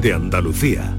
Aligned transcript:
de 0.00 0.14
Andalucía. 0.14 0.96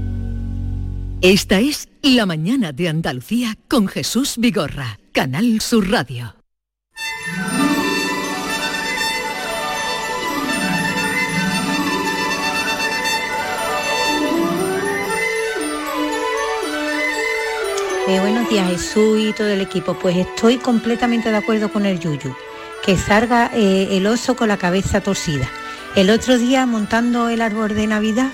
Esta 1.22 1.58
es 1.58 1.88
La 2.02 2.24
mañana 2.24 2.72
de 2.72 2.88
Andalucía 2.88 3.56
con 3.68 3.88
Jesús 3.88 4.34
Vigorra, 4.38 4.98
Canal 5.12 5.60
Sur 5.60 5.90
Radio. 5.90 6.36
Eh, 18.08 18.20
buenos 18.20 18.48
días 18.50 18.70
Jesús 18.70 19.20
y 19.20 19.32
todo 19.32 19.48
el 19.48 19.60
equipo. 19.60 19.94
Pues 19.94 20.16
estoy 20.16 20.58
completamente 20.58 21.30
de 21.30 21.36
acuerdo 21.36 21.72
con 21.72 21.86
el 21.86 21.98
Yuyu. 21.98 22.34
Que 22.84 22.96
salga 22.96 23.50
eh, 23.54 23.96
el 23.96 24.06
oso 24.06 24.36
con 24.36 24.48
la 24.48 24.58
cabeza 24.58 25.00
torcida. 25.00 25.48
El 25.94 26.10
otro 26.10 26.38
día 26.38 26.66
montando 26.66 27.28
el 27.28 27.42
árbol 27.42 27.74
de 27.74 27.86
Navidad, 27.86 28.30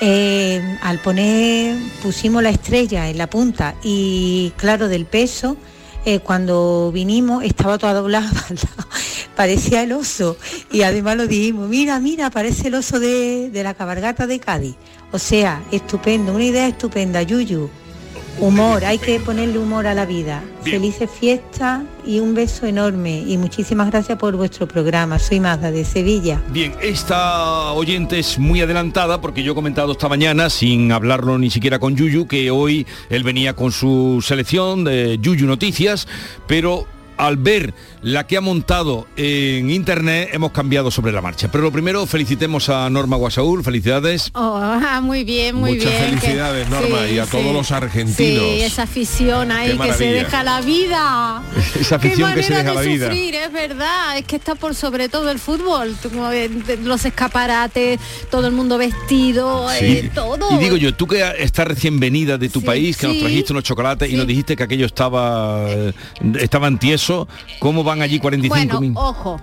eh, 0.00 0.78
al 0.82 0.98
poner, 1.00 1.76
pusimos 2.02 2.42
la 2.42 2.50
estrella 2.50 3.08
en 3.08 3.18
la 3.18 3.28
punta 3.28 3.74
y 3.82 4.52
claro, 4.56 4.88
del 4.88 5.06
peso, 5.06 5.56
eh, 6.04 6.20
cuando 6.20 6.90
vinimos 6.92 7.44
estaba 7.44 7.78
toda 7.78 7.94
doblada, 7.94 8.30
parecía 9.36 9.82
el 9.82 9.92
oso. 9.92 10.36
Y 10.70 10.82
además 10.82 11.16
lo 11.16 11.26
dijimos, 11.26 11.68
mira, 11.68 11.98
mira, 12.00 12.30
parece 12.30 12.68
el 12.68 12.74
oso 12.76 13.00
de, 13.00 13.50
de 13.50 13.62
la 13.62 13.74
cabalgata 13.74 14.26
de 14.26 14.38
Cádiz. 14.38 14.76
O 15.12 15.18
sea, 15.18 15.62
estupendo, 15.72 16.32
una 16.32 16.44
idea 16.44 16.68
estupenda, 16.68 17.22
Yuyu. 17.22 17.68
Humor, 18.40 18.84
hay 18.84 18.98
que 18.98 19.18
ponerle 19.18 19.58
humor 19.58 19.88
a 19.88 19.94
la 19.94 20.06
vida. 20.06 20.44
Felices 20.62 21.10
fiestas 21.10 21.82
y 22.06 22.20
un 22.20 22.34
beso 22.34 22.66
enorme. 22.66 23.24
Y 23.26 23.36
muchísimas 23.36 23.90
gracias 23.90 24.16
por 24.16 24.36
vuestro 24.36 24.68
programa. 24.68 25.18
Soy 25.18 25.40
Mazda 25.40 25.72
de 25.72 25.84
Sevilla. 25.84 26.40
Bien, 26.50 26.72
esta 26.80 27.72
oyente 27.72 28.20
es 28.20 28.38
muy 28.38 28.60
adelantada 28.60 29.20
porque 29.20 29.42
yo 29.42 29.52
he 29.52 29.54
comentado 29.56 29.90
esta 29.90 30.08
mañana, 30.08 30.50
sin 30.50 30.92
hablarlo 30.92 31.36
ni 31.36 31.50
siquiera 31.50 31.80
con 31.80 31.96
Yuyu, 31.96 32.28
que 32.28 32.52
hoy 32.52 32.86
él 33.10 33.24
venía 33.24 33.54
con 33.54 33.72
su 33.72 34.22
selección 34.24 34.84
de 34.84 35.18
Yuyu 35.20 35.46
Noticias, 35.46 36.06
pero 36.46 36.86
al 37.18 37.36
ver 37.36 37.74
la 38.02 38.26
que 38.26 38.36
ha 38.36 38.40
montado 38.40 39.06
en 39.16 39.70
internet 39.70 40.30
hemos 40.32 40.52
cambiado 40.52 40.90
sobre 40.90 41.12
la 41.12 41.20
marcha. 41.20 41.50
Pero 41.50 41.64
lo 41.64 41.72
primero, 41.72 42.06
felicitemos 42.06 42.68
a 42.68 42.88
Norma 42.90 43.16
Guasaúl, 43.16 43.62
felicidades. 43.64 44.30
Oh, 44.34 44.60
muy 45.02 45.24
bien, 45.24 45.56
muy 45.56 45.74
Muchas 45.74 45.90
bien. 45.92 46.18
felicidades, 46.20 46.64
que- 46.66 46.70
Norma, 46.70 46.98
sí, 47.08 47.14
y 47.14 47.18
a 47.18 47.24
sí. 47.24 47.30
todos 47.32 47.52
los 47.52 47.70
argentinos. 47.72 48.16
Sí, 48.44 48.60
esa 48.62 48.82
afición 48.84 49.50
ahí 49.52 49.76
Qué 49.76 49.88
que 49.88 49.92
se 49.94 50.04
deja 50.12 50.42
la 50.44 50.60
vida. 50.60 51.42
Esa 51.80 51.96
afición 51.96 52.30
Qué 52.30 52.36
que 52.36 52.42
se 52.44 52.54
deja 52.54 52.68
de 52.70 52.74
la 52.74 52.80
vida. 52.82 53.06
sufrir, 53.06 53.34
es 53.34 53.52
verdad. 53.52 54.16
Es 54.18 54.24
que 54.24 54.36
está 54.36 54.54
por 54.54 54.74
sobre 54.74 55.08
todo 55.08 55.30
el 55.30 55.38
fútbol. 55.38 55.96
Los 56.84 57.04
escaparates, 57.04 57.98
todo 58.30 58.46
el 58.46 58.52
mundo 58.52 58.78
vestido, 58.78 59.70
eh, 59.72 60.10
todo. 60.14 60.48
Y 60.54 60.62
digo 60.62 60.76
yo, 60.76 60.94
tú 60.94 61.06
que 61.06 61.22
estás 61.38 61.66
recién 61.66 61.98
venida 62.00 62.38
de 62.38 62.48
tu 62.48 62.60
Sí, 62.60 62.66
país, 62.66 62.96
que 62.96 63.06
nos 63.06 63.16
sí. 63.16 63.20
trajiste 63.22 63.52
unos 63.52 63.64
chocolates 63.64 64.08
y 64.08 64.12
Sí. 64.12 64.16
nos 64.16 64.26
dijiste 64.26 64.56
que 64.56 64.62
aquello 64.62 64.86
estaba 64.86 65.64
eh, 65.68 65.92
estaban 66.40 66.78
tieso, 66.78 67.07
¿cómo 67.58 67.84
van 67.84 68.02
allí 68.02 68.18
45 68.18 68.54
bueno, 68.54 68.80
mil? 68.80 68.92
ojo, 68.96 69.40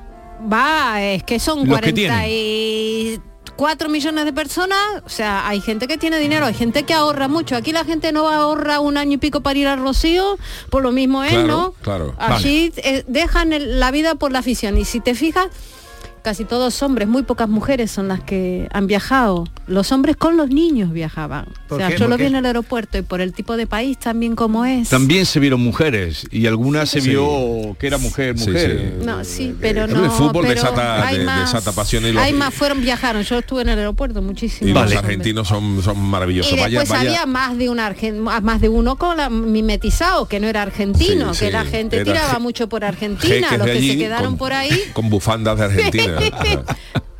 va, 0.51 1.01
es 1.01 1.23
que 1.23 1.39
son 1.39 1.67
Los 1.67 1.79
que 1.79 1.91
44 1.91 3.89
millones 3.89 4.25
de 4.25 4.33
personas, 4.33 4.77
o 5.05 5.09
sea, 5.09 5.47
hay 5.47 5.61
gente 5.61 5.87
que 5.87 5.97
tiene 5.97 6.19
dinero, 6.19 6.45
hay 6.45 6.53
gente 6.53 6.83
que 6.83 6.93
ahorra 6.93 7.27
mucho. 7.27 7.55
Aquí 7.55 7.71
la 7.71 7.85
gente 7.85 8.11
no 8.11 8.27
ahorra 8.29 8.79
un 8.79 8.97
año 8.97 9.13
y 9.13 9.17
pico 9.17 9.41
para 9.41 9.57
ir 9.57 9.67
al 9.67 9.79
Rocío, 9.81 10.37
por 10.69 10.83
lo 10.83 10.91
mismo 10.91 11.23
es, 11.23 11.31
Claro, 11.31 11.47
¿no? 11.47 11.73
claro. 11.81 12.13
Allí 12.17 12.71
eh, 12.77 13.03
dejan 13.07 13.53
el- 13.53 13.79
la 13.79 13.91
vida 13.91 14.15
por 14.15 14.31
la 14.31 14.39
afición. 14.39 14.77
Y 14.77 14.85
si 14.85 14.99
te 14.99 15.15
fijas, 15.15 15.47
casi 16.25 16.43
todos 16.43 16.81
hombres, 16.81 17.07
muy 17.07 17.21
pocas 17.21 17.47
mujeres 17.47 17.91
son 17.91 18.07
las 18.07 18.19
que 18.19 18.67
han 18.73 18.87
viajado. 18.87 19.47
Los 19.67 19.91
hombres 19.91 20.15
con 20.17 20.37
los 20.37 20.49
niños 20.49 20.91
viajaban. 20.91 21.45
O 21.45 21.67
¿Por 21.69 21.77
sea, 21.77 21.87
qué? 21.89 21.93
yo 21.93 21.99
¿Por 21.99 22.09
lo 22.09 22.17
vi 22.17 22.25
en 22.25 22.35
el 22.35 22.45
aeropuerto 22.47 22.97
y 22.97 23.03
por 23.03 23.21
el 23.21 23.31
tipo 23.31 23.55
de 23.57 23.67
país 23.67 23.97
también 23.99 24.35
como 24.35 24.65
es. 24.65 24.89
También 24.89 25.27
se 25.27 25.39
vieron 25.39 25.61
mujeres 25.61 26.25
y 26.31 26.47
algunas 26.47 26.89
se 26.89 26.99
Sí. 27.01 27.09
vio 27.11 27.77
que 27.79 27.85
era 27.87 27.99
mujer, 27.99 28.35
mujer. 28.35 28.95
sí. 28.99 29.05
No, 29.05 29.23
sí, 29.23 29.55
pero 29.61 29.85
El 29.85 29.93
no. 29.93 30.09
fútbol 30.11 30.45
pero 30.47 30.55
desata- 30.61 31.05
hay 31.07 31.19
de- 31.19 31.25
más, 31.25 31.51
desata 31.53 31.71
pasión 31.71 32.03
y 32.07 32.11
los- 32.11 32.23
Hay 32.23 32.33
más, 32.33 32.53
fueron, 32.53 32.81
viajaron. 32.81 33.21
Yo 33.21 33.37
estuve 33.37 33.61
en 33.61 33.69
el 33.69 33.77
aeropuerto 33.79 34.21
muchísimo. 34.23 34.67
Y 34.69 34.73
Vale. 34.73 34.95
los 34.95 35.03
argentinos 35.03 35.47
son, 35.47 35.83
son 35.83 35.99
maravillosos. 35.99 36.51
Y 36.53 36.59
vaya, 36.59 36.79
después 36.79 36.99
vaya. 36.99 37.11
había 37.11 37.25
más 37.27 37.55
de 37.57 37.69
un 37.69 37.77
argen- 37.77 38.41
más 38.41 38.61
de 38.61 38.69
uno 38.69 38.95
con 38.95 39.15
la 39.17 39.29
mimetizado, 39.29 40.27
que 40.27 40.39
no 40.39 40.47
era 40.47 40.63
argentino, 40.63 41.33
Sí, 41.35 41.41
que 41.41 41.45
sí. 41.47 41.51
la 41.51 41.65
gente 41.65 41.97
Era 41.97 42.05
tiraba 42.05 42.39
mucho 42.39 42.67
por 42.67 42.83
Argentina, 42.83 43.47
los 43.57 43.67
que 43.67 43.79
se 43.81 43.97
quedaron 43.97 44.31
con- 44.31 44.37
por 44.37 44.53
ahí. 44.53 44.79
Con 44.93 45.09
bufandas 45.09 45.57
de 45.59 45.65
Argentina. 45.65 46.14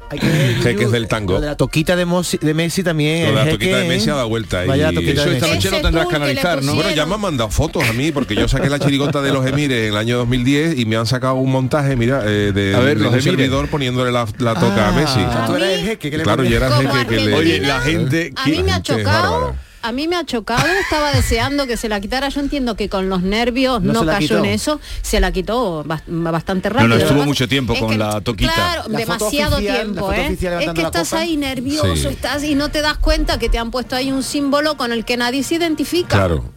Hay 0.07 0.19
que 0.19 0.27
ver, 0.27 0.55
Jeques 0.61 0.91
del 0.91 1.07
tango. 1.07 1.33
lo 1.33 1.41
de 1.41 1.47
la 1.47 1.57
toquita 1.57 1.95
de, 1.95 2.05
Messi 2.05 2.83
también. 2.83 3.23
Lo 3.23 3.25
de 3.25 3.39
el 3.41 3.45
la 3.47 3.51
toquita 3.51 3.77
de 3.77 3.87
Messi 3.87 4.09
ha 4.11 4.13
dado 4.15 4.29
vuelta 4.29 4.59
ahí. 4.59 4.67
Vaya 4.67 4.93
toquita 4.93 5.13
Eso 5.21 5.29
de 5.31 5.35
esta 5.37 5.47
Messi. 5.47 5.57
noche 5.57 5.71
lo 5.71 5.81
tendrás 5.81 6.07
que 6.07 6.15
analizar, 6.15 6.63
¿no? 6.63 6.75
Bueno, 6.75 6.91
ya 6.91 7.07
me 7.07 7.15
han 7.15 7.21
mandado 7.21 7.49
fotos 7.49 7.83
a 7.89 7.91
mí 7.91 8.11
porque 8.11 8.35
yo 8.35 8.47
saqué 8.47 8.69
la 8.69 8.77
chirigota 8.77 9.23
de 9.23 9.33
los 9.33 9.43
emires 9.47 9.87
en 9.87 9.93
el 9.93 9.97
año 9.97 10.17
2010 10.17 10.77
y 10.77 10.85
me 10.85 10.95
han 10.95 11.07
sacado 11.07 11.33
un 11.35 11.51
montaje, 11.51 11.95
mira, 11.95 12.21
eh, 12.23 12.51
de, 12.53 12.75
A 12.75 12.79
ver, 12.81 12.99
de 12.99 13.03
los 13.03 13.13
un 13.13 13.19
emires. 13.19 13.23
servidor 13.23 13.67
poniéndole 13.67 14.11
la, 14.11 14.27
la 14.37 14.53
toca 14.53 14.89
a 14.89 14.91
Messi. 14.91 15.19
Ah, 15.21 15.45
tú 15.47 15.55
el 15.55 15.79
jeque 15.81 16.15
le 16.15 16.23
Claro, 16.23 16.43
yo 16.43 16.55
era 16.55 16.67
el 16.79 16.87
jeque 16.87 17.15
que 17.15 17.25
le... 17.25 17.33
Oye, 17.33 17.59
la 17.61 17.81
gente... 17.81 18.31
A 18.35 18.47
mí 18.47 18.61
me 18.61 18.71
ha 18.73 18.81
chocado. 18.83 19.55
A 19.87 19.91
mí 19.91 20.07
me 20.07 20.15
ha 20.15 20.25
chocado, 20.25 20.65
estaba 20.81 21.11
deseando 21.11 21.67
que 21.67 21.77
se 21.77 21.89
la 21.89 21.99
quitara. 22.01 22.29
Yo 22.29 22.39
entiendo 22.39 22.75
que 22.75 22.89
con 22.89 23.07
los 23.07 23.21
nervios 23.21 23.81
No 23.83 23.93
no, 23.93 24.05
cayó 24.05 24.19
quitó. 24.19 24.37
en 24.39 24.45
eso, 24.45 24.79
se 25.03 25.19
la 25.19 25.31
quitó 25.31 25.83
bas- 25.83 26.01
bastante 26.07 26.69
No, 26.69 26.75
rápido. 26.75 26.89
no, 26.89 26.95
estuvo 26.95 27.09
Además, 27.11 27.27
mucho 27.27 27.47
tiempo 27.47 27.73
es 27.73 27.79
con 27.79 27.89
que- 27.91 27.97
la 27.97 28.21
toquita. 28.21 28.53
Claro, 28.53 28.83
La 28.87 28.97
demasiado 28.97 29.57
oficial- 29.57 29.75
tiempo, 29.83 30.11
¿eh? 30.11 30.27
Es 30.61 30.73
que 30.73 30.81
estás 30.81 31.13
ahí 31.13 31.37
nervioso, 31.37 31.95
Sí. 31.95 32.07
estás 32.07 32.43
y 32.43 32.55
no 32.55 32.69
te 32.69 32.81
das 32.81 32.97
cuenta 32.97 33.37
que 33.37 33.47
te 33.49 33.59
han 33.59 33.69
puesto 33.69 33.95
ahí 33.95 34.11
un 34.11 34.23
símbolo 34.23 34.75
con 34.75 34.91
el 34.91 35.05
que 35.05 35.17
nadie 35.17 35.43
se 35.43 35.55
identifica. 35.55 36.07
Claro. 36.17 36.54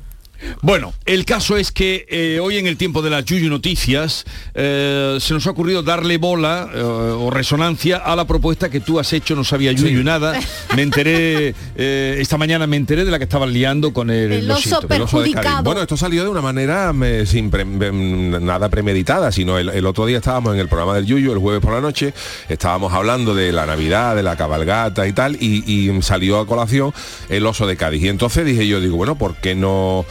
Bueno, 0.63 0.93
el 1.05 1.25
caso 1.25 1.57
es 1.57 1.73
que 1.73 2.07
eh, 2.09 2.39
hoy 2.41 2.59
en 2.59 2.67
el 2.67 2.77
tiempo 2.77 3.03
de 3.03 3.11
las 3.11 3.25
Yuyu 3.25 3.49
Noticias 3.51 4.25
eh, 4.55 5.17
se 5.21 5.35
nos 5.35 5.47
ha 5.47 5.51
ocurrido 5.51 5.83
darle 5.83 6.17
bola 6.19 6.69
eh, 6.75 6.81
o 6.81 7.31
resonancia 7.31 7.97
a 7.99 8.15
la 8.17 8.27
propuesta 8.27 8.69
que 8.71 8.81
tú 8.81 8.99
has 9.01 9.13
hecho, 9.13 9.35
no 9.35 9.45
sabía 9.45 9.73
Yuyu 9.73 10.03
nada. 10.05 10.39
Me 10.77 10.83
enteré, 10.83 11.55
eh, 11.77 12.17
esta 12.21 12.39
mañana 12.39 12.67
me 12.67 12.77
enteré 12.77 13.05
de 13.05 13.11
la 13.11 13.19
que 13.19 13.25
estaban 13.25 13.53
liando 13.53 13.93
con 13.93 14.11
el, 14.11 14.33
El 14.33 14.47
oso. 14.51 14.81
El. 14.97 15.35
Bueno, 15.65 15.81
esto 15.83 15.97
salió 15.97 16.23
de 16.23 16.29
una 16.29 16.41
manera 16.41 16.93
me- 16.93 17.27
sin 17.27 17.51
pre- 17.51 17.65
nada 17.65 18.69
premeditada, 18.69 19.33
sino 19.33 19.59
el, 19.59 19.69
el 19.71 19.87
otro 19.87 20.07
día 20.07 20.19
estábamos 20.19 20.55
en 20.55 20.61
el 20.61 20.69
programa 20.69 20.95
del 20.95 21.07
Yuyu, 21.07 21.33
el 21.33 21.39
jueves 21.39 21.61
por 21.61 21.73
la 21.73 21.81
noche, 21.81 22.15
estábamos 22.49 22.93
hablando 22.93 23.35
de 23.35 23.53
la 23.53 23.67
Navidad, 23.67 24.15
de 24.17 24.23
la 24.23 24.37
cabalgata 24.37 25.07
y 25.07 25.13
tal, 25.13 25.37
y, 25.41 25.65
y 25.67 26.03
salió 26.03 26.39
a 26.39 26.47
colación 26.47 26.93
el 27.29 27.45
oso 27.47 27.67
de 27.67 27.77
Cádiz. 27.77 28.03
Y 28.05 28.09
entonces 28.09 28.45
dije 28.47 28.67
yo, 28.67 28.81
digo, 28.81 28.97
bueno, 28.97 29.17
¿por 29.19 29.35
qué 29.37 29.55
no? 29.55 30.05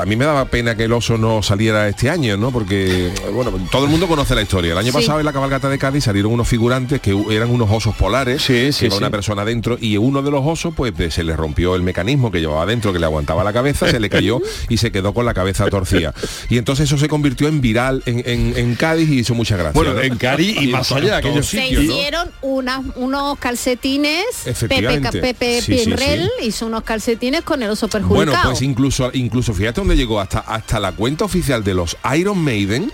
A 0.00 0.04
mí 0.06 0.16
me 0.16 0.24
daba 0.24 0.44
pena 0.46 0.74
que 0.76 0.84
el 0.84 0.92
oso 0.92 1.16
no 1.18 1.42
saliera 1.42 1.88
este 1.88 2.10
año, 2.10 2.36
¿no? 2.36 2.50
Porque, 2.50 3.10
bueno, 3.32 3.52
todo 3.70 3.84
el 3.84 3.90
mundo 3.90 4.06
conoce 4.08 4.34
la 4.34 4.42
historia. 4.42 4.72
El 4.72 4.78
año 4.78 4.92
Sí. 4.92 4.98
pasado 4.98 5.18
en 5.20 5.26
la 5.26 5.32
cabalgata 5.32 5.68
de 5.68 5.78
Cádiz 5.78 6.04
salieron 6.04 6.32
unos 6.32 6.46
figurantes 6.48 7.00
que 7.00 7.16
eran 7.30 7.50
unos 7.50 7.70
osos 7.70 7.94
polares, 7.96 8.42
Sí, 8.42 8.72
sí, 8.72 8.80
que 8.80 8.86
iba 8.86 8.96
una 8.96 9.10
persona 9.10 9.44
dentro 9.44 9.76
y 9.80 9.96
uno 9.96 10.22
de 10.22 10.30
los 10.30 10.42
osos 10.44 10.74
pues 10.76 10.92
se 11.12 11.24
le 11.24 11.36
rompió 11.36 11.74
el 11.74 11.82
mecanismo 11.82 12.30
que 12.30 12.40
llevaba 12.40 12.66
dentro 12.66 12.92
que 12.92 12.98
le 12.98 13.06
aguantaba 13.06 13.42
la 13.44 13.52
cabeza 13.52 13.88
se 13.90 14.00
le 14.00 14.08
cayó 14.10 14.40
y 14.68 14.76
se 14.76 14.90
quedó 14.92 15.12
con 15.14 15.24
la 15.26 15.34
cabeza 15.34 15.66
torcida 15.68 16.14
y 16.48 16.58
entonces 16.58 16.86
eso 16.86 16.98
se 16.98 17.08
convirtió 17.08 17.48
en 17.48 17.60
viral 17.60 18.02
en, 18.06 18.22
en- 18.26 18.56
en 18.56 18.74
Cádiz 18.74 19.08
y 19.10 19.18
hizo 19.20 19.34
mucha 19.34 19.56
gracia 19.56 19.72
Bueno, 19.72 19.94
¿no? 19.94 20.00
en 20.02 20.16
Cádiz 20.16 20.56
y 20.60 20.64
en 20.66 20.70
más 20.72 20.90
allá, 20.92 21.20
todos 21.20 21.32
aquellos 21.32 21.46
Se 21.46 21.62
sitios, 21.62 21.84
¿no? 21.84 21.92
hicieron 21.94 22.30
unas- 22.42 22.82
unos 22.96 23.38
calcetines, 23.38 24.24
Pepe, 24.44 24.50
Efectivamente. 24.50 25.20
Pepe 25.20 25.62
Sí, 25.62 25.78
sí, 25.78 25.84
Pinrel 25.84 26.30
sí. 26.40 26.46
hizo 26.48 26.66
unos 26.66 26.82
calcetines 26.82 27.42
con 27.42 27.62
el 27.62 27.70
oso 27.70 27.88
perjudicado. 27.88 28.32
bueno 28.32 28.48
pues 28.50 28.62
incluso 28.62 29.10
incluso 29.14 29.53
fíjate 29.54 29.80
dónde 29.80 29.96
llegó 29.96 30.20
hasta 30.20 30.40
hasta 30.40 30.80
la 30.80 30.92
cuenta 30.92 31.24
oficial 31.24 31.64
de 31.64 31.74
los 31.74 31.96
Iron 32.16 32.38
Maiden 32.38 32.92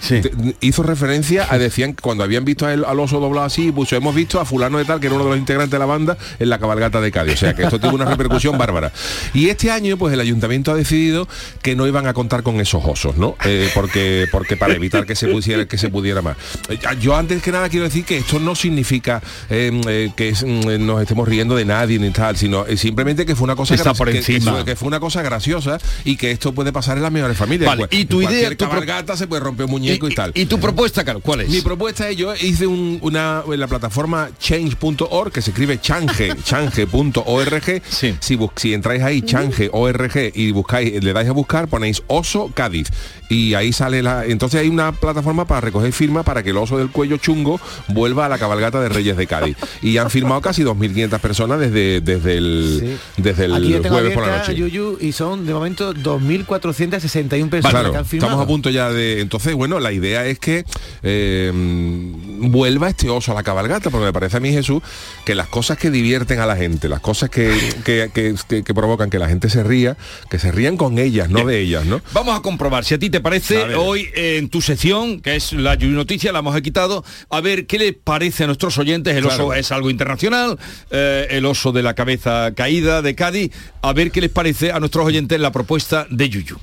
Sí. 0.00 0.20
te- 0.20 0.32
hizo 0.60 0.82
referencia 0.82 1.46
a 1.50 1.58
decían 1.58 1.94
cuando 2.00 2.24
habían 2.24 2.44
visto 2.44 2.66
a 2.66 2.72
él- 2.72 2.84
al 2.86 2.98
oso 3.00 3.20
doblado 3.20 3.46
así 3.46 3.70
pues 3.70 3.92
hemos 3.92 4.14
visto 4.14 4.40
a 4.40 4.44
fulano 4.44 4.78
de 4.78 4.84
tal 4.84 4.98
que 4.98 5.06
era 5.06 5.14
uno 5.16 5.24
de 5.24 5.30
los 5.30 5.38
integrantes 5.38 5.70
de 5.72 5.78
la 5.78 5.86
banda 5.86 6.16
en 6.38 6.48
la 6.48 6.58
cabalgata 6.58 7.00
de 7.00 7.10
Cádiz 7.12 7.34
o 7.34 7.36
sea 7.38 7.54
que 7.54 7.62
esto 7.64 7.78
tuvo 7.78 7.94
una 7.96 8.04
repercusión 8.06 8.56
bárbara. 8.58 8.92
Y 9.34 9.48
este 9.48 9.70
año 9.70 9.96
pues 9.98 10.12
el 10.14 10.20
ayuntamiento 10.20 10.72
ha 10.72 10.74
decidido 10.74 11.28
que 11.62 11.76
no 11.76 11.86
iban 11.86 12.06
a 12.06 12.14
contar 12.14 12.42
con 12.42 12.60
esos 12.60 12.82
osos 12.84 13.16
no 13.16 13.36
Eh, 13.44 13.68
porque 13.74 14.26
porque 14.32 14.56
para 14.56 14.74
evitar 14.74 15.04
que 15.06 15.14
se 15.14 15.28
pusiera 15.28 15.66
que 15.66 15.76
se 15.78 15.88
pudiera 15.90 16.22
más. 16.22 16.36
Eh, 16.68 16.78
yo 17.00 17.14
antes 17.16 17.42
que 17.42 17.52
nada 17.52 17.68
quiero 17.68 17.84
decir 17.84 18.04
que 18.04 18.16
esto 18.18 18.38
no 18.40 18.54
significa 18.54 19.22
eh, 19.50 20.10
que 20.16 20.30
es, 20.30 20.42
mm, 20.44 20.84
nos 20.86 21.02
estemos 21.02 21.28
riendo 21.28 21.54
de 21.56 21.64
nadie 21.64 21.98
ni 21.98 22.10
tal 22.10 22.36
sino 22.36 22.64
simplemente 22.76 23.26
que 23.26 23.36
fue 23.36 23.44
una 23.44 23.56
cosa 23.56 23.74
Está 23.74 23.92
por 23.94 24.06
que- 24.08 24.20
que 24.20 24.34
encima. 24.34 24.64
que 24.64 24.76
fue 24.76 24.88
una 24.88 25.00
cosa 25.00 25.22
graciosa 25.22 25.78
y 26.04 26.16
que 26.16 26.30
esto 26.30 26.52
puede 26.52 26.72
pasar 26.72 26.96
en 26.96 27.02
las 27.02 27.12
mejores 27.12 27.36
familias. 27.36 27.66
Vale, 27.68 27.86
Pues, 27.88 28.00
y 28.00 28.04
tu 28.06 28.22
en 28.22 28.30
idea, 28.30 28.50
tu 28.50 28.56
cabalgata 28.68 29.16
se 29.16 29.26
puede 29.26 29.40
romper 29.42 29.66
un 29.66 29.72
muñeco 29.72 29.89
muñeco 29.90 30.08
y, 30.08 30.14
tal. 30.14 30.32
¿Y 30.34 30.46
tu 30.46 30.58
propuesta, 30.58 31.04
Carlos, 31.04 31.22
cuál 31.24 31.42
es? 31.42 31.48
Mi 31.50 31.60
propuesta 31.60 32.08
es, 32.08 32.16
yo 32.16 32.34
hice 32.34 32.66
un- 32.66 32.98
una 33.02 33.42
en 33.50 33.60
la 33.60 33.66
plataforma 33.66 34.30
change.org, 34.38 35.32
que 35.32 35.42
se 35.42 35.50
escribe 35.50 35.80
change, 35.80 36.34
change.org. 36.44 37.82
Sí. 37.88 38.14
Si, 38.20 38.38
si 38.56 38.74
entráis 38.74 39.02
ahí, 39.02 39.22
change.org, 39.22 40.32
y 40.34 40.50
buscáis, 40.52 41.02
le 41.02 41.12
dais 41.12 41.28
a 41.28 41.32
buscar, 41.32 41.68
ponéis 41.68 42.02
oso 42.06 42.50
Cádiz. 42.54 42.88
Y 43.28 43.54
ahí 43.54 43.72
sale 43.72 44.02
la. 44.02 44.24
Entonces 44.26 44.60
hay 44.60 44.68
una 44.68 44.90
plataforma 44.92 45.44
para 45.46 45.60
recoger 45.60 45.92
firmas 45.92 46.24
para 46.24 46.42
que 46.42 46.50
el 46.50 46.56
oso 46.56 46.78
del 46.78 46.90
cuello 46.90 47.16
chungo 47.16 47.60
vuelva 47.88 48.26
a 48.26 48.28
la 48.28 48.38
cabalgata 48.38 48.80
de 48.80 48.88
Reyes 48.88 49.16
de 49.16 49.26
Cádiz. 49.26 49.56
Y 49.82 49.96
han 49.98 50.10
firmado 50.10 50.40
casi 50.40 50.62
2.500 50.62 51.18
personas 51.20 51.58
desde, 51.60 52.00
desde 52.00 52.36
el, 52.36 52.98
desde 53.16 53.44
el 53.46 53.54
Aquí 53.54 53.68
ya 53.70 53.80
tengo 53.80 53.94
jueves 53.96 54.12
por 54.14 54.26
la 54.26 54.38
noche. 54.38 54.54
Yuyu, 54.54 54.98
y 55.00 55.12
son 55.12 55.46
de 55.46 55.54
momento 55.54 55.94
2.461 55.94 57.48
personas 57.48 57.70
Claro, 57.72 57.92
que 57.92 57.98
han 57.98 58.04
firmado. 58.04 58.28
estamos 58.32 58.44
a 58.44 58.46
punto 58.48 58.70
ya 58.70 58.90
de... 58.90 59.20
Entonces, 59.20 59.54
bueno, 59.54 59.79
la 59.80 59.92
idea 59.92 60.26
es 60.26 60.38
que 60.38 60.64
eh, 61.02 61.50
vuelva 61.54 62.88
este 62.88 63.08
oso 63.10 63.32
a 63.32 63.34
la 63.34 63.42
cabalgata, 63.42 63.90
porque 63.90 64.06
me 64.06 64.12
parece 64.12 64.36
a 64.36 64.40
mí, 64.40 64.50
Jesús, 64.52 64.82
que 65.24 65.34
las 65.34 65.48
cosas 65.48 65.78
que 65.78 65.90
divierten 65.90 66.40
a 66.40 66.46
la 66.46 66.56
gente, 66.56 66.88
las 66.88 67.00
cosas 67.00 67.30
que, 67.30 67.50
que, 67.84 68.10
que- 68.12 68.74
provocan 68.74 69.10
que 69.10 69.18
la 69.18 69.28
gente 69.28 69.50
se 69.50 69.62
ría, 69.64 69.96
que 70.30 70.38
se 70.38 70.52
rían 70.52 70.76
con 70.76 70.98
ellas, 70.98 71.28
no 71.28 71.36
Bien. 71.36 71.48
de 71.48 71.60
ellas, 71.60 71.84
¿no? 71.86 72.00
Vamos 72.12 72.38
a 72.38 72.42
comprobar 72.42 72.84
si 72.84 72.94
a 72.94 72.98
ti 72.98 73.10
te 73.10 73.20
parece 73.20 73.74
hoy 73.74 74.08
eh, 74.14 74.36
en 74.38 74.48
tu 74.48 74.60
sección, 74.62 75.20
que 75.20 75.36
es 75.36 75.52
la 75.52 75.74
Yuyu 75.74 75.94
Noticia, 75.94 76.32
la 76.32 76.38
hemos 76.38 76.58
quitado, 76.60 77.04
a 77.30 77.40
ver 77.40 77.66
qué 77.66 77.78
le 77.78 77.92
parece 77.92 78.44
a 78.44 78.46
nuestros 78.46 78.78
oyentes. 78.78 79.16
El 79.16 79.24
Claro. 79.24 79.46
oso 79.48 79.54
es 79.54 79.70
algo 79.72 79.90
internacional, 79.90 80.58
eh, 80.90 81.26
el 81.30 81.44
oso 81.46 81.72
de 81.72 81.82
la 81.82 81.94
cabeza 81.94 82.52
caída 82.54 83.02
de 83.02 83.14
Cádiz, 83.14 83.50
a 83.82 83.92
ver 83.92 84.10
qué 84.10 84.20
les 84.20 84.30
parece 84.30 84.72
a 84.72 84.78
nuestros 84.80 85.04
oyentes 85.06 85.38
la 85.40 85.52
propuesta 85.52 86.06
de 86.10 86.28
Yuyu. 86.28 86.58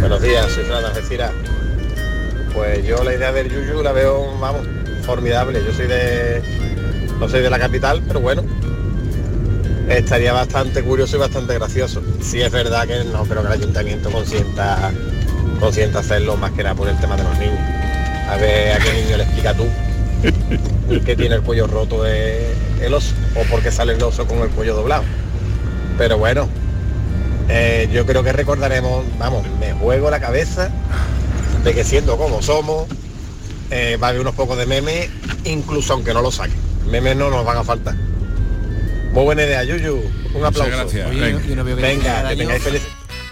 Buenos 0.00 0.22
días, 0.22 0.50
soy 0.52 0.64
Fran 0.64 0.84
Algeciras. 0.84 1.32
Pues 2.54 2.86
yo 2.86 3.02
la 3.04 3.14
idea 3.14 3.32
del 3.32 3.50
Yuyu 3.50 3.82
la 3.82 3.92
veo, 3.92 4.38
vamos, 4.38 4.66
formidable. 5.02 5.62
Yo 5.64 5.72
soy 5.72 5.86
de. 5.86 6.42
no 7.18 7.28
soy 7.28 7.42
de 7.42 7.50
la 7.50 7.58
capital, 7.58 8.02
pero 8.06 8.20
bueno. 8.20 8.42
Estaría 9.88 10.32
bastante 10.32 10.82
curioso 10.82 11.16
y 11.16 11.20
bastante 11.20 11.54
gracioso. 11.54 12.02
Sí 12.20 12.40
es 12.40 12.50
verdad 12.50 12.86
que 12.86 13.04
no 13.04 13.24
creo 13.24 13.42
que 13.42 13.48
el 13.48 13.52
ayuntamiento 13.52 14.10
consienta, 14.10 14.90
consienta 15.60 16.00
hacerlo 16.00 16.36
más 16.36 16.52
que 16.52 16.62
nada 16.62 16.74
por 16.74 16.88
el 16.88 16.98
tema 16.98 17.16
de 17.16 17.22
los 17.22 17.38
niños. 17.38 17.60
A 18.28 18.36
ver 18.36 18.72
a 18.72 18.78
qué 18.78 18.92
niño 18.92 19.16
le 19.16 19.22
explica 19.22 19.54
tú 19.54 19.66
que 21.04 21.16
tiene 21.16 21.36
el 21.36 21.42
cuello 21.42 21.66
roto 21.66 22.04
el 22.06 22.94
oso 22.94 23.14
o 23.34 23.42
porque 23.50 23.70
sale 23.70 23.94
el 23.94 24.02
oso 24.02 24.26
con 24.26 24.38
el 24.38 24.48
cuello 24.50 24.74
doblado. 24.74 25.04
Pero 25.98 26.18
bueno, 26.18 26.48
eh, 27.48 27.88
yo 27.92 28.04
creo 28.06 28.22
que 28.22 28.32
recordaremos, 28.32 29.04
vamos, 29.18 29.44
me 29.60 29.72
juego 29.72 30.10
la 30.10 30.20
cabeza 30.20 30.70
de 31.64 31.74
que 31.74 31.84
siendo 31.84 32.16
como 32.16 32.42
somos, 32.42 32.86
eh, 33.70 33.96
va 34.02 34.08
a 34.08 34.10
haber 34.10 34.20
unos 34.20 34.34
pocos 34.34 34.56
de 34.58 34.66
memes, 34.66 35.08
incluso 35.44 35.92
aunque 35.94 36.12
no 36.14 36.22
lo 36.22 36.30
saquen. 36.30 36.56
Memes 36.90 37.16
no 37.16 37.30
nos 37.30 37.44
van 37.44 37.58
a 37.58 37.64
faltar. 37.64 37.94
Muy 39.12 39.24
buena 39.24 39.42
idea, 39.44 39.64
Yuyu. 39.64 40.00
Un 40.34 40.44
aplauso. 40.44 40.70
gracias. 40.70 41.08
Oye, 41.08 41.32
yo- 41.32 41.40
yo 41.40 41.56
no 41.56 41.64
veo 41.64 41.76
que 41.76 41.82
le 41.82 41.88
Venga, 41.88 42.28
que 42.28 42.36
tengáis 42.36 42.62
feliz. 42.62 42.82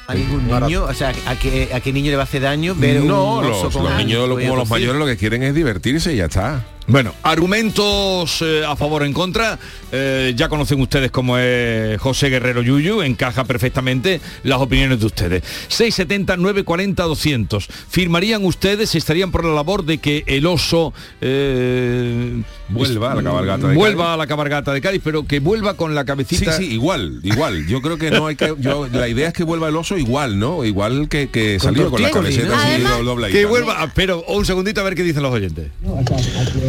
a 0.07 0.15
ningún 0.15 0.49
niño, 0.49 0.85
o 0.85 0.95
sea, 0.95 1.13
¿a 1.27 1.39
qué, 1.39 1.71
a 1.75 1.81
qué 1.81 1.93
niño 1.93 2.11
le 2.11 2.17
va 2.17 2.23
a 2.23 2.25
hacer 2.25 2.43
daño 2.43 2.75
ver 2.75 3.03
no, 3.03 3.39
un 3.39 3.45
oso 3.45 3.65
los, 3.65 3.75
con 3.75 3.85
los 3.85 3.93
el 3.93 3.99
niños, 4.07 4.29
como 4.29 4.57
los 4.57 4.69
mayores, 4.69 4.99
lo 4.99 5.07
que 5.07 5.17
quieren 5.17 5.43
es 5.43 5.55
divertirse 5.55 6.13
y 6.13 6.17
ya 6.17 6.25
está. 6.27 6.65
Bueno, 6.87 7.15
argumentos 7.23 8.43
eh, 8.43 8.63
a 8.67 8.77
favor 8.77 9.03
o 9.03 9.05
en 9.07 9.15
contra. 9.15 9.59
eh, 9.91 10.35
ya 10.37 10.49
conocen 10.51 10.81
ustedes 10.81 11.11
cómo 11.11 11.39
es 11.39 11.99
José 12.01 12.29
Guerrero 12.29 12.61
Yuyu, 12.63 13.01
encaja 13.03 13.45
perfectamente 13.45 14.21
las 14.43 14.59
opiniones 14.61 15.01
de 15.01 15.07
ustedes. 15.07 15.43
670 15.69 16.37
940 16.37 17.03
200. 17.05 17.69
¿Firmarían 17.89 18.45
ustedes, 18.45 18.95
estarían 18.95 19.31
por 19.31 19.45
la 19.45 19.55
labor 19.55 19.85
de 19.85 19.97
que 19.99 20.25
el 20.27 20.45
oso 20.47 20.93
eh, 21.23 22.43
Vuelva 22.69 23.13
a 23.13 23.15
la 23.15 23.23
cabalgata 23.23 23.69
de 23.69 23.75
vuelva 23.77 24.05
Cádiz? 24.05 24.15
a 24.15 24.17
la 24.17 24.27
cabalgata 24.27 24.73
de 24.73 24.81
Cádiz, 24.81 25.01
pero 25.05 25.27
que 25.27 25.41
vuelva 25.41 25.75
con 25.75 25.95
la 25.95 26.03
Sí, 26.03 26.07
cabecita 26.07 26.53
sí, 26.53 26.65
igual, 26.73 27.21
igual. 27.23 27.67
Yo 27.67 27.81
creo 27.81 27.97
que 27.99 28.11
no 28.11 28.27
hay 28.27 28.37
que. 28.37 28.55
yo- 28.59 28.89
la 28.93 29.09
idea 29.09 29.29
es 29.29 29.35
que 29.35 29.45
vuelva 29.45 29.69
el 29.69 29.77
oso 29.77 29.97
igual, 29.97 30.39
¿no? 30.39 30.65
Igual 30.65 31.09
que, 31.09 31.29
que 31.31 31.59
salió 31.61 31.91
con 31.91 32.03
la 32.03 32.11
camiseta 32.11 32.57
¿no? 33.03 33.17
que 33.29 33.47
vuelva, 33.47 33.91
pero 33.95 34.23
un 34.29 34.45
segundito 34.45 34.81
a 34.81 34.85
ver 34.85 34.95
qué 34.95 35.03
dicen 35.03 35.23
los 35.23 35.33
oyentes. 35.33 35.69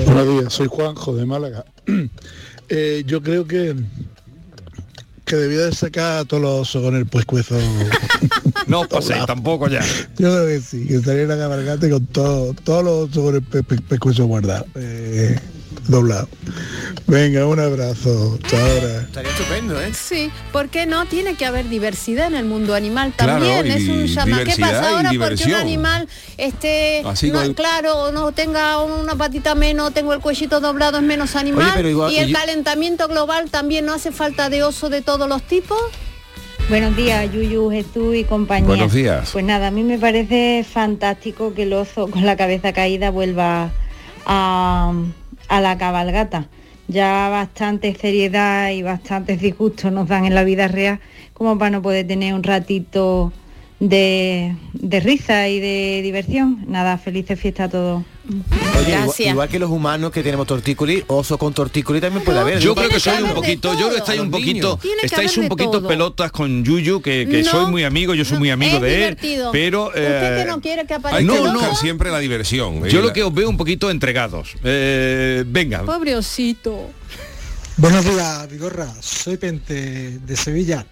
Buenos 0.05 0.27
días, 0.39 0.53
soy 0.53 0.67
Juanjo 0.67 1.15
de 1.15 1.25
Málaga. 1.25 1.65
Eh, 2.67 3.03
yo 3.05 3.21
creo 3.21 3.45
que 3.45 3.75
que 5.23 5.35
debía 5.35 5.65
de 5.65 5.71
sacar 5.71 6.17
a 6.17 6.25
todos 6.25 6.41
los 6.41 6.61
osos 6.61 6.81
con 6.81 6.95
el 6.95 7.05
pescuezo. 7.05 7.55
No 8.67 8.79
os 8.81 8.87
paséis, 8.87 9.23
tampoco 9.27 9.67
ya. 9.67 9.81
Yo 10.17 10.31
creo 10.33 10.47
que 10.47 10.59
sí, 10.61 10.87
que 10.87 10.95
estaría 10.95 11.21
en 11.21 11.27
la 11.27 11.37
cabalgata 11.37 11.87
con 11.87 12.07
todo, 12.07 12.55
todos 12.63 12.83
los 12.83 13.09
osos 13.11 13.23
con 13.23 13.35
el 13.35 13.43
pe- 13.43 13.61
pe- 13.61 13.81
pescuezo 13.87 14.25
guardado, 14.25 14.65
eh, 14.73 15.39
doblado. 15.87 16.27
Venga, 17.07 17.45
un 17.45 17.59
abrazo. 17.59 18.37
Hasta 18.43 18.59
ahora. 18.59 19.01
Estaría 19.01 19.31
estupendo, 19.31 19.79
¿eh? 19.81 19.91
Sí, 19.93 20.31
¿por 20.51 20.69
qué 20.69 20.85
no? 20.85 21.05
Tiene 21.05 21.35
que 21.35 21.45
haber 21.45 21.69
diversidad 21.69 22.27
en 22.27 22.35
el 22.35 22.45
mundo 22.45 22.73
animal 22.73 23.13
Claro, 23.15 23.45
también. 23.45 23.67
es 23.77 23.83
y 23.83 23.89
un 23.91 24.05
llama. 24.07 24.37
¿Qué 24.37 24.43
diversidad 24.43 24.69
pasa 24.81 24.89
ahora 24.89 25.11
porque 25.17 25.43
un 25.45 25.53
animal 25.53 26.07
esté 26.37 27.01
Así 27.05 27.31
no- 27.31 27.41
el- 27.41 27.55
claro 27.55 27.95
o 28.05 28.11
no 28.11 28.31
tenga 28.31 28.79
una 28.83 29.15
patita 29.15 29.53
menos, 29.55 29.93
tengo 29.93 30.13
el 30.13 30.19
cuellito 30.19 30.59
doblado, 30.59 30.97
es 30.97 31.03
menos 31.03 31.35
animal? 31.35 31.71
pero 31.75 31.89
igual- 31.89 32.11
y 32.11 32.17
el 32.17 32.29
y- 32.29 32.33
calentamiento 32.33 33.07
global 33.07 33.49
también 33.51 33.85
no 33.85 33.93
hace 33.93 34.11
falta 34.11 34.49
de 34.49 34.63
oso 34.63 34.89
de 34.89 35.01
todos 35.01 35.29
los 35.29 35.43
tipos. 35.43 35.77
Buenos 36.67 36.95
días, 36.95 37.31
Yuyu, 37.31 37.69
Jesús 37.69 38.15
y 38.15 38.23
compañía. 38.23 38.65
Buenos 38.67 38.91
días. 38.91 39.29
Pues 39.31 39.45
nada, 39.45 39.67
a 39.67 39.71
mí 39.71 39.83
me 39.83 39.99
parece 39.99 40.65
fantástico 40.67 41.53
que 41.53 41.61
el 41.63 41.73
oso 41.73 42.07
con 42.09 42.25
la 42.25 42.35
cabeza 42.35 42.73
caída 42.73 43.11
vuelva 43.11 43.71
a, 44.25 44.91
a 45.47 45.61
la 45.61 45.77
cabalgata. 45.77 46.47
Ya 46.87 47.29
bastante 47.29 47.95
seriedad 47.95 48.69
y 48.69 48.83
bastantes 48.83 49.41
disgustos 49.41 49.91
nos 49.91 50.07
dan 50.07 50.25
en 50.25 50.35
la 50.35 50.43
vida 50.43 50.67
real 50.67 50.99
como 51.33 51.57
para 51.57 51.71
no 51.71 51.81
poder 51.81 52.07
tener 52.07 52.33
un 52.33 52.43
ratito 52.43 53.33
de, 53.79 54.55
de 54.73 54.99
risa 54.99 55.47
y 55.49 55.59
de 55.59 56.01
diversión. 56.03 56.65
Nada, 56.67 56.97
felices 56.97 57.39
fiestas 57.39 57.67
a 57.67 57.71
todos. 57.71 58.03
Oye, 58.79 59.29
igual, 59.29 59.47
que 59.49 59.59
los 59.59 59.69
humanos 59.69 60.11
que 60.11 60.23
tenemos 60.23 60.47
tortícolis, 60.47 61.03
oso 61.07 61.37
con 61.37 61.53
tortícolis 61.53 62.01
también 62.01 62.23
puede 62.23 62.39
haber. 62.39 62.59
Yo 62.59 62.73
creo 62.73 62.89
que 62.89 62.99
soy 62.99 63.21
un 63.21 63.33
poquito, 63.33 63.73
yo 63.73 63.87
creo 63.87 63.89
que 63.89 63.95
todo. 63.97 63.97
estáis 63.99 64.19
un 64.21 64.31
poquito, 64.31 64.79
estáis 65.03 65.37
un 65.37 65.47
poquito 65.47 65.71
todo. 65.71 65.87
pelotas 65.87 66.31
con 66.31 66.63
Yuyu, 66.63 67.01
que, 67.01 67.27
que 67.29 67.43
No, 67.43 67.51
soy 67.51 67.71
muy 67.71 67.83
amigo, 67.83 68.13
yo 68.15 68.25
soy 68.25 68.33
no, 68.35 68.39
muy 68.39 68.49
amigo 68.49 68.77
es 68.77 68.81
de 68.81 68.93
él, 68.95 68.99
divertido. 69.01 69.51
pero 69.51 69.87
Usted 69.89 70.01
que 70.35 70.41
eh, 70.41 70.45
no 70.47 70.61
quiere 70.61 70.85
que 70.85 70.93
Hay 70.93 70.99
aparezca 70.99 71.33
que 71.33 71.39
No, 71.41 71.53
buscar 71.53 71.75
siempre 71.75 72.09
la 72.11 72.19
diversión. 72.19 72.83
yo 72.85 73.01
lo 73.01 73.13
que 73.13 73.21
os 73.23 73.33
veo 73.33 73.47
un 73.49 73.57
poquito 73.57 73.91
entregados. 73.91 74.53
Eh, 74.63 75.43
venga, 75.45 75.83
Pobre 75.83 76.15
osito. 76.15 76.89
Buenos 77.77 78.05
días, 78.05 78.49
Vigorra. 78.49 78.87
Soy 79.01 79.35
Pente 79.37 80.17
de 80.19 80.35
Sevilla. 80.37 80.85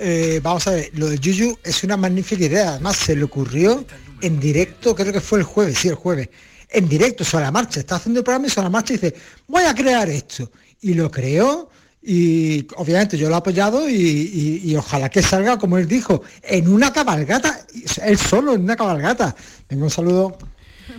Eh, 0.00 0.40
vamos 0.42 0.66
a 0.66 0.72
ver, 0.72 0.90
lo 0.94 1.08
de 1.08 1.18
Yuyu 1.18 1.56
es 1.64 1.82
una 1.84 1.96
magnífica 1.96 2.44
idea. 2.44 2.70
Además, 2.70 2.96
se 2.96 3.16
le 3.16 3.24
ocurrió 3.24 3.84
en 4.20 4.38
directo, 4.40 4.94
creo 4.94 5.12
que 5.12 5.20
fue 5.20 5.38
el 5.40 5.44
jueves, 5.44 5.78
sí, 5.78 5.88
el 5.88 5.94
jueves. 5.94 6.28
En 6.70 6.88
directo, 6.88 7.24
sobre 7.24 7.44
la 7.44 7.50
marcha. 7.50 7.80
Está 7.80 7.96
haciendo 7.96 8.20
el 8.20 8.24
programa 8.24 8.46
y 8.46 8.50
sobre 8.50 8.64
la 8.64 8.70
marcha 8.70 8.92
dice, 8.94 9.14
voy 9.46 9.64
a 9.64 9.74
crear 9.74 10.08
esto. 10.08 10.50
Y 10.80 10.94
lo 10.94 11.10
creó 11.10 11.70
y 12.02 12.66
obviamente 12.76 13.18
yo 13.18 13.28
lo 13.28 13.34
he 13.34 13.38
apoyado 13.38 13.88
y, 13.88 13.94
y- 13.94 14.60
y 14.70 14.76
ojalá 14.76 15.08
que 15.08 15.20
salga, 15.22 15.58
como 15.58 15.78
él 15.78 15.88
dijo, 15.88 16.22
en 16.42 16.68
una 16.68 16.92
cabalgata, 16.92 17.66
él 18.04 18.16
solo 18.18 18.54
en 18.54 18.62
una 18.62 18.76
cabalgata. 18.76 19.34
Venga, 19.68 19.84
un 19.84 19.90
saludo. 19.90 20.38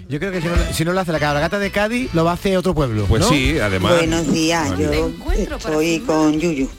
Yo 0.08 0.20
creo 0.20 0.32
que 0.32 0.42
si 0.42 0.48
no, 0.48 0.54
si 0.74 0.86
no 0.86 0.94
lo 0.94 1.00
hace 1.00 1.12
la 1.12 1.20
cabalgata 1.20 1.58
de 1.58 1.72
Cádiz, 1.72 2.14
lo 2.14 2.24
va 2.24 2.32
a 2.32 2.34
hacer 2.36 2.58
otro 2.58 2.76
pueblo. 2.76 3.06
Pues 3.08 3.22
¿no? 3.22 3.30
sí, 3.30 3.58
además. 3.60 3.94
Buenos 3.98 4.32
días, 4.32 4.78
yo 4.78 4.92
estoy 5.34 6.00
con 6.02 6.40
Yuyu. 6.40 6.70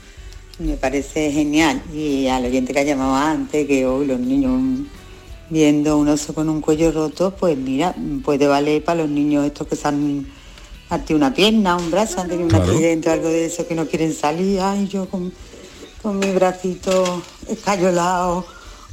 Me 0.61 0.75
parece 0.76 1.33
genial. 1.33 1.83
Y 1.93 2.26
al 2.29 2.45
oyente 2.45 2.73
que 2.73 2.81
ha 2.81 2.85
llamado 2.85 3.14
antes, 3.14 3.67
que 3.67 3.87
hoy 3.87 4.07
los 4.07 4.21
niños 4.21 4.61
viendo 5.49 5.97
un 5.97 6.09
oso 6.09 6.35
con 6.35 6.49
un 6.49 6.61
cuello 6.61 6.93
roto, 6.93 7.35
pues 7.35 7.57
mira, 7.57 7.95
puede 8.25 8.47
valer 8.47 8.85
para 8.85 9.00
los 9.02 9.09
niños 9.11 9.45
estos 9.47 9.67
que 9.67 9.75
se 9.75 9.88
han 9.88 10.26
partido 10.88 11.17
una 11.17 11.33
pierna, 11.33 11.76
un 11.76 11.90
brazo, 11.90 12.21
han 12.21 12.29
tenido 12.29 12.45
un 12.45 12.50
Claro. 12.50 12.71
accidente 12.73 13.09
o 13.09 13.12
algo 13.12 13.29
de 13.29 13.47
eso 13.47 13.67
que 13.67 13.75
no 13.75 13.87
quieren 13.87 14.12
salir. 14.14 14.61
Ay, 14.61 14.87
yo 14.87 15.09
con, 15.09 15.33
con 16.02 16.19
mi 16.19 16.31
bracito 16.31 17.23
escayolado 17.49 18.45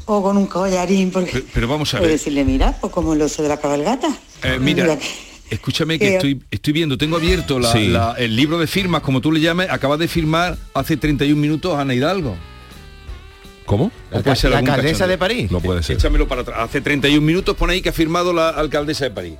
o 0.05 0.23
con 0.23 0.37
un 0.37 0.47
collarín, 0.47 1.11
porque 1.11 1.31
Pero- 1.33 1.45
pero 1.53 1.67
vamos 1.67 1.93
a 1.93 1.97
puedo 1.97 2.09
ver. 2.09 2.17
decirle, 2.17 2.45
mira, 2.45 2.77
pues 2.79 2.93
como 2.93 3.13
el 3.13 3.21
oso 3.21 3.43
de 3.43 3.49
la 3.49 3.57
cabalgata. 3.57 4.07
eh, 4.43 4.57
mira, 4.59 4.97
que- 4.97 5.05
escúchame 5.49 5.97
que 5.99 6.05
que- 6.07 6.15
estoy, 6.15 6.41
estoy 6.51 6.73
viendo, 6.73 6.97
tengo 6.97 7.17
abierto 7.17 7.59
la- 7.59 7.71
Sí. 7.71 7.87
la- 7.87 8.13
el 8.17 8.35
libro 8.35 8.57
de 8.57 8.67
firmas, 8.67 9.01
como 9.01 9.21
tú 9.21 9.31
le 9.31 9.39
llames, 9.39 9.69
acaba 9.69 9.97
de 9.97 10.07
firmar 10.07 10.57
hace 10.73 10.97
31 10.97 11.39
minutos 11.41 11.77
Ana 11.77 11.93
Hidalgo. 11.93 12.35
¿Cómo? 13.65 13.85
¿O 14.11 14.15
La, 14.15 14.21
puede 14.21 14.35
ser 14.37 14.51
la 14.51 14.59
algún 14.59 14.69
alcaldesa 14.71 15.07
de 15.07 15.17
París. 15.17 15.51
No 15.51 15.59
puede 15.59 15.83
ser. 15.83 15.97
Échamelo 15.97 16.27
para 16.27 16.41
atrás. 16.41 16.57
Hace 16.61 16.79
31 16.79 17.25
minutos 17.25 17.55
pone 17.57 17.73
ahí 17.73 17.81
que 17.81 17.89
ha 17.89 17.93
firmado 17.93 18.31
la 18.31 18.49
alcaldesa 18.49 19.03
de 19.05 19.11
París. 19.11 19.33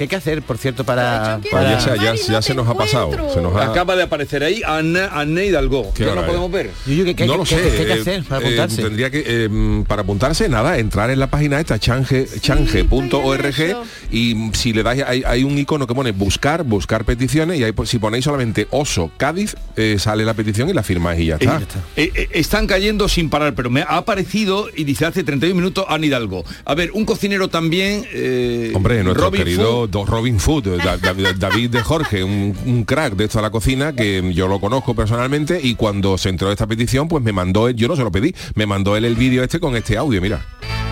¿Qué 0.00 0.04
hay 0.04 0.08
que 0.08 0.16
hacer, 0.16 0.40
por 0.40 0.56
cierto, 0.56 0.82
para... 0.84 1.40
Para- 1.52 1.72
ya, 1.72 1.80
se- 1.80 1.98
ya- 2.02 2.14
ya 2.14 2.40
se 2.40 2.54
nos 2.54 2.66
ha 2.66 2.72
pasado. 2.72 3.10
Se 3.34 3.42
nos 3.42 3.54
ha... 3.54 3.64
Acaba 3.70 3.94
de 3.96 4.04
aparecer 4.04 4.42
ahí 4.42 4.62
Anne, 4.66 5.00
Anne 5.12 5.44
Hidalgo. 5.44 5.92
Qué 5.92 6.04
¿Ya 6.04 6.06
lo 6.06 6.12
hora 6.20 6.26
podemos 6.26 6.50
ver? 6.50 6.70
Yuyu, 6.86 7.04
¿qué, 7.04 7.14
qué- 7.14 7.26
no 7.26 7.36
lo 7.36 7.44
qué- 7.44 7.56
sé. 7.56 7.62
qué 7.62 7.68
hay 7.80 7.84
que 7.86 7.92
eh, 7.92 8.00
hacer 8.00 8.24
para 8.24 8.48
eh, 8.48 8.66
tendría 8.76 9.10
que, 9.10 9.22
eh, 9.26 9.84
para 9.86 10.00
apuntarse, 10.00 10.48
nada, 10.48 10.78
entrar 10.78 11.10
en 11.10 11.18
la 11.18 11.26
página 11.28 11.60
esta, 11.60 11.78
change, 11.78 12.28
change.org 12.40 13.44
eso. 13.46 13.84
y 14.10 14.50
si 14.54 14.72
le 14.72 14.82
dais, 14.82 15.04
hay, 15.06 15.22
hay 15.26 15.44
un 15.44 15.58
icono 15.58 15.86
que 15.86 15.94
pone 15.94 16.12
buscar, 16.12 16.64
buscar 16.64 17.04
peticiones 17.04 17.58
y 17.60 17.64
ahí 17.64 17.72
pues, 17.72 17.90
si 17.90 17.98
ponéis 17.98 18.24
solamente 18.24 18.68
oso 18.70 19.10
Cádiz, 19.18 19.54
eh, 19.76 19.96
sale 19.98 20.24
la 20.24 20.32
petición 20.32 20.68
y 20.70 20.72
la 20.72 20.82
firmáis 20.82 21.20
y 21.20 21.26
ya 21.26 21.34
está. 21.36 21.60
Eh, 21.96 22.10
eh, 22.14 22.28
están 22.32 22.66
cayendo 22.66 23.06
sin 23.08 23.28
parar, 23.28 23.54
pero 23.54 23.68
me 23.70 23.82
ha 23.82 23.96
aparecido 23.98 24.68
y 24.74 24.84
dice 24.84 25.04
hace 25.04 25.24
31 25.24 25.54
minutos 25.54 25.84
Anne 25.88 26.06
Hidalgo. 26.06 26.44
A 26.64 26.74
ver, 26.74 26.90
un 26.92 27.04
cocinero 27.04 27.48
también. 27.48 28.06
eh, 28.12 28.72
Hombre, 28.74 29.02
nuestro 29.04 29.24
Robin 29.26 29.42
querido 29.44 29.80
Food. 29.82 29.89
Robin 29.92 30.38
Food, 30.40 30.76
Da- 30.78 30.96
Da- 30.96 31.14
David 31.36 31.70
de 31.70 31.80
Jorge, 31.80 32.22
un, 32.24 32.84
crack 32.86 33.14
de 33.14 33.24
esto 33.24 33.40
la 33.42 33.50
cocina 33.50 33.92
que 33.92 34.32
yo 34.32 34.48
lo 34.48 34.60
conozco 34.60 34.94
personalmente 34.94 35.60
y 35.62 35.74
cuando 35.74 36.16
se 36.18 36.28
entró 36.28 36.50
esta 36.50 36.66
petición, 36.66 37.08
pues 37.08 37.22
me 37.22 37.32
mandó 37.32 37.68
él, 37.68 37.76
yo 37.76 37.88
no 37.88 37.96
se 37.96 38.02
lo 38.02 38.10
pedí, 38.12 38.34
me 38.54 38.66
mandó 38.66 38.96
él 38.96 39.04
el 39.04 39.14
vídeo 39.16 39.42
este 39.42 39.60
con 39.60 39.76
este 39.76 39.96
audio, 39.96 40.20
mira. 40.20 40.44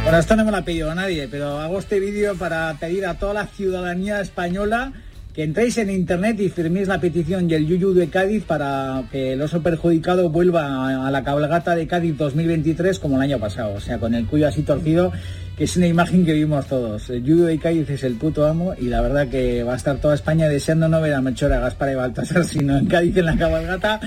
Bueno, 0.03 0.19
esto 0.19 0.37
no 0.37 0.45
me 0.45 0.51
lo 0.51 0.57
ha 0.59 0.63
pedido 0.63 0.95
nadie, 0.95 1.29
pero 1.29 1.59
hago 1.61 1.79
este 1.79 2.01
vídeo 2.01 2.35
para 2.37 2.75
pedir 2.81 3.07
a 3.07 3.15
toda 3.19 3.35
la 3.35 3.47
ciudadanía 3.47 4.21
española 4.21 4.93
que 5.35 5.45
entréis 5.45 5.79
en 5.79 5.91
internet 5.91 6.41
y 6.41 6.49
firméis 6.49 6.89
la 6.89 7.01
petición 7.01 7.49
y 7.49 7.55
el 7.55 7.67
Yuyu 7.67 7.93
de 7.95 8.09
Cádiz 8.09 8.43
para 8.45 9.05
que 9.13 9.35
el 9.35 9.43
oso 9.43 9.63
perjudicado 9.63 10.31
vuelva 10.31 11.07
a- 11.07 11.11
la 11.11 11.23
cabalgata 11.23 11.77
de 11.77 11.87
Cádiz 11.87 12.17
2023 12.17 12.99
como 12.99 13.17
el 13.17 13.23
año 13.23 13.39
pasado, 13.39 13.75
o 13.75 13.81
sea, 13.81 13.99
con 13.99 14.15
el 14.15 14.27
cuello 14.27 14.49
así 14.49 14.63
torcido, 14.63 15.13
que 15.59 15.65
es 15.65 15.77
una 15.77 15.89
imagen 15.89 16.25
que 16.25 16.35
vimos 16.35 16.67
todos. 16.67 17.11
El 17.11 17.25
Yuyu 17.25 17.43
de 17.45 17.59
Cádiz 17.59 17.91
es 17.91 18.05
el 18.05 18.15
puto 18.15 18.47
amo 18.47 18.75
y 18.81 18.85
la 18.85 19.01
verdad 19.01 19.27
que 19.29 19.65
va 19.65 19.73
a 19.73 19.77
estar 19.77 20.01
toda 20.01 20.15
España 20.15 20.47
deseando 20.49 20.89
no 20.89 21.01
ver 21.01 21.15
a 21.15 21.21
Melchora, 21.21 21.59
Gaspar 21.59 21.91
y 21.91 21.95
Baltasar, 21.97 22.45
sino 22.47 22.79
en 22.79 22.87
Cádiz 22.87 23.17
en 23.17 23.25
la 23.27 23.37
cabalgata, 23.37 23.99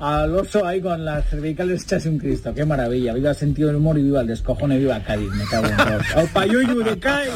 al 0.00 0.34
oso 0.34 0.66
ahí 0.66 0.80
con 0.80 1.04
las 1.04 1.28
cervicales 1.30 1.84
hechas 1.84 2.06
un 2.06 2.18
Cristo. 2.18 2.52
¡Qué 2.52 2.64
maravilla! 2.64 3.14
Viva 3.14 3.30
el 3.30 3.36
sentido 3.36 3.68
del 3.68 3.76
humor 3.76 3.96
y 3.98 4.02
viva 4.02 4.20
el 4.22 4.26
descojone, 4.26 4.78
viva 4.78 4.98
Cádiz, 5.00 5.30
me 5.30 5.44
cago 5.44 5.68
en 5.68 5.76
todos. 5.76 6.02
¡Opa, 6.24 6.44
Yuyu 6.44 6.82
de 6.82 6.98
Cádiz! 6.98 7.30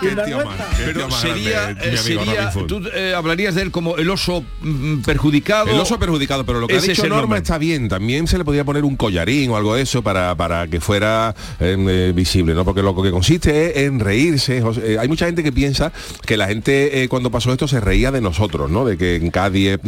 Qué 0.00 0.08
tío 0.10 0.36
más, 0.44 0.56
qué 0.76 0.82
Pero 0.86 1.10
sería, 1.10 1.70
eh, 1.70 1.96
sería- 1.96 2.52
tú 2.68 2.80
eh, 2.94 3.14
hablarías 3.16 3.56
de 3.56 3.62
él 3.62 3.72
como 3.72 3.96
el 3.96 4.08
oso 4.10 4.44
mm, 4.60 5.00
perjudicado. 5.02 5.70
El 5.70 5.80
oso 5.80 5.98
perjudicado, 5.98 6.46
pero 6.46 6.60
lo 6.60 6.68
que 6.68 6.76
ha 6.76 6.80
dicho 6.80 7.02
Norma 7.02 7.22
nombre. 7.22 7.38
está 7.40 7.58
bien. 7.58 7.88
También 7.88 8.28
se 8.28 8.38
le 8.38 8.44
podía 8.44 8.64
poner 8.64 8.84
un 8.84 8.94
collarín 8.96 9.50
o 9.50 9.56
algo 9.56 9.74
de 9.74 9.82
eso 9.82 10.02
para, 10.02 10.36
para 10.36 10.68
que 10.68 10.80
fuera 10.80 11.34
eh, 11.58 11.76
eh, 11.76 12.12
visible, 12.14 12.54
¿no? 12.54 12.64
Porque 12.64 12.80
lo 12.80 12.94
que 13.02 13.07
consiste 13.10 13.70
es 13.80 13.86
en 13.86 14.00
reírse. 14.00 14.58
eh, 14.82 14.96
hay 14.98 15.08
mucha 15.08 15.26
gente 15.26 15.42
que 15.42 15.52
piensa 15.52 15.92
que 16.26 16.36
la 16.36 16.48
gente 16.48 17.02
eh, 17.02 17.08
cuando 17.08 17.30
pasó 17.30 17.52
esto 17.52 17.68
se 17.68 17.80
reía 17.80 18.10
de 18.10 18.20
nosotros, 18.20 18.70
¿no? 18.70 18.84
De 18.84 18.96
que 18.96 19.16
en 19.16 19.30
Cádiz 19.30 19.78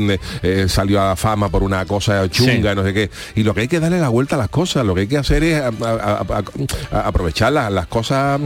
eh, 0.43 0.67
salió 0.69 1.00
a 1.00 1.17
fama 1.17 1.49
por 1.49 1.62
una 1.62 1.85
cosa 1.87 2.29
chunga, 2.29 2.71
Sí. 2.71 2.77
no 2.77 2.85
sé 2.85 2.93
qué. 2.95 3.11
Y 3.35 3.43
lo 3.43 3.55
que 3.55 3.62
hay 3.62 3.69
que 3.69 3.81
darle 3.81 3.99
la 4.00 4.09
vuelta 4.09 4.37
a 4.37 4.39
las 4.39 4.49
cosas, 4.49 4.85
lo 4.85 4.95
que 4.95 5.03
hay 5.03 5.07
que 5.07 5.19
hacer 5.19 5.43
es 5.45 5.61
a- 5.61 5.69
a- 5.69 5.71
a- 5.91 6.27
a- 6.29 6.97
a- 6.99 7.00
aprovechar 7.09 7.53
las, 7.53 7.71
las 7.73 7.87
cosas 7.87 8.41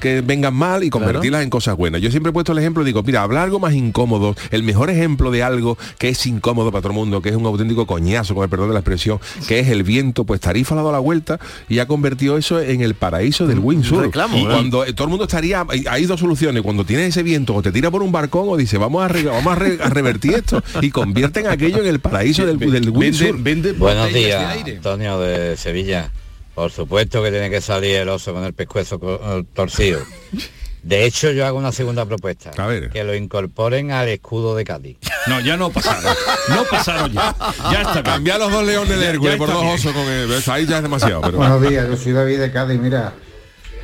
que 0.00 0.20
vengan 0.20 0.54
mal 0.54 0.84
y 0.84 0.90
convertirlas 0.90 1.42
en 1.42 1.50
cosas 1.50 1.76
buenas. 1.76 2.00
Yo 2.00 2.10
siempre 2.10 2.30
he 2.30 2.32
puesto 2.32 2.52
el 2.52 2.58
ejemplo, 2.58 2.84
digo, 2.84 3.02
mira, 3.02 3.22
hablar 3.22 3.44
algo 3.44 3.58
más 3.58 3.74
incómodo, 3.74 4.34
el 4.50 4.62
mejor 4.62 4.90
ejemplo 4.90 5.30
de 5.30 5.42
algo 5.42 5.76
que 5.98 6.08
es 6.10 6.26
incómodo 6.26 6.70
para 6.70 6.82
todo 6.82 6.92
el 6.92 6.98
mundo, 6.98 7.22
que 7.22 7.28
es 7.30 7.36
un 7.36 7.46
auténtico 7.46 7.86
coñazo, 7.86 8.34
con 8.34 8.44
el 8.44 8.50
perdón 8.50 8.68
de 8.68 8.74
la 8.74 8.80
expresión, 8.80 9.18
que 9.48 9.60
es 9.60 9.68
el 9.68 9.82
viento, 9.82 10.24
pues 10.24 10.40
Tarifa 10.40 10.74
le 10.74 10.80
ha 10.80 10.82
dado 10.84 10.92
la 10.92 10.98
vuelta 10.98 11.38
y 11.68 11.78
ha 11.78 11.86
convertido 11.86 12.36
eso 12.38 12.60
en 12.60 12.80
el 12.80 12.94
paraíso 12.94 13.46
del 13.46 13.58
windsurf. 13.58 14.11
Reclamo, 14.12 14.36
y 14.36 14.42
¿eh? 14.42 14.44
cuando 14.46 14.84
eh, 14.84 14.92
todo 14.92 15.04
el 15.04 15.10
mundo 15.10 15.24
estaría, 15.24 15.64
hay, 15.68 15.84
hay 15.88 16.04
dos 16.04 16.20
soluciones, 16.20 16.62
cuando 16.62 16.84
tienes 16.84 17.08
ese 17.08 17.22
viento 17.22 17.54
o 17.54 17.62
te 17.62 17.72
tira 17.72 17.90
por 17.90 18.02
un 18.02 18.12
barcón 18.12 18.44
o 18.48 18.56
dice, 18.56 18.76
vamos 18.76 19.02
a, 19.02 19.08
re- 19.08 19.24
vamos 19.24 19.52
a, 19.52 19.56
re- 19.56 19.78
a 19.82 19.88
revertir 19.88 20.34
esto 20.34 20.62
y 20.80 20.90
convierten 20.90 21.46
aquello 21.46 21.78
en 21.78 21.86
el 21.86 22.00
paraíso 22.00 22.44
del, 22.44 22.58
del. 22.58 22.90
Buenos 22.90 24.12
de 24.12 24.18
días, 24.18 24.56
aire. 24.56 24.76
Antonio 24.76 25.18
de 25.18 25.56
Sevilla. 25.56 26.10
Por 26.54 26.70
supuesto 26.70 27.22
que 27.22 27.30
tiene 27.30 27.48
que 27.48 27.62
salir 27.62 27.96
el 27.96 28.10
oso 28.10 28.34
con 28.34 28.44
el 28.44 28.52
pescuezo 28.52 29.00
eh, 29.02 29.44
torcido. 29.54 30.00
De 30.82 31.06
hecho, 31.06 31.30
yo 31.30 31.46
hago 31.46 31.56
una 31.58 31.72
segunda 31.72 32.04
propuesta. 32.04 32.50
A 32.58 32.66
ver. 32.66 32.90
Que 32.90 33.04
lo 33.04 33.14
incorporen 33.14 33.92
al 33.92 34.08
escudo 34.08 34.54
de 34.56 34.64
Cádiz. 34.64 34.98
No, 35.28 35.40
ya 35.40 35.56
no 35.56 35.70
pasaron. 35.70 36.14
No 36.48 36.64
pasaron 36.68 37.12
ya. 37.12 37.34
Ya 37.70 37.82
está. 37.82 38.02
Cambiar 38.02 38.40
los 38.40 38.50
dos 38.50 38.66
leones 38.66 38.98
de 38.98 39.06
Hércules 39.06 39.36
por 39.36 39.48
dos 39.48 39.64
osos 39.64 39.92
con 39.92 40.02
el, 40.02 40.30
ahí 40.48 40.66
ya 40.66 40.78
es 40.78 40.82
demasiado. 40.82 41.20
Pero... 41.22 41.38
Buenos 41.38 41.62
días, 41.62 41.88
yo 41.88 41.96
soy 41.96 42.12
David 42.12 42.40
de 42.40 42.50
Cádiz. 42.50 42.80
Mira, 42.80 43.14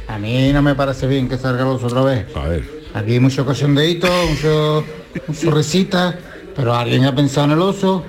a 0.08 0.18
mí 0.18 0.52
no 0.52 0.62
me 0.62 0.74
parece 0.74 1.06
bien 1.06 1.28
que 1.28 1.36
salga 1.38 1.62
el 1.62 1.68
oso 1.68 1.86
otra 1.86 2.02
vez. 2.02 2.26
A 2.34 2.48
ver. 2.48 2.64
Aquí 2.94 3.12
hay 3.12 3.20
mucho 3.20 3.44
cachondeíto, 3.44 4.08
mucho, 4.30 4.84
mucho 5.26 5.50
risita, 5.50 6.18
pero 6.56 6.74
alguien 6.74 7.04
ha 7.04 7.14
pensado 7.14 7.46
en 7.46 7.52
el 7.52 7.62
oso. 7.62 8.04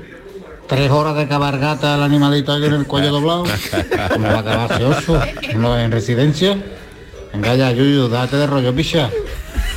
Tres 0.68 0.90
horas 0.92 1.16
de 1.18 1.28
cabargata 1.28 1.96
al 1.96 2.04
animalito 2.04 2.54
aquí 2.54 2.66
en 2.66 2.74
el 2.74 2.86
cuello 2.86 3.12
doblado. 3.12 3.44
¿Cómo 4.14 4.28
va 4.28 4.36
a 4.36 4.40
acabar 4.40 4.72
ese 4.72 4.86
oso? 4.86 5.22
¿No 5.56 5.78
en 5.78 5.92
residencia? 5.92 6.58
Venga 7.34 7.56
ya, 7.56 7.72
Yuyu, 7.72 8.08
date 8.08 8.38
de 8.38 8.48
rollo, 8.48 8.74
picha. 8.74 9.10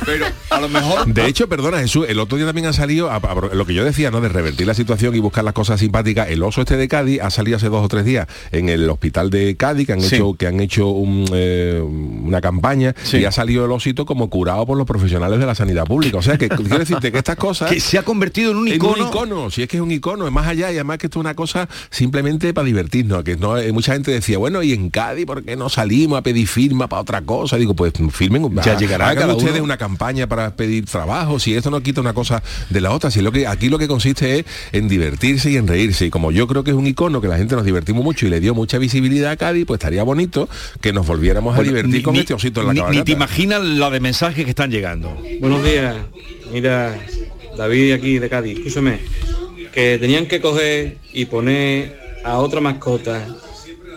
Pero 0.05 0.27
a 0.55 0.61
lo 0.61 0.69
mejor 0.69 1.05
De 1.13 1.25
hecho, 1.27 1.47
perdona 1.47 1.79
Jesús, 1.79 2.05
el 2.09 2.19
otro 2.19 2.37
día 2.37 2.45
también 2.45 2.67
ha 2.67 2.73
salido, 2.73 3.09
a- 3.11 3.15
a- 3.17 3.55
lo 3.55 3.65
que 3.65 3.73
yo 3.73 3.83
decía, 3.83 4.11
¿no? 4.11 4.21
De 4.21 4.29
revertir 4.29 4.67
la 4.67 4.73
situación 4.73 5.15
y 5.15 5.19
buscar 5.19 5.43
las 5.43 5.53
cosas 5.53 5.79
simpáticas. 5.79 6.29
El 6.29 6.43
oso 6.43 6.61
este 6.61 6.77
de 6.77 6.87
Cádiz 6.87 7.19
ha 7.21 7.29
salido 7.29 7.57
hace 7.57 7.69
dos 7.69 7.83
o 7.83 7.87
tres 7.87 8.05
días 8.05 8.27
en 8.51 8.69
el 8.69 8.89
hospital 8.89 9.29
de 9.29 9.55
Cádiz, 9.55 9.87
que 9.87 9.93
han 9.93 10.01
Sí. 10.01 10.15
hecho, 10.15 10.33
que 10.35 10.47
han 10.47 10.59
hecho 10.59 10.87
un, 10.89 11.25
eh, 11.33 11.81
una 11.83 12.41
campaña 12.41 12.93
Sí. 13.03 13.17
y 13.17 13.25
ha 13.25 13.31
salido 13.31 13.65
el 13.65 13.71
osito 13.71 14.05
como 14.05 14.29
curado 14.29 14.65
por 14.65 14.77
los 14.77 14.85
profesionales 14.87 15.39
de 15.39 15.45
la 15.45 15.55
sanidad 15.55 15.85
pública. 15.85 16.17
O 16.17 16.21
sea 16.21 16.37
que 16.37 16.49
quiero 16.49 16.79
decirte 16.79 17.11
que 17.11 17.17
estas 17.17 17.35
cosas. 17.37 17.69
que 17.71 17.79
se 17.79 17.97
ha 17.97 18.03
convertido 18.03 18.51
en 18.51 18.57
un 18.57 18.67
en 18.67 18.75
icono. 18.75 19.03
un 19.03 19.09
icono, 19.09 19.49
si 19.51 19.63
es 19.63 19.67
que 19.67 19.77
es 19.77 19.83
un 19.83 19.91
icono, 19.91 20.25
es 20.25 20.31
más 20.33 20.47
allá 20.47 20.71
y 20.71 20.75
además 20.75 20.97
que 20.97 21.07
esto 21.07 21.19
es 21.19 21.21
una 21.21 21.33
cosa 21.35 21.67
simplemente 21.89 22.53
para 22.53 22.65
divertirnos, 22.65 23.23
que 23.23 23.37
no 23.37 23.57
eh, 23.57 23.71
mucha 23.71 23.93
gente 23.93 24.11
decía, 24.11 24.37
bueno, 24.37 24.63
y 24.63 24.73
en 24.73 24.89
Cádiz, 24.89 25.25
¿por 25.25 25.43
qué 25.43 25.55
no 25.55 25.69
salimos 25.69 26.17
a 26.19 26.21
pedir 26.23 26.47
firma 26.47 26.87
para 26.87 27.01
otra 27.01 27.21
cosa? 27.21 27.57
Digo, 27.57 27.73
pues 27.73 27.93
firmen, 28.11 28.49
Ya 28.63 28.77
llegará 28.77 29.09
hagan 29.09 29.23
cada 29.23 29.35
ustedes 29.35 29.55
uno. 29.55 29.63
una 29.65 29.77
campaña 29.77 30.27
para 30.27 30.42
pedir 30.51 30.85
trabajo, 30.85 31.39
si 31.39 31.55
esto 31.55 31.71
no 31.71 31.81
quita 31.81 32.01
una 32.01 32.13
cosa 32.13 32.41
de 32.69 32.81
la 32.81 32.91
otra, 32.91 33.11
si 33.11 33.21
lo 33.21 33.31
que 33.31 33.47
aquí 33.47 33.69
lo 33.69 33.77
que 33.79 33.87
consiste 33.87 34.39
es 34.39 34.45
en 34.71 34.87
divertirse 34.87 35.49
y 35.51 35.57
en 35.57 35.67
reírse, 35.67 36.05
y 36.05 36.09
como 36.09 36.31
yo 36.31 36.47
creo 36.47 36.63
que 36.63 36.71
es 36.71 36.77
un 36.77 36.87
icono 36.87 37.21
que 37.21 37.27
la 37.27 37.37
gente 37.37 37.55
nos 37.55 37.65
divertimos 37.65 38.03
mucho 38.03 38.25
y 38.25 38.29
le 38.29 38.39
dio 38.39 38.53
mucha 38.53 38.77
visibilidad 38.77 39.31
a 39.31 39.37
Cádiz, 39.37 39.65
pues 39.65 39.79
estaría 39.79 40.03
bonito 40.03 40.47
que 40.81 40.93
nos 40.93 41.07
volviéramos 41.07 41.57
a 41.57 41.63
divertir 41.63 41.95
ni- 41.97 42.01
con 42.03 42.13
ni- 42.13 42.19
este 42.19 42.33
osito 42.33 42.61
en 42.61 42.67
la 42.67 42.89
ni 42.89 43.03
te 43.03 43.11
imaginas 43.11 43.61
la 43.63 43.89
de 43.89 43.99
mensajes 43.99 44.43
que 44.43 44.49
están 44.49 44.69
llegando. 44.71 45.17
Buenos 45.39 45.63
días, 45.63 45.95
mira, 46.51 46.95
David 47.57 47.93
aquí 47.93 48.19
de 48.19 48.29
Cádiz, 48.29 48.57
escúchame, 48.57 48.99
que 49.73 49.97
tenían 49.99 50.25
que 50.27 50.41
coger 50.41 50.97
y 51.13 51.25
poner 51.25 51.99
a 52.23 52.37
otra 52.37 52.61
mascota, 52.61 53.25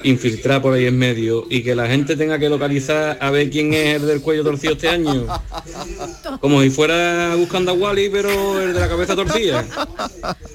infiltrar 0.07 0.63
por 0.63 0.73
ahí 0.73 0.87
en 0.87 0.97
medio 0.97 1.47
y 1.51 1.63
que 1.63 1.75
la 1.75 1.89
gente 1.89 2.17
tenga 2.17 2.39
que 2.39 2.49
localizar 2.49 3.19
a 3.21 3.31
ver 3.31 3.51
quién 3.51 3.75
es 3.75 3.97
el 3.97 4.07
del 4.07 4.21
cuello 4.21 4.45
torcido 4.45 4.75
este 4.75 4.89
año. 4.89 5.27
Como 6.41 6.63
si 6.63 6.71
fuera 6.71 7.35
buscando 7.35 7.73
a 7.73 7.75
Wally, 7.75 8.09
pero 8.11 8.63
el 8.63 8.73
de 8.73 8.81
la 8.81 8.89
cabeza 8.89 9.17
torcida. 9.17 9.65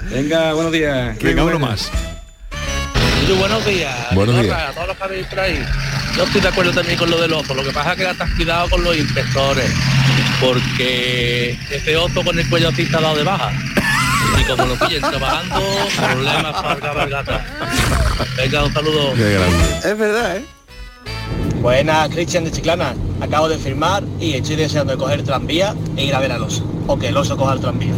Venga, 0.10 0.54
buenos 0.54 0.72
días. 0.72 1.18
Venga, 1.20 1.44
uno 1.44 1.60
más. 1.60 1.92
Muy 3.28 3.38
buenos 3.38 3.66
días. 3.66 4.16
Buenos 4.16 4.42
días. 4.42 4.70
A 4.70 4.74
todos 4.74 4.88
los 4.88 4.98
que 4.98 5.04
habéis 5.04 5.28
por 5.28 5.40
ahí. 5.40 5.66
Yo 6.16 6.24
estoy 6.24 6.42
de 6.42 6.48
acuerdo 6.48 6.72
también 6.72 6.98
con 6.98 7.12
lo 7.12 7.22
del 7.22 7.34
oso. 7.34 7.54
Lo 7.54 7.64
que 7.64 7.72
pasa 7.72 7.92
es 7.92 7.98
que 7.98 8.10
estás 8.10 8.32
cuidado 8.36 8.70
con 8.70 8.84
los 8.84 8.98
inspectores. 8.98 9.72
Porque 10.40 11.58
ese 11.70 11.98
oso 11.98 12.24
con 12.24 12.40
el 12.40 12.50
cuello 12.50 12.70
así 12.70 12.84
está 12.84 13.02
dado 13.02 13.18
de 13.18 13.24
baja. 13.24 13.52
Y 14.40 14.44
como 14.46 14.66
lo 14.66 14.76
pillen 14.76 15.02
trabajando, 15.02 15.56
problemas 15.98 16.54
para 16.54 16.76
la 16.76 16.80
cabalgata. 16.80 17.46
Venga, 18.38 18.64
un 18.66 18.74
saludo. 18.74 19.14
Qué 19.14 19.34
grande. 19.34 19.78
Es 19.84 19.98
verdad, 19.98 20.38
¿eh? 20.38 20.46
Buenas, 21.62 22.10
Cristian 22.10 22.44
de 22.44 22.52
Chiclana. 22.52 22.96
Acabo 23.20 23.48
de 23.48 23.58
firmar 23.58 24.04
y 24.20 24.34
estoy 24.34 24.56
deseando 24.56 24.94
de 24.94 25.00
coger 25.00 25.24
tranvía 25.24 25.76
e 25.96 26.06
ir 26.06 26.16
a 26.16 26.20
ver 26.20 26.32
al 26.32 26.42
oso. 26.42 26.66
O 26.88 26.98
que 26.98 27.10
el 27.10 27.18
oso 27.18 27.38
coja 27.38 27.54
el 27.54 27.62
tranvía. 27.62 27.94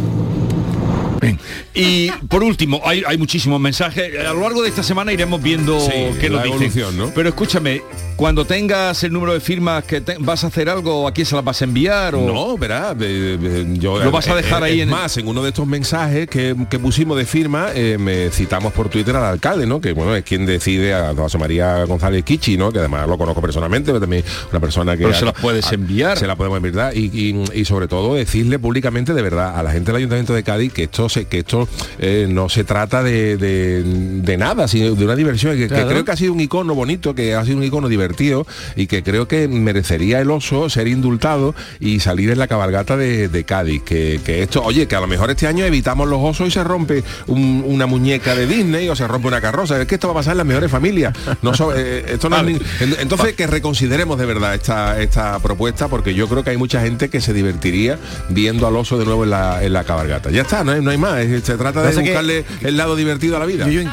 Y 1.74 2.10
por 2.28 2.42
último, 2.42 2.80
hay, 2.84 3.02
hay 3.06 3.18
muchísimos 3.18 3.60
mensajes. 3.60 4.18
A 4.18 4.32
lo 4.32 4.40
largo 4.40 4.62
de 4.62 4.68
esta 4.68 4.82
semana 4.82 5.12
iremos 5.12 5.42
viendo 5.42 5.78
Sí, 5.80 5.92
qué 6.20 6.28
la 6.28 6.44
nos 6.44 6.60
dicen. 6.60 6.96
¿no? 6.96 7.10
Pero 7.14 7.28
escúchame, 7.28 7.82
cuando 8.16 8.44
tengas 8.44 9.02
el 9.04 9.12
número 9.12 9.32
de 9.32 9.40
firmas 9.40 9.84
que 9.84 10.00
te- 10.00 10.16
vas 10.18 10.44
a 10.44 10.48
hacer 10.48 10.68
algo, 10.68 11.06
¿a 11.08 11.12
quién 11.12 11.26
se 11.26 11.34
las 11.34 11.44
vas 11.44 11.60
a 11.60 11.64
enviar? 11.64 12.14
O... 12.14 12.20
No, 12.26 12.56
verá, 12.58 12.94
de- 12.94 13.36
de- 13.38 13.78
yo 13.78 14.02
Lo 14.02 14.10
vas 14.10 14.28
a 14.28 14.34
dejar 14.36 14.62
ahí 14.62 14.80
es 14.80 14.84
en- 14.84 14.90
más, 14.90 15.16
en 15.16 15.26
uno 15.26 15.42
de 15.42 15.48
estos 15.48 15.66
mensajes 15.66 16.28
que, 16.28 16.54
que 16.70 16.78
pusimos 16.78 17.16
de 17.16 17.24
firma, 17.26 17.68
eh, 17.74 17.96
me 17.98 18.30
citamos 18.30 18.72
por 18.72 18.88
Twitter 18.88 19.16
al 19.16 19.24
alcalde, 19.24 19.66
¿no? 19.66 19.80
Que 19.80 19.92
bueno, 19.92 20.14
es 20.14 20.24
quien 20.24 20.46
decide 20.46 20.94
a 20.94 21.14
José 21.14 21.38
María 21.38 21.84
González 21.84 22.24
Kichi, 22.24 22.56
¿no? 22.56 22.70
Que 22.72 22.78
además 22.78 23.08
lo 23.08 23.18
conozco 23.18 23.40
personalmente, 23.40 23.86
pero 23.90 24.00
también 24.00 24.24
una 24.50 24.60
persona 24.60 24.96
que 24.96 25.04
Pero 25.04 25.14
se 25.18 25.24
las 25.24 25.34
puedes 25.34 25.70
enviar. 25.72 26.16
Se 26.18 26.26
la 26.26 26.36
podemos 26.36 26.56
enviar 26.62 26.96
y, 26.96 27.10
y- 27.12 27.60
y 27.60 27.64
sobre 27.64 27.88
todo 27.88 28.14
decirle 28.14 28.58
públicamente 28.58 29.12
de 29.14 29.22
verdad 29.22 29.58
a 29.58 29.62
la 29.62 29.70
gente 29.72 29.86
del 29.90 29.96
Ayuntamiento 29.96 30.34
de 30.34 30.42
Cádiz 30.42 30.72
que 30.72 30.84
esto 30.84 31.08
sé, 31.14 31.26
que 31.26 31.38
esto 31.40 31.68
eh, 31.98 32.26
no 32.28 32.48
se 32.48 32.64
trata 32.64 33.02
de, 33.02 33.36
de- 33.36 33.82
de 33.84 34.36
nada, 34.36 34.68
sino 34.68 34.94
de 34.94 35.04
una 35.04 35.16
diversión, 35.16 35.56
que, 35.56 35.68
creo 35.68 36.04
que 36.04 36.10
ha 36.12 36.16
sido 36.16 36.32
un 36.32 36.40
icono 36.40 36.74
bonito, 36.74 37.14
que 37.14 37.34
ha 37.34 37.44
sido 37.44 37.58
un 37.58 37.64
icono 37.64 37.88
divertido 37.88 38.46
y 38.76 38.86
que 38.86 39.02
creo 39.02 39.28
que 39.28 39.46
merecería 39.48 40.20
el 40.20 40.30
oso 40.30 40.68
ser 40.70 40.88
indultado 40.88 41.54
y 41.80 42.00
salir 42.00 42.30
en 42.30 42.38
la 42.38 42.46
cabalgata 42.48 42.96
de, 42.96 43.28
de 43.28 43.44
Cádiz. 43.44 43.82
Que, 43.84 44.20
que 44.24 44.42
esto, 44.42 44.62
oye, 44.62 44.86
que 44.88 44.96
a 44.96 45.00
lo 45.00 45.06
mejor 45.06 45.30
este 45.30 45.46
año 45.46 45.64
evitamos 45.64 46.08
los 46.08 46.18
osos 46.22 46.48
y 46.48 46.50
se 46.50 46.64
rompe 46.64 47.02
un- 47.26 47.62
una 47.66 47.86
muñeca 47.86 48.34
de 48.34 48.46
Disney 48.46 48.88
o 48.88 48.96
se 48.96 49.06
rompe 49.06 49.28
una 49.28 49.40
carroza. 49.40 49.80
Es 49.80 49.86
que 49.86 49.94
esto 49.96 50.08
va 50.08 50.12
a 50.12 50.16
pasar 50.16 50.32
en 50.32 50.38
las 50.38 50.46
mejores 50.46 50.70
familias. 50.70 51.14
No 51.42 51.54
so- 51.54 51.74
eh, 51.76 52.04
esto 52.08 52.28
no 52.28 52.36
Vale. 52.36 52.58
entonces 53.00 53.34
que 53.34 53.46
reconsideremos 53.46 54.18
de 54.18 54.26
verdad 54.26 54.54
esta, 54.54 55.00
esta 55.00 55.38
propuesta 55.38 55.88
porque 55.88 56.14
yo 56.14 56.28
creo 56.28 56.42
que 56.42 56.50
hay 56.50 56.56
mucha 56.56 56.80
gente 56.80 57.08
que 57.08 57.20
se 57.20 57.32
divertiría 57.32 57.98
viendo 58.30 58.66
al 58.66 58.76
oso 58.76 58.98
de 58.98 59.04
nuevo 59.04 59.24
en 59.24 59.30
la, 59.30 59.62
en 59.62 59.72
la 59.72 59.84
cabalgata. 59.84 60.30
Ya 60.30 60.42
está, 60.42 60.64
no 60.64 60.72
hay, 60.72 60.80
no 60.82 60.90
hay 60.90 60.98
más. 60.98 61.03
Es- 61.20 61.44
Se 61.44 61.56
trata 61.56 61.82
de 61.82 61.90
que- 61.94 62.00
buscarle 62.00 62.44
el 62.62 62.76
lado 62.76 62.96
divertido 62.96 63.36
a 63.36 63.40
la 63.40 63.46
vida. 63.46 63.66
Yo, 63.66 63.72
yo 63.72 63.80
en 63.80 63.88
en- 63.88 63.92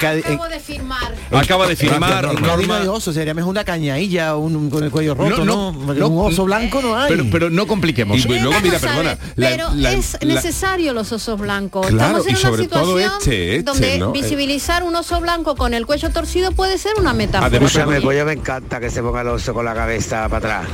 de 0.49 0.59
firmar. 0.59 1.13
Acaba 1.31 1.67
de 1.67 1.75
firmar 1.75 2.25
en 2.25 2.29
Cádiz 2.31 2.41
no 2.41 2.47
Norma. 2.57 2.77
hay 2.77 2.87
oso, 2.87 3.13
sería 3.13 3.33
mejor 3.33 3.49
una 3.51 3.63
cañailla 3.63 4.35
un, 4.35 4.55
un- 4.55 4.69
con 4.69 4.83
el 4.83 4.91
cuello 4.91 5.13
roto, 5.15 5.43
No, 5.43 5.45
¿no? 5.45 5.71
no, 5.71 5.85
Porque 5.85 5.99
no, 5.99 6.07
un 6.09 6.31
oso 6.31 6.45
blanco 6.45 6.81
no 6.81 6.97
hay. 6.97 7.09
Pero, 7.09 7.25
pero 7.31 7.49
no 7.49 7.67
compliquemos. 7.67 8.17
Y 8.17 8.23
luego, 8.27 8.51
mira, 8.61 8.61
Vamos 8.61 8.73
a 8.73 8.79
perdona, 8.79 9.09
ver, 9.09 9.17
la- 9.35 9.49
pero 9.49 9.69
la- 9.75 9.93
es 9.93 10.17
la- 10.21 10.35
necesario 10.35 10.93
los 10.93 11.11
osos 11.11 11.39
blancos. 11.39 11.87
Claro, 11.87 12.17
Estamos 12.19 12.27
en 12.27 12.31
y 12.31 12.39
una 12.39 12.41
sobre 12.49 12.67
todo 12.67 12.79
situación 12.97 13.11
este, 13.19 13.55
este, 13.57 13.63
donde 13.63 13.99
¿no? 13.99 14.11
visibilizar 14.11 14.83
un 14.83 14.95
oso 14.95 15.19
blanco 15.21 15.55
con 15.55 15.73
el 15.73 15.85
cuello 15.85 16.09
torcido 16.09 16.51
puede 16.51 16.77
ser 16.77 16.93
una 16.97 17.13
metáfora. 17.13 17.47
Además, 17.47 17.71
pues 17.73 17.85
me 18.25 18.33
encanta 18.33 18.79
que 18.79 18.89
se 18.89 19.01
ponga 19.01 19.21
el 19.21 19.27
oso 19.27 19.53
con 19.53 19.65
la 19.65 19.73
cabeza 19.73 20.27
para 20.29 20.37
atrás. 20.59 20.67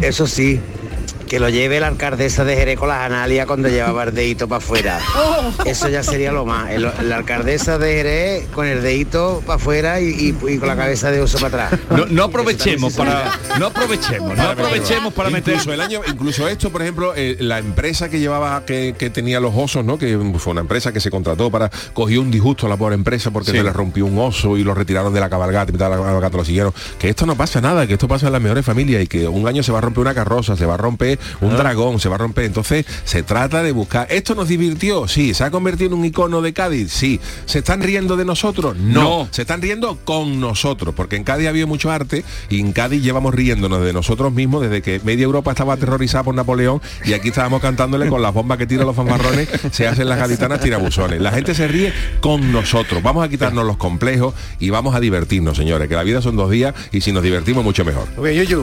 Eso 0.00 0.26
sí, 0.26 0.60
que 1.34 1.40
lo 1.40 1.48
lleve 1.48 1.80
la 1.80 1.88
alcaldesa 1.88 2.44
de 2.44 2.54
Jerez 2.54 2.78
con 2.78 2.86
las 2.88 3.00
analias 3.00 3.44
cuando 3.48 3.68
llevaba 3.68 4.04
el 4.04 4.14
dedito 4.14 4.46
para 4.46 4.58
afuera. 4.58 5.00
Eso 5.64 5.88
ya 5.88 6.04
sería 6.04 6.30
lo 6.30 6.46
más. 6.46 6.70
El- 6.70 6.82
la 7.08 7.16
alcaldesa 7.16 7.76
de 7.76 7.92
Jerez 7.92 8.46
con 8.54 8.66
el 8.68 8.82
dedito 8.84 9.42
para 9.44 9.56
afuera 9.56 10.00
y, 10.00 10.10
y- 10.10 10.52
y 10.52 10.58
con 10.58 10.68
la 10.68 10.76
cabeza 10.76 11.10
de 11.10 11.20
oso 11.20 11.38
para 11.40 11.66
atrás. 11.66 11.80
No, 11.90 12.06
no 12.06 12.22
aprovechemos 12.22 12.94
para. 12.94 13.32
No 13.58 13.66
aprovechemos, 13.66 14.36
no 14.36 14.42
aprovechemos 14.48 15.12
para 15.12 15.28
meter. 15.30 15.54
incluso 15.54 15.72
el 15.72 15.80
año 15.80 16.02
incluso 16.06 16.46
esto 16.46 16.70
por 16.70 16.82
ejemplo 16.82 17.14
eh, 17.16 17.36
la 17.40 17.58
empresa 17.58 18.08
que 18.08 18.20
llevaba 18.20 18.64
que, 18.64 18.94
que 18.96 19.10
tenía 19.10 19.40
los 19.40 19.52
osos 19.56 19.84
no 19.84 19.98
que 19.98 20.16
fue 20.38 20.52
una 20.52 20.60
empresa 20.60 20.92
que 20.92 21.00
se 21.00 21.10
contrató 21.10 21.50
para 21.50 21.68
cogió 21.94 22.20
un 22.20 22.30
disgusto 22.30 22.66
a 22.66 22.68
la 22.68 22.76
pobre 22.76 22.94
empresa 22.94 23.32
porque 23.32 23.50
Sí. 23.50 23.56
se 23.56 23.62
le 23.64 23.72
rompió 23.72 24.06
un 24.06 24.16
oso 24.18 24.56
y 24.56 24.62
lo 24.62 24.72
retiraron 24.72 25.12
de 25.12 25.18
la 25.18 25.28
cabalgata 25.28 25.70
y 25.70 25.76
de 25.76 25.78
la 25.80 25.90
cabalgata 25.96 26.36
lo 26.36 26.44
siguieron 26.44 26.72
que 26.98 27.08
esto 27.08 27.26
no 27.26 27.34
pasa 27.36 27.60
nada 27.60 27.88
que 27.88 27.94
esto 27.94 28.06
pasa 28.06 28.26
en 28.28 28.32
las 28.32 28.40
mejores 28.42 28.64
familias 28.64 29.02
y 29.02 29.06
que 29.08 29.26
un 29.26 29.48
año 29.48 29.62
se 29.64 29.72
va 29.72 29.78
a 29.78 29.80
romper 29.80 30.02
una 30.02 30.14
carroza 30.14 30.56
se 30.56 30.64
va 30.66 30.74
a 30.74 30.76
romper 30.78 31.18
un 31.40 31.56
dragón 31.56 32.00
se 32.00 32.08
va 32.08 32.16
a 32.16 32.18
romper. 32.18 32.44
Entonces 32.44 32.86
se 33.04 33.22
trata 33.22 33.62
de 33.62 33.72
buscar. 33.72 34.06
Esto 34.10 34.34
nos 34.34 34.48
divirtió 34.48 35.08
sí. 35.08 35.34
Se 35.34 35.44
ha 35.44 35.50
convertido 35.50 35.88
en 35.88 35.98
un 35.98 36.04
icono 36.04 36.42
de 36.42 36.52
Cádiz 36.52 36.92
sí. 36.92 37.20
Se 37.46 37.58
están 37.58 37.82
riendo 37.82 38.16
de 38.16 38.24
nosotros 38.24 38.76
no, 38.76 39.02
No. 39.02 39.28
se 39.30 39.42
están 39.42 39.62
riendo 39.62 39.98
con 40.04 40.40
nosotros 40.40 40.94
porque 40.94 41.16
en 41.16 41.24
Cádiz 41.24 41.48
había 41.48 41.66
mucho 41.66 41.90
arte 41.90 42.24
y 42.48 42.60
en 42.60 42.72
Cádiz 42.72 43.02
llevamos 43.02 43.34
riéndonos 43.34 43.82
de 43.84 43.92
nosotros 43.92 44.32
mismos 44.32 44.62
desde 44.62 44.82
que 44.82 45.00
media 45.04 45.24
Europa 45.24 45.50
estaba 45.52 45.74
aterrorizada 45.74 46.24
por 46.24 46.34
Napoleón 46.34 46.80
y 47.04 47.12
aquí 47.12 47.28
estábamos 47.28 47.60
cantándole 47.60 48.08
con 48.08 48.22
las 48.22 48.32
bombas 48.34 48.58
que 48.58 48.66
tiran 48.66 48.86
los 48.86 48.96
fanfarrones 48.96 49.48
se 49.72 49.86
hacen 49.86 50.08
las 50.08 50.18
gaditanas 50.18 50.60
tirabuzones. 50.60 51.20
La 51.20 51.32
gente 51.32 51.54
se 51.54 51.66
ríe 51.68 51.92
con 52.20 52.52
nosotros. 52.52 53.02
Vamos 53.02 53.24
a 53.24 53.28
quitarnos 53.28 53.64
los 53.64 53.76
complejos 53.76 54.34
y 54.58 54.70
vamos 54.70 54.94
a 54.94 55.00
divertirnos 55.00 55.56
señores 55.56 55.88
que 55.88 55.94
la 55.94 56.02
vida 56.02 56.20
son 56.22 56.36
dos 56.36 56.50
días 56.50 56.74
y 56.92 57.00
si 57.00 57.12
nos 57.12 57.22
divertimos 57.22 57.64
mucho 57.64 57.84
mejor. 57.84 58.06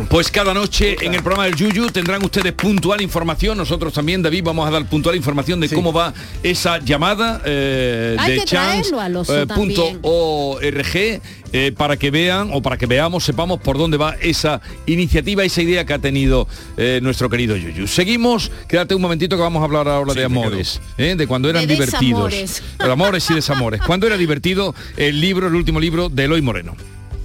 Pues 0.09 0.31
cada 0.31 0.53
noche 0.53 0.95
en 1.01 1.13
el 1.13 1.21
programa 1.21 1.45
del 1.45 1.55
Yuyu 1.55 1.89
tendrán 1.91 2.23
ustedes 2.23 2.50
puntual 2.51 3.01
información. 3.01 3.57
Nosotros 3.57 3.93
también, 3.93 4.21
David, 4.21 4.43
vamos 4.43 4.67
a 4.67 4.71
dar 4.71 4.85
puntual 4.85 5.15
información 5.15 5.59
de 5.59 5.69
cómo 5.69 5.93
va 5.93 6.13
esa 6.43 6.79
llamada 6.79 7.41
eh, 7.45 8.15
Hay 8.19 8.33
de 8.33 8.39
que 8.39 8.45
chance 8.45 8.89
traerlo 8.89 8.99
al 8.99 9.15
oso 9.15 9.37
eh, 9.41 9.47
punto 9.47 9.83
también. 9.83 9.99
org 10.03 11.21
eh, 11.53 11.73
para 11.75 11.97
que 11.97 12.11
vean 12.11 12.49
o 12.53 12.61
para 12.61 12.77
que 12.77 12.85
veamos, 12.85 13.25
sepamos 13.25 13.59
por 13.59 13.77
dónde 13.77 13.97
va 13.97 14.15
esa 14.21 14.61
iniciativa, 14.85 15.43
esa 15.43 15.61
idea 15.61 15.85
que 15.85 15.93
ha 15.93 15.99
tenido 15.99 16.47
eh, 16.77 16.99
nuestro 17.03 17.29
querido 17.29 17.57
Yuyu. 17.57 17.87
Seguimos, 17.87 18.51
quédate 18.69 18.95
un 18.95 19.01
momentito 19.01 19.35
que 19.35 19.41
vamos 19.41 19.61
a 19.61 19.65
hablar 19.65 19.87
ahora 19.87 20.13
de 20.13 20.23
amores, 20.23 20.79
¿eh? 20.97 21.15
de 21.17 21.27
cuando 21.27 21.49
eran 21.49 21.67
De 21.67 21.73
divertidos. 21.73 22.31
desamores. 22.31 22.63
De 22.79 22.91
amores 22.91 23.29
y 23.29 23.33
desamores. 23.33 23.81
Cuando 23.85 24.07
era 24.07 24.17
divertido 24.17 24.73
el 24.97 25.19
libro, 25.19 25.47
el 25.47 25.55
último 25.55 25.79
libro 25.79 26.09
de 26.09 26.23
Eloy 26.25 26.41
Moreno. 26.41 26.75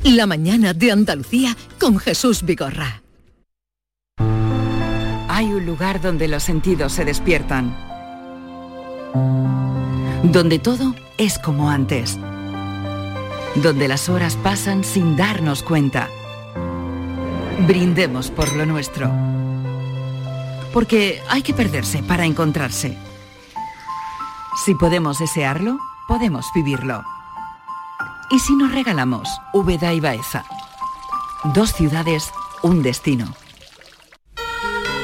La 0.02 0.26
mañana 0.26 0.72
de 0.74 0.90
Andalucía 0.92 1.56
con 1.78 1.98
Jesús 1.98 2.42
Vigorra. 2.44 3.02
Hay 5.36 5.52
un 5.52 5.66
lugar 5.66 6.00
donde 6.00 6.28
los 6.28 6.44
sentidos 6.44 6.94
se 6.94 7.04
despiertan. 7.04 7.76
Donde 10.22 10.58
todo 10.58 10.94
es 11.18 11.38
como 11.38 11.68
antes. 11.68 12.18
Donde 13.56 13.86
las 13.86 14.08
horas 14.08 14.34
pasan 14.36 14.82
sin 14.82 15.14
darnos 15.14 15.62
cuenta. 15.62 16.08
Brindemos 17.66 18.30
por 18.30 18.56
lo 18.56 18.64
nuestro. 18.64 19.10
Porque 20.72 21.20
hay 21.28 21.42
que 21.42 21.52
perderse 21.52 22.02
para 22.02 22.24
encontrarse. 22.24 22.96
Si 24.64 24.74
podemos 24.74 25.18
desearlo, 25.18 25.78
podemos 26.08 26.46
vivirlo. 26.54 27.04
¿Y 28.30 28.38
si 28.38 28.56
nos 28.56 28.72
regalamos 28.72 29.28
Úbeda 29.52 29.92
y 29.92 30.00
Baeza? 30.00 30.46
Dos 31.52 31.74
ciudades, 31.74 32.32
un 32.62 32.82
destino. 32.82 33.34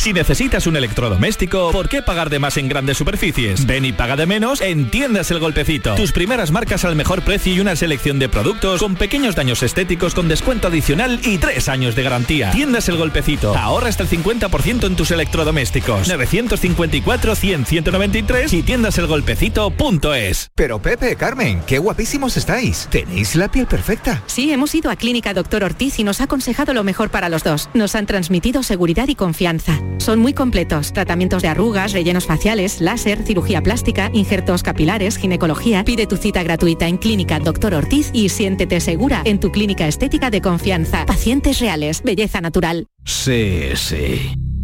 Si 0.00 0.12
necesitas 0.14 0.66
un 0.66 0.78
electrodoméstico, 0.78 1.70
¿por 1.72 1.90
qué 1.90 2.00
pagar 2.00 2.30
de 2.30 2.38
más 2.38 2.56
en 2.56 2.70
grandes 2.70 2.96
superficies? 2.96 3.66
Ven 3.66 3.84
y 3.84 3.92
paga 3.92 4.16
de 4.16 4.24
menos 4.24 4.62
en 4.62 4.90
Tiendas 4.90 5.30
El 5.30 5.40
Golpecito. 5.40 5.94
Tus 5.94 6.12
primeras 6.12 6.52
marcas 6.52 6.86
al 6.86 6.96
mejor 6.96 7.20
precio 7.20 7.52
y 7.52 7.60
una 7.60 7.76
selección 7.76 8.18
de 8.18 8.30
productos 8.30 8.80
con 8.80 8.94
pequeños 8.94 9.36
daños 9.36 9.62
estéticos 9.62 10.14
con 10.14 10.26
descuento 10.26 10.68
adicional 10.68 11.20
y 11.22 11.36
tres 11.36 11.68
años 11.68 11.94
de 11.96 12.02
garantía. 12.02 12.50
Tiendas 12.50 12.88
El 12.88 12.96
Golpecito. 12.96 13.54
Ahorra 13.54 13.90
hasta 13.90 14.04
el 14.04 14.08
50% 14.08 14.86
en 14.86 14.96
tus 14.96 15.10
electrodomésticos. 15.10 16.08
954-100-193 16.08 18.54
y 18.54 18.62
tiendaselgolpecito.es. 18.62 20.50
Pero 20.54 20.80
Pepe, 20.80 21.16
Carmen, 21.16 21.60
qué 21.66 21.78
guapísimos 21.78 22.38
estáis. 22.38 22.88
Tenéis 22.90 23.36
la 23.36 23.50
piel 23.50 23.66
perfecta. 23.66 24.22
Sí, 24.24 24.50
hemos 24.50 24.74
ido 24.74 24.90
a 24.90 24.96
Clínica 24.96 25.34
Doctor 25.34 25.62
Ortiz 25.62 25.98
y 25.98 26.04
nos 26.04 26.22
ha 26.22 26.24
aconsejado 26.24 26.72
lo 26.72 26.84
mejor 26.84 27.10
para 27.10 27.28
los 27.28 27.44
dos. 27.44 27.68
Nos 27.74 27.94
han 27.94 28.06
transmitido 28.06 28.62
seguridad 28.62 29.06
y 29.08 29.14
confianza. 29.14 29.78
Son 29.98 30.18
muy 30.18 30.32
completos. 30.32 30.92
Tratamientos 30.92 31.42
de 31.42 31.48
arrugas, 31.48 31.92
rellenos 31.92 32.26
faciales, 32.26 32.80
láser, 32.80 33.22
cirugía 33.22 33.62
plástica, 33.62 34.10
injertos 34.12 34.62
capilares, 34.62 35.16
ginecología. 35.16 35.84
Pide 35.84 36.06
tu 36.06 36.16
cita 36.16 36.42
gratuita 36.42 36.88
en 36.88 36.96
Clínica 36.96 37.38
Doctor 37.38 37.74
Ortiz 37.74 38.10
y 38.12 38.28
siéntete 38.28 38.80
segura 38.80 39.22
en 39.24 39.40
tu 39.40 39.52
clínica 39.52 39.86
estética 39.86 40.30
de 40.30 40.40
confianza. 40.40 41.06
Pacientes 41.06 41.60
reales, 41.60 42.02
belleza 42.02 42.40
natural. 42.40 42.86
CS. 43.04 43.94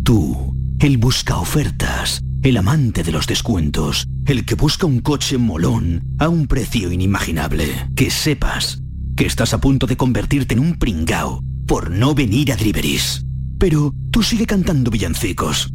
Tú, 0.02 0.54
el 0.80 0.98
busca 0.98 1.36
ofertas, 1.36 2.22
el 2.42 2.56
amante 2.56 3.02
de 3.02 3.12
los 3.12 3.26
descuentos, 3.26 4.06
el 4.26 4.44
que 4.44 4.54
busca 4.54 4.86
un 4.86 5.00
coche 5.00 5.38
molón 5.38 6.02
a 6.18 6.28
un 6.28 6.46
precio 6.46 6.92
inimaginable. 6.92 7.66
Que 7.94 8.10
sepas 8.10 8.82
que 9.16 9.26
estás 9.26 9.54
a 9.54 9.58
punto 9.58 9.86
de 9.86 9.96
convertirte 9.96 10.54
en 10.54 10.60
un 10.60 10.78
pringao 10.78 11.42
por 11.66 11.90
no 11.90 12.14
venir 12.14 12.52
a 12.52 12.56
Driveris. 12.56 13.24
Pero 13.58 13.92
tú 14.10 14.22
sigue 14.22 14.46
cantando 14.46 14.90
villancicos. 14.90 15.70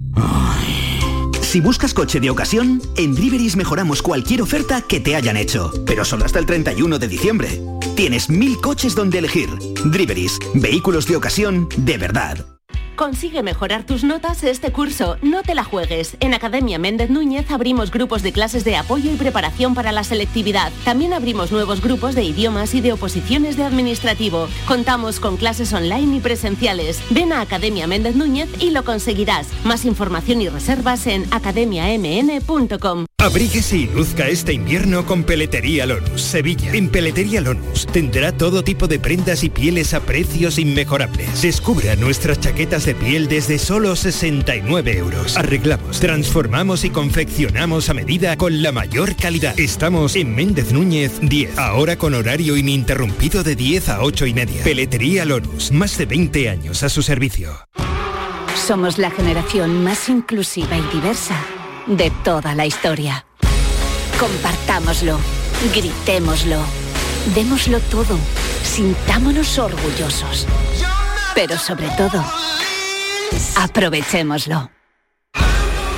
Si 1.42 1.60
buscas 1.60 1.94
coche 1.94 2.20
de 2.20 2.30
ocasión, 2.30 2.82
en 2.96 3.14
Driveris 3.14 3.58
mejoramos 3.58 4.02
cualquier 4.02 4.42
oferta 4.42 4.82
que 4.82 5.02
te 5.02 5.16
hayan 5.16 5.36
hecho, 5.36 5.74
pero 5.86 6.06
solo 6.06 6.24
hasta 6.24 6.40
el 6.40 6.46
31 6.46 6.98
de 6.98 7.08
diciembre. 7.10 7.62
Tienes 7.96 8.30
mil 8.30 8.58
coches 8.62 8.96
donde 8.96 9.20
elegir. 9.20 9.50
Driveris, 9.86 10.40
vehículos 10.54 11.08
de 11.08 11.18
ocasión 11.18 11.68
de 11.76 11.98
verdad. 11.98 12.46
Consigue 12.96 13.44
mejorar 13.44 13.86
tus 13.86 14.04
notas 14.04 14.44
este 14.44 14.72
curso. 14.72 15.18
No 15.22 15.44
te 15.44 15.56
la 15.56 15.64
juegues. 15.64 16.18
En 16.20 16.34
Academia 16.34 16.78
Méndez 16.78 17.10
Núñez 17.10 17.50
abrimos 17.52 17.92
grupos 17.92 18.22
de 18.22 18.32
clases 18.32 18.64
de 18.64 18.76
apoyo 18.76 19.12
y 19.12 19.16
preparación 19.16 19.74
para 19.74 19.92
la 19.92 20.04
selectividad. 20.04 20.72
También 20.86 21.14
abrimos 21.14 21.52
nuevos 21.52 21.82
grupos 21.82 22.16
de 22.16 22.24
idiomas 22.24 22.74
y 22.76 22.82
de 22.82 22.94
oposiciones 22.94 23.58
de 23.58 23.64
administrativo. 23.64 24.48
Contamos 24.68 25.20
con 25.20 25.38
clases 25.38 25.74
online 25.74 26.18
y 26.18 26.20
presenciales. 26.20 27.02
Ven 27.10 27.34
a 27.34 27.42
Academia 27.42 27.88
Méndez 27.88 28.16
Núñez 28.16 28.50
y 28.60 28.72
lo 28.72 28.84
conseguirás. 28.84 29.48
Más 29.64 29.86
información 29.86 30.42
y 30.42 30.50
reservas 30.50 31.08
en 31.08 31.26
academiamn.com. 31.32 33.06
Abríguese 33.22 33.78
y 33.78 33.86
luzca 33.86 34.28
este 34.28 34.52
invierno 34.52 35.06
con 35.06 35.24
Peletería 35.24 35.86
Lonus, 35.86 36.22
Sevilla. 36.22 36.74
En 36.74 36.90
Peletería 36.90 37.40
Lonus 37.40 37.86
tendrá 37.86 38.32
todo 38.32 38.64
tipo 38.64 38.88
de 38.88 38.98
prendas 38.98 39.44
y 39.44 39.52
pieles 39.52 39.94
a 39.94 40.00
precios 40.00 40.58
inmejorables. 40.58 41.40
Descubra 41.44 41.96
nuestras 41.96 42.40
chaquetas 42.40 42.81
de 42.86 42.96
piel 42.96 43.28
desde 43.28 43.60
solo 43.60 43.96
69 43.96 44.98
euros. 44.98 45.38
Arreglamos, 45.38 46.00
transformamos 46.00 46.84
y 46.84 46.90
confeccionamos 46.90 47.90
a 47.90 47.94
medida 47.94 48.38
con 48.38 48.62
la 48.62 48.72
mayor 48.72 49.16
calidad. 49.16 49.60
Estamos 49.60 50.16
en 50.16 50.36
Méndez 50.36 50.72
Núñez 50.72 51.20
10, 51.22 51.58
ahora 51.58 51.98
con 51.98 52.14
horario 52.14 52.58
ininterrumpido 52.58 53.44
de 53.44 53.56
10 53.56 53.90
a 53.90 54.02
8 54.02 54.26
y 54.26 54.34
media. 54.34 54.64
Peletería 54.64 55.26
Lonus, 55.26 55.72
más 55.72 55.98
de 55.98 56.06
20 56.06 56.50
años 56.50 56.84
a 56.84 56.90
su 56.90 57.02
servicio. 57.02 57.58
Somos 58.56 58.98
la 58.98 59.12
generación 59.12 59.84
más 59.84 60.10
inclusiva 60.10 60.78
y 60.78 60.96
diversa 60.96 61.36
de 61.88 62.12
toda 62.24 62.56
la 62.56 62.66
historia. 62.66 63.26
Compartámoslo, 64.20 65.20
gritémoslo, 65.74 66.60
démoslo 67.36 67.80
todo, 67.80 68.18
sintámonos 68.64 69.58
orgullosos. 69.58 70.48
Pero 71.34 71.58
sobre 71.58 71.88
todo, 71.98 72.24
aprovechémoslo. 73.58 74.70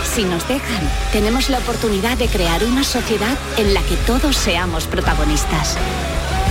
Si 0.04 0.24
nos 0.24 0.48
dejan, 0.48 0.90
tenemos 1.12 1.50
la 1.50 1.58
oportunidad 1.58 2.18
de 2.18 2.28
crear 2.28 2.64
una 2.64 2.84
sociedad 2.84 3.38
en 3.58 3.74
la 3.74 3.82
que 3.82 3.96
todos 4.06 4.36
seamos 4.36 4.86
protagonistas. 4.86 5.78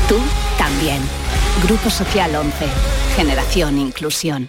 Tú 0.09 0.19
también. 0.59 1.01
Grupo 1.65 1.91
Social 1.91 2.35
11. 2.35 2.67
Generación 3.17 3.79
Inclusión. 3.79 4.49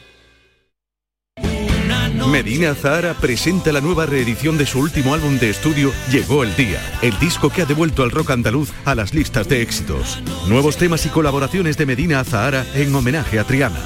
Medina 2.32 2.74
Zahara 2.74 3.14
presenta 3.14 3.72
la 3.72 3.82
nueva 3.82 4.06
reedición 4.06 4.58
de 4.58 4.66
su 4.66 4.80
último 4.80 5.14
álbum 5.14 5.38
de 5.38 5.50
estudio 5.50 5.92
Llegó 6.12 6.44
el 6.44 6.56
Día, 6.56 6.82
el 7.02 7.18
disco 7.20 7.50
que 7.50 7.62
ha 7.62 7.66
devuelto 7.66 8.02
al 8.02 8.12
rock 8.12 8.32
andaluz 8.32 8.72
a 8.86 8.96
las 8.96 9.14
listas 9.14 9.48
de 9.48 9.62
éxitos. 9.62 10.20
Nuevos 10.48 10.78
temas 10.78 11.06
y 11.06 11.10
colaboraciones 11.10 11.78
de 11.78 11.86
Medina 11.86 12.24
Zahara 12.24 12.66
en 12.74 12.96
homenaje 12.96 13.40
a 13.40 13.44
Triana. 13.44 13.80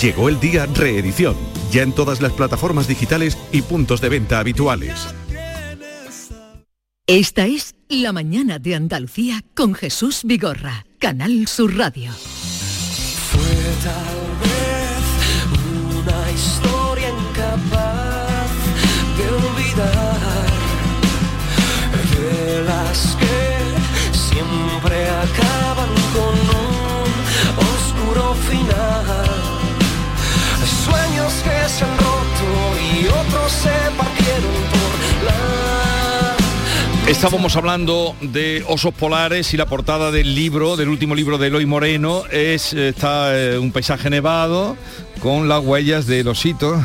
Llegó 0.00 0.28
el 0.28 0.40
Día 0.40 0.66
reedición, 0.66 1.36
ya 1.72 1.82
en 1.82 1.92
todas 1.92 2.20
las 2.20 2.32
plataformas 2.32 2.86
digitales 2.86 3.36
y 3.50 3.62
puntos 3.62 4.00
de 4.00 4.08
venta 4.10 4.38
habituales. 4.38 5.08
Esta 7.06 7.46
es 7.46 7.74
La 7.88 8.12
mañana 8.12 8.58
de 8.58 8.76
Andalucía 8.76 9.42
con 9.54 9.74
Jesús 9.74 10.20
Vigorra, 10.24 10.86
Canal 11.00 11.48
Sur 11.48 11.76
Radio. 11.76 12.12
una 15.90 16.30
historia 16.30 17.08
incapaz 17.08 18.50
de 19.16 19.28
olvidar 19.28 20.11
Estábamos 37.12 37.56
hablando 37.56 38.16
de 38.22 38.64
osos 38.66 38.94
polares 38.94 39.52
y 39.52 39.58
la 39.58 39.66
portada 39.66 40.10
del 40.10 40.34
libro, 40.34 40.76
del 40.76 40.88
último 40.88 41.14
libro 41.14 41.36
de 41.36 41.48
Eloy 41.48 41.66
Moreno, 41.66 42.24
es 42.30 42.72
está 42.72 43.38
eh, 43.38 43.58
un 43.58 43.70
paisaje 43.70 44.08
nevado 44.08 44.78
con 45.20 45.46
las 45.46 45.62
huellas 45.62 46.06
del 46.06 46.26
osito. 46.26 46.72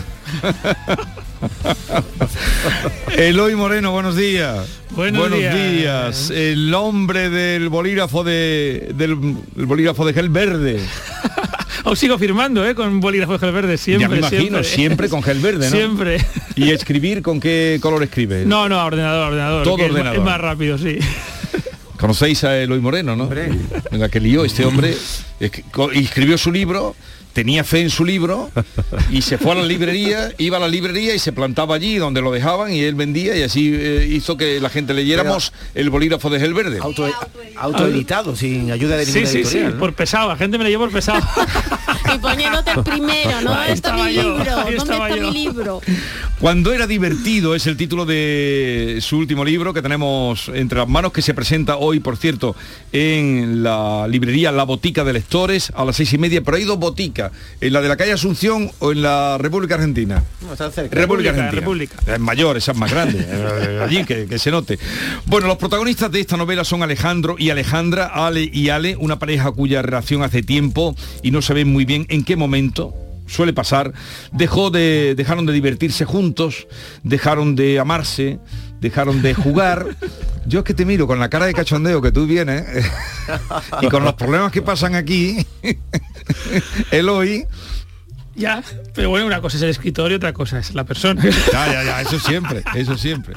Eloy 3.18 3.56
Moreno, 3.56 3.94
buenos 3.94 4.18
días. 4.18 4.68
Buenos 4.92 5.32
días. 5.32 5.56
días. 5.56 6.30
El 6.30 6.74
hombre 6.74 7.30
del 7.30 7.70
bolígrafo 7.70 8.26
de 8.26 8.92
del 8.96 9.38
el 9.58 9.66
bolígrafo 9.66 10.06
de 10.06 10.13
gel 10.13 10.30
verde. 10.30 10.82
Os 11.89 12.00
sigo 12.00 12.17
firmando, 12.17 12.67
¿eh? 12.67 12.76
Con 12.76 13.00
bolígrafo 13.00 13.34
de 13.34 13.39
gel 13.39 13.52
verde, 13.54 13.78
siempre. 13.78 14.04
ya 14.04 14.10
me 14.10 14.17
imagino, 14.17 14.63
siempre, 14.63 15.08
con 15.08 15.23
gel 15.23 15.39
verde, 15.39 15.69
¿no? 15.69 15.71
Siempre. 15.76 16.17
¿Y 16.56 16.71
escribir 16.71 17.21
con 17.21 17.39
qué 17.39 17.80
color 17.82 18.04
escribe? 18.04 18.45
No, 18.45 18.67
no, 18.67 18.84
ordenador, 18.84 19.28
ordenador. 19.28 19.63
Todo 19.63 19.86
ordenador. 19.86 20.17
Es 20.17 20.23
más 20.23 20.41
rápido, 20.41 20.78
sí. 20.78 21.00
Conocéis 21.99 22.43
a 22.43 22.57
Eloy 22.57 22.79
Moreno, 22.79 23.15
¿no? 23.15 23.27
Venga, 23.91 24.10
que 24.10 24.19
lío 24.19 24.45
este 24.45 24.65
hombre. 24.65 24.95
es 25.39 25.51
que 25.51 25.63
co- 25.63 25.91
escribió 25.91 26.38
su 26.38 26.51
libro, 26.51 26.95
tenía 27.33 27.63
fe 27.63 27.81
en 27.81 27.89
su 27.89 28.03
libro 28.05 28.49
y 29.12 29.21
se 29.21 29.38
fue 29.38 29.51
a 29.51 29.55
la 29.55 29.63
librería, 29.63 30.31
iba 30.39 30.57
a 30.57 30.60
la 30.60 30.67
librería 30.67 31.13
y 31.13 31.19
se 31.19 31.31
plantaba 31.31 31.75
allí 31.75 31.97
donde 31.97 32.21
lo 32.21 32.31
dejaban 32.31 32.73
y 32.73 32.81
él 32.81 32.95
vendía 32.95 33.36
y 33.38 33.43
así 33.43 33.71
eh, 33.75 34.07
hizo 34.12 34.38
que 34.38 34.60
la 34.60 34.69
gente 34.69 34.93
leyéramos 34.93 35.53
el 35.75 35.89
bolígrafo 35.91 36.29
de 36.31 36.39
Gel 36.39 36.53
Verde. 36.55 36.79
Auto, 36.81 37.07
autoeditado, 37.55 38.36
sin 38.36 38.71
ayuda 38.71 38.97
de 38.97 39.05
Sí, 39.05 39.12
ninguna 39.19 39.27
sí, 39.31 39.38
sí, 39.38 39.41
editorial. 39.43 39.73
¿no? 39.73 39.79
por 39.79 39.93
pesado, 39.93 40.27
la 40.29 40.38
gente 40.38 40.57
me 40.57 40.63
lo 40.63 40.69
llevó 40.69 40.86
por 40.86 40.93
pesado. 40.93 41.25
Y 42.15 42.19
poniéndote 42.19 42.71
el 42.71 42.83
primero, 42.83 43.41
¿no? 43.41 43.53
Ahí 43.53 43.67
¿Dónde 43.67 43.73
está 43.73 43.93
mi 43.93 44.13
yo, 44.13 44.21
libro? 44.38 44.45
¿Dónde 44.55 44.75
está 44.77 45.10
yo. 45.15 45.23
mi 45.23 45.31
libro? 45.33 45.81
Cuando 46.39 46.71
era 46.71 46.88
divertido 46.88 47.53
es 47.53 47.67
el 47.67 47.75
título 47.75 48.05
de 48.05 48.99
su 49.01 49.17
último 49.17 49.43
libro 49.43 49.73
que 49.73 49.81
tenemos 49.81 50.49
entre 50.53 50.77
las 50.79 50.88
manos, 50.88 51.12
que 51.12 51.21
se 51.21 51.33
presenta 51.33 51.75
hoy, 51.75 51.87
por 52.00 52.17
cierto, 52.17 52.56
en 52.91 53.63
la 53.63 54.08
librería 54.08 54.52
La 54.52 54.63
Botica 54.63 55.04
de 55.04 55.13
Lectores 55.13 55.71
a 55.76 55.84
las 55.84 55.95
seis 55.95 56.13
y 56.13 56.17
media, 56.17 56.41
pero 56.41 56.58
hay 56.58 56.63
dos 56.63 56.78
boticas, 56.78 57.32
en 57.60 57.73
la 57.73 57.82
de 57.82 57.88
la 57.88 57.97
calle 57.97 58.13
Asunción 58.13 58.71
o 58.80 58.91
en 58.91 59.02
la 59.02 59.38
República 59.38 59.76
Argentina. 59.76 60.23
No, 60.41 60.54
están 60.54 60.71
cerca. 60.71 60.95
República, 60.95 61.32
República, 61.32 61.45
Argentina. 61.45 61.60
República. 61.62 62.13
Es 62.13 62.19
mayor, 62.19 62.58
esa 62.58 62.71
es 62.71 62.78
más 62.78 62.91
grande. 62.91 63.19
eh, 63.28 63.82
Allí, 63.84 64.06
que, 64.06 64.26
que 64.28 64.39
se 64.39 64.52
note. 64.52 64.80
Bueno, 65.26 65.47
los 65.47 65.58
protagonistas 65.58 66.12
de 66.12 66.19
esta 66.19 66.38
novela 66.38 66.63
son 66.63 66.84
Alejandro 66.84 67.36
y 67.38 67.50
Alejandra, 67.50 68.08
Ale 68.08 68.50
y 68.52 68.69
Ale, 68.69 68.95
una 68.97 69.19
pareja 69.19 69.52
cuya 69.52 69.82
relación 69.82 70.23
hace 70.23 70.43
tiempo 70.43 70.95
y 71.23 71.32
no 71.32 71.41
ve 71.54 71.65
muy 71.65 71.86
bien 71.86 72.06
en 72.10 72.23
qué 72.23 72.36
momento 72.36 72.93
suele 73.28 73.54
pasar, 73.54 73.94
dejó 74.32 74.70
de, 74.70 75.13
dejaron 75.16 75.46
de 75.46 75.54
divertirse 75.54 76.06
juntos, 76.06 76.68
dejaron 77.04 77.56
de 77.56 77.80
amarse, 77.80 78.40
dejaron 78.82 79.22
de 79.22 79.34
jugar. 79.34 79.86
Yo 80.46 80.60
es 80.60 80.66
que 80.66 80.74
te 80.74 80.86
miro 80.86 81.08
con 81.08 81.20
la 81.20 81.30
cara 81.30 81.46
de 81.46 81.54
cachondeo 81.54 82.02
que 82.02 82.12
tú 82.12 82.26
vienes 82.26 82.66
y 83.82 83.88
con 83.90 84.04
los 84.04 84.13
problemas 84.13 84.52
que 84.52 84.62
pasan 84.62 84.96
aquí, 84.96 85.46
Eloy, 86.92 87.46
ya, 88.38 88.63
pero 88.93 89.10
bueno, 89.10 89.26
una 89.26 89.41
cosa 89.41 89.58
es 89.58 89.63
el 89.63 89.69
escritor 89.69 90.12
y 90.12 90.15
otra 90.15 90.32
cosa 90.32 90.60
es 90.60 90.76
la 90.76 90.84
persona. 90.84 91.23
Ya, 91.52 91.73
ya, 91.73 91.84
ya, 91.84 92.02
eso 92.02 92.19
siempre, 92.19 92.63
eso 92.76 92.95
siempre. 92.95 93.34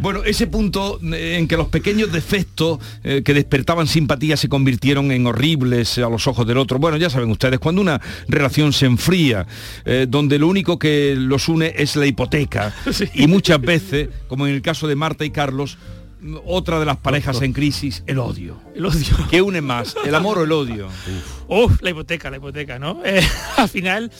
Bueno, 0.00 0.22
ese 0.22 0.46
punto 0.46 1.00
en 1.02 1.48
que 1.48 1.56
los 1.56 1.68
pequeños 1.68 2.12
defectos 2.12 2.78
eh, 3.02 3.22
que 3.24 3.34
despertaban 3.34 3.88
simpatía 3.88 4.36
se 4.36 4.48
convirtieron 4.48 5.10
en 5.10 5.26
horribles 5.26 5.98
a 5.98 6.08
los 6.08 6.28
ojos 6.28 6.46
del 6.46 6.58
otro. 6.58 6.78
Bueno, 6.78 6.96
ya 6.96 7.10
saben 7.10 7.30
ustedes, 7.30 7.58
cuando 7.58 7.80
una 7.80 8.00
relación 8.28 8.72
se 8.72 8.86
enfría, 8.86 9.44
eh, 9.84 10.06
donde 10.08 10.38
lo 10.38 10.46
único 10.46 10.78
que 10.78 11.16
los 11.16 11.48
une 11.48 11.74
es 11.76 11.96
la 11.96 12.06
hipoteca, 12.06 12.72
y 13.14 13.26
muchas 13.26 13.60
veces, 13.60 14.08
como 14.28 14.46
en 14.46 14.54
el 14.54 14.62
caso 14.62 14.86
de 14.86 14.94
Marta 14.94 15.24
y 15.24 15.30
Carlos, 15.30 15.78
mm, 16.20 16.36
otra 16.46 16.78
de 16.78 16.86
las 16.86 16.98
parejas 16.98 17.42
en 17.42 17.52
crisis, 17.52 18.04
el 18.06 18.20
odio. 18.20 18.60
El 18.76 18.86
odio. 18.86 19.16
¿Qué 19.30 19.42
une 19.42 19.60
más, 19.60 19.96
el 20.04 20.14
amor 20.14 20.38
o 20.38 20.44
el 20.44 20.52
odio? 20.52 20.88
Uf, 21.48 21.82
la 21.82 21.90
hipoteca, 21.90 22.30
la 22.30 22.36
hipoteca, 22.36 22.78
¿no? 22.78 23.00
Eh, 23.04 23.20
al 23.56 23.68
final 23.68 24.12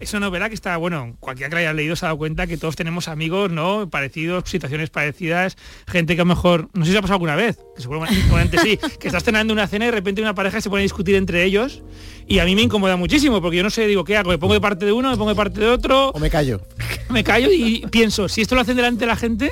es 0.00 0.14
una 0.14 0.26
novela 0.26 0.48
que 0.48 0.54
está, 0.54 0.78
bueno, 0.78 1.14
cualquiera 1.20 1.50
que 1.50 1.54
la 1.56 1.60
haya 1.60 1.72
leído 1.74 1.94
se 1.94 2.06
ha 2.06 2.08
dado 2.08 2.18
cuenta 2.18 2.46
que 2.46 2.56
todos 2.56 2.74
tenemos 2.74 3.06
amigos, 3.06 3.52
¿no? 3.52 3.90
Parecidos, 3.90 4.48
situaciones 4.48 4.88
parecidas, 4.88 5.58
gente 5.86 6.16
que 6.16 6.22
a 6.22 6.24
lo 6.24 6.30
mejor, 6.30 6.70
no 6.72 6.86
sé 6.86 6.92
si 6.92 6.96
ha 6.96 7.02
pasado 7.02 7.16
alguna 7.16 7.36
vez, 7.36 7.58
que 7.76 7.82
seguramente 7.82 8.58
sí, 8.58 8.78
que 8.98 9.08
estás 9.08 9.22
cenando 9.22 9.52
una 9.52 9.68
cena 9.68 9.84
y 9.84 9.88
de 9.88 9.92
repente 9.92 10.22
una 10.22 10.34
pareja 10.34 10.62
se 10.62 10.70
pone 10.70 10.80
a 10.80 10.84
discutir 10.84 11.16
entre 11.16 11.44
ellos 11.44 11.82
y 12.26 12.38
a 12.38 12.46
mí 12.46 12.54
me 12.54 12.62
incomoda 12.62 12.96
muchísimo 12.96 13.42
porque 13.42 13.58
yo 13.58 13.62
no 13.62 13.68
sé, 13.68 13.86
digo, 13.86 14.02
¿qué 14.04 14.16
hago? 14.16 14.30
¿Me 14.30 14.38
pongo 14.38 14.54
de 14.54 14.60
parte 14.60 14.86
de 14.86 14.92
uno? 14.92 15.10
¿Me 15.10 15.18
pongo 15.18 15.30
de 15.30 15.36
parte 15.36 15.60
de 15.60 15.66
otro? 15.66 16.08
O 16.08 16.18
me 16.18 16.30
callo. 16.30 16.62
Me 17.10 17.24
callo 17.24 17.50
y 17.50 17.84
pienso, 17.90 18.28
si 18.28 18.40
esto 18.40 18.54
lo 18.54 18.60
hacen 18.60 18.76
delante 18.76 19.00
de 19.00 19.06
la 19.06 19.16
gente, 19.16 19.50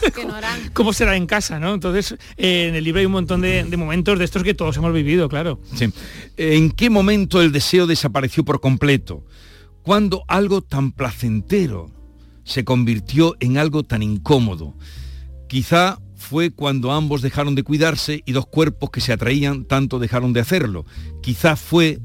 ¿cómo 0.72 0.94
será 0.94 1.14
en 1.14 1.26
casa, 1.26 1.60
no? 1.60 1.74
Entonces, 1.74 2.16
eh, 2.38 2.68
en 2.68 2.74
el 2.74 2.84
libro 2.84 3.00
hay 3.00 3.04
un 3.04 3.12
montón 3.12 3.42
de, 3.42 3.64
de 3.64 3.76
momentos 3.76 4.18
de 4.18 4.24
estos 4.24 4.42
que 4.42 4.54
todos 4.54 4.78
hemos 4.78 4.94
vivido, 4.94 5.28
claro. 5.28 5.60
Sí. 5.74 5.92
¿En 6.38 6.70
qué 6.70 6.88
momento 6.88 7.42
el 7.42 7.52
deseo 7.52 7.86
desapareció 7.86 8.46
por 8.46 8.62
completo? 8.62 9.22
Cuando 9.86 10.24
algo 10.26 10.62
tan 10.62 10.90
placentero 10.90 11.92
se 12.42 12.64
convirtió 12.64 13.36
en 13.38 13.56
algo 13.56 13.84
tan 13.84 14.02
incómodo. 14.02 14.74
Quizá 15.48 16.00
fue 16.16 16.50
cuando 16.50 16.90
ambos 16.90 17.22
dejaron 17.22 17.54
de 17.54 17.62
cuidarse 17.62 18.20
y 18.26 18.32
dos 18.32 18.48
cuerpos 18.48 18.90
que 18.90 19.00
se 19.00 19.12
atraían 19.12 19.64
tanto 19.64 20.00
dejaron 20.00 20.32
de 20.32 20.40
hacerlo. 20.40 20.86
Quizá 21.22 21.54
fue 21.54 22.00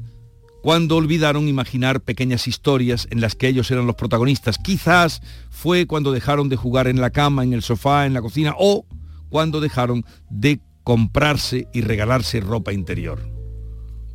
cuando 0.62 0.94
olvidaron 0.94 1.48
imaginar 1.48 2.00
pequeñas 2.00 2.46
historias 2.46 3.08
en 3.10 3.20
las 3.20 3.34
que 3.34 3.48
ellos 3.48 3.68
eran 3.72 3.88
los 3.88 3.96
protagonistas. 3.96 4.58
Quizás 4.58 5.20
fue 5.50 5.88
cuando 5.88 6.12
dejaron 6.12 6.48
de 6.48 6.54
jugar 6.54 6.86
en 6.86 7.00
la 7.00 7.10
cama, 7.10 7.42
en 7.42 7.52
el 7.52 7.62
sofá, 7.62 8.06
en 8.06 8.14
la 8.14 8.22
cocina 8.22 8.54
o 8.56 8.86
cuando 9.28 9.60
dejaron 9.60 10.04
de 10.30 10.60
comprarse 10.84 11.66
y 11.74 11.80
regalarse 11.80 12.38
ropa 12.38 12.72
interior. 12.72 13.28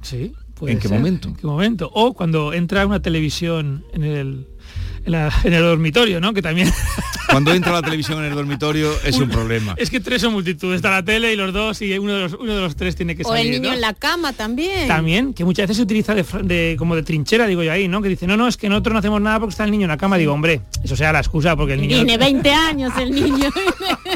Sí. 0.03 0.31
Puede 0.57 0.73
¿En 0.73 0.79
qué 0.79 0.87
ser. 0.87 0.97
momento? 0.97 1.27
¿En 1.29 1.35
qué 1.35 1.47
momento? 1.47 1.89
O 1.93 2.13
cuando 2.13 2.53
entra 2.53 2.85
una 2.85 3.01
televisión 3.01 3.83
en 3.93 4.03
el, 4.03 4.47
en, 5.05 5.11
la- 5.11 5.33
en 5.43 5.53
el 5.53 5.61
dormitorio, 5.63 6.19
¿no? 6.19 6.33
Que 6.33 6.41
también... 6.41 6.71
Cuando 7.29 7.53
entra 7.53 7.73
la 7.73 7.81
televisión 7.81 8.19
en 8.19 8.29
el 8.29 8.35
dormitorio 8.35 8.89
es 9.03 9.17
un 9.17 9.27
problema. 9.27 9.75
Es 9.77 9.89
que 9.89 9.99
tres 9.99 10.21
son 10.21 10.31
multitud. 10.31 10.73
Está 10.73 10.89
la 10.91 11.03
tele 11.03 11.33
y 11.33 11.35
los 11.35 11.51
dos 11.51 11.81
y 11.81 11.91
uno 11.99 12.13
de 12.13 12.21
los, 12.21 12.33
uno 12.35 12.55
de 12.55 12.61
los 12.61 12.77
tres 12.77 12.95
tiene 12.95 13.17
que 13.17 13.23
O 13.25 13.33
el 13.35 13.39
salir. 13.39 13.51
niño 13.55 13.67
¿no? 13.67 13.75
en 13.75 13.81
la 13.81 13.93
cama 13.93 14.31
también. 14.31 14.87
También, 14.87 15.33
que 15.33 15.43
muchas 15.43 15.63
veces 15.63 15.75
se 15.75 15.83
utiliza 15.83 16.15
de, 16.15 16.23
fr- 16.23 16.43
de- 16.43 16.77
como 16.79 16.95
de 16.95 17.03
trinchera, 17.03 17.45
digo 17.45 17.63
yo 17.63 17.73
ahí, 17.73 17.89
¿no? 17.89 18.01
Que 18.01 18.07
dice, 18.07 18.27
no, 18.27 18.37
no, 18.37 18.47
es 18.47 18.55
que 18.55 18.69
nosotros 18.69 18.93
no 18.93 18.99
hacemos 18.99 19.19
nada 19.19 19.41
porque 19.41 19.51
está 19.51 19.65
el 19.65 19.71
niño 19.71 19.83
en 19.83 19.89
la 19.89 19.97
cama. 19.97 20.15
Digo, 20.17 20.31
hombre, 20.31 20.61
eso 20.85 20.95
sea 20.95 21.11
la 21.11 21.19
excusa 21.19 21.57
porque 21.57 21.73
el 21.73 21.81
niño... 21.81 21.97
Tiene 21.97 22.17
20 22.17 22.49
años 22.49 22.93
el 22.97 23.11
niño. 23.11 23.49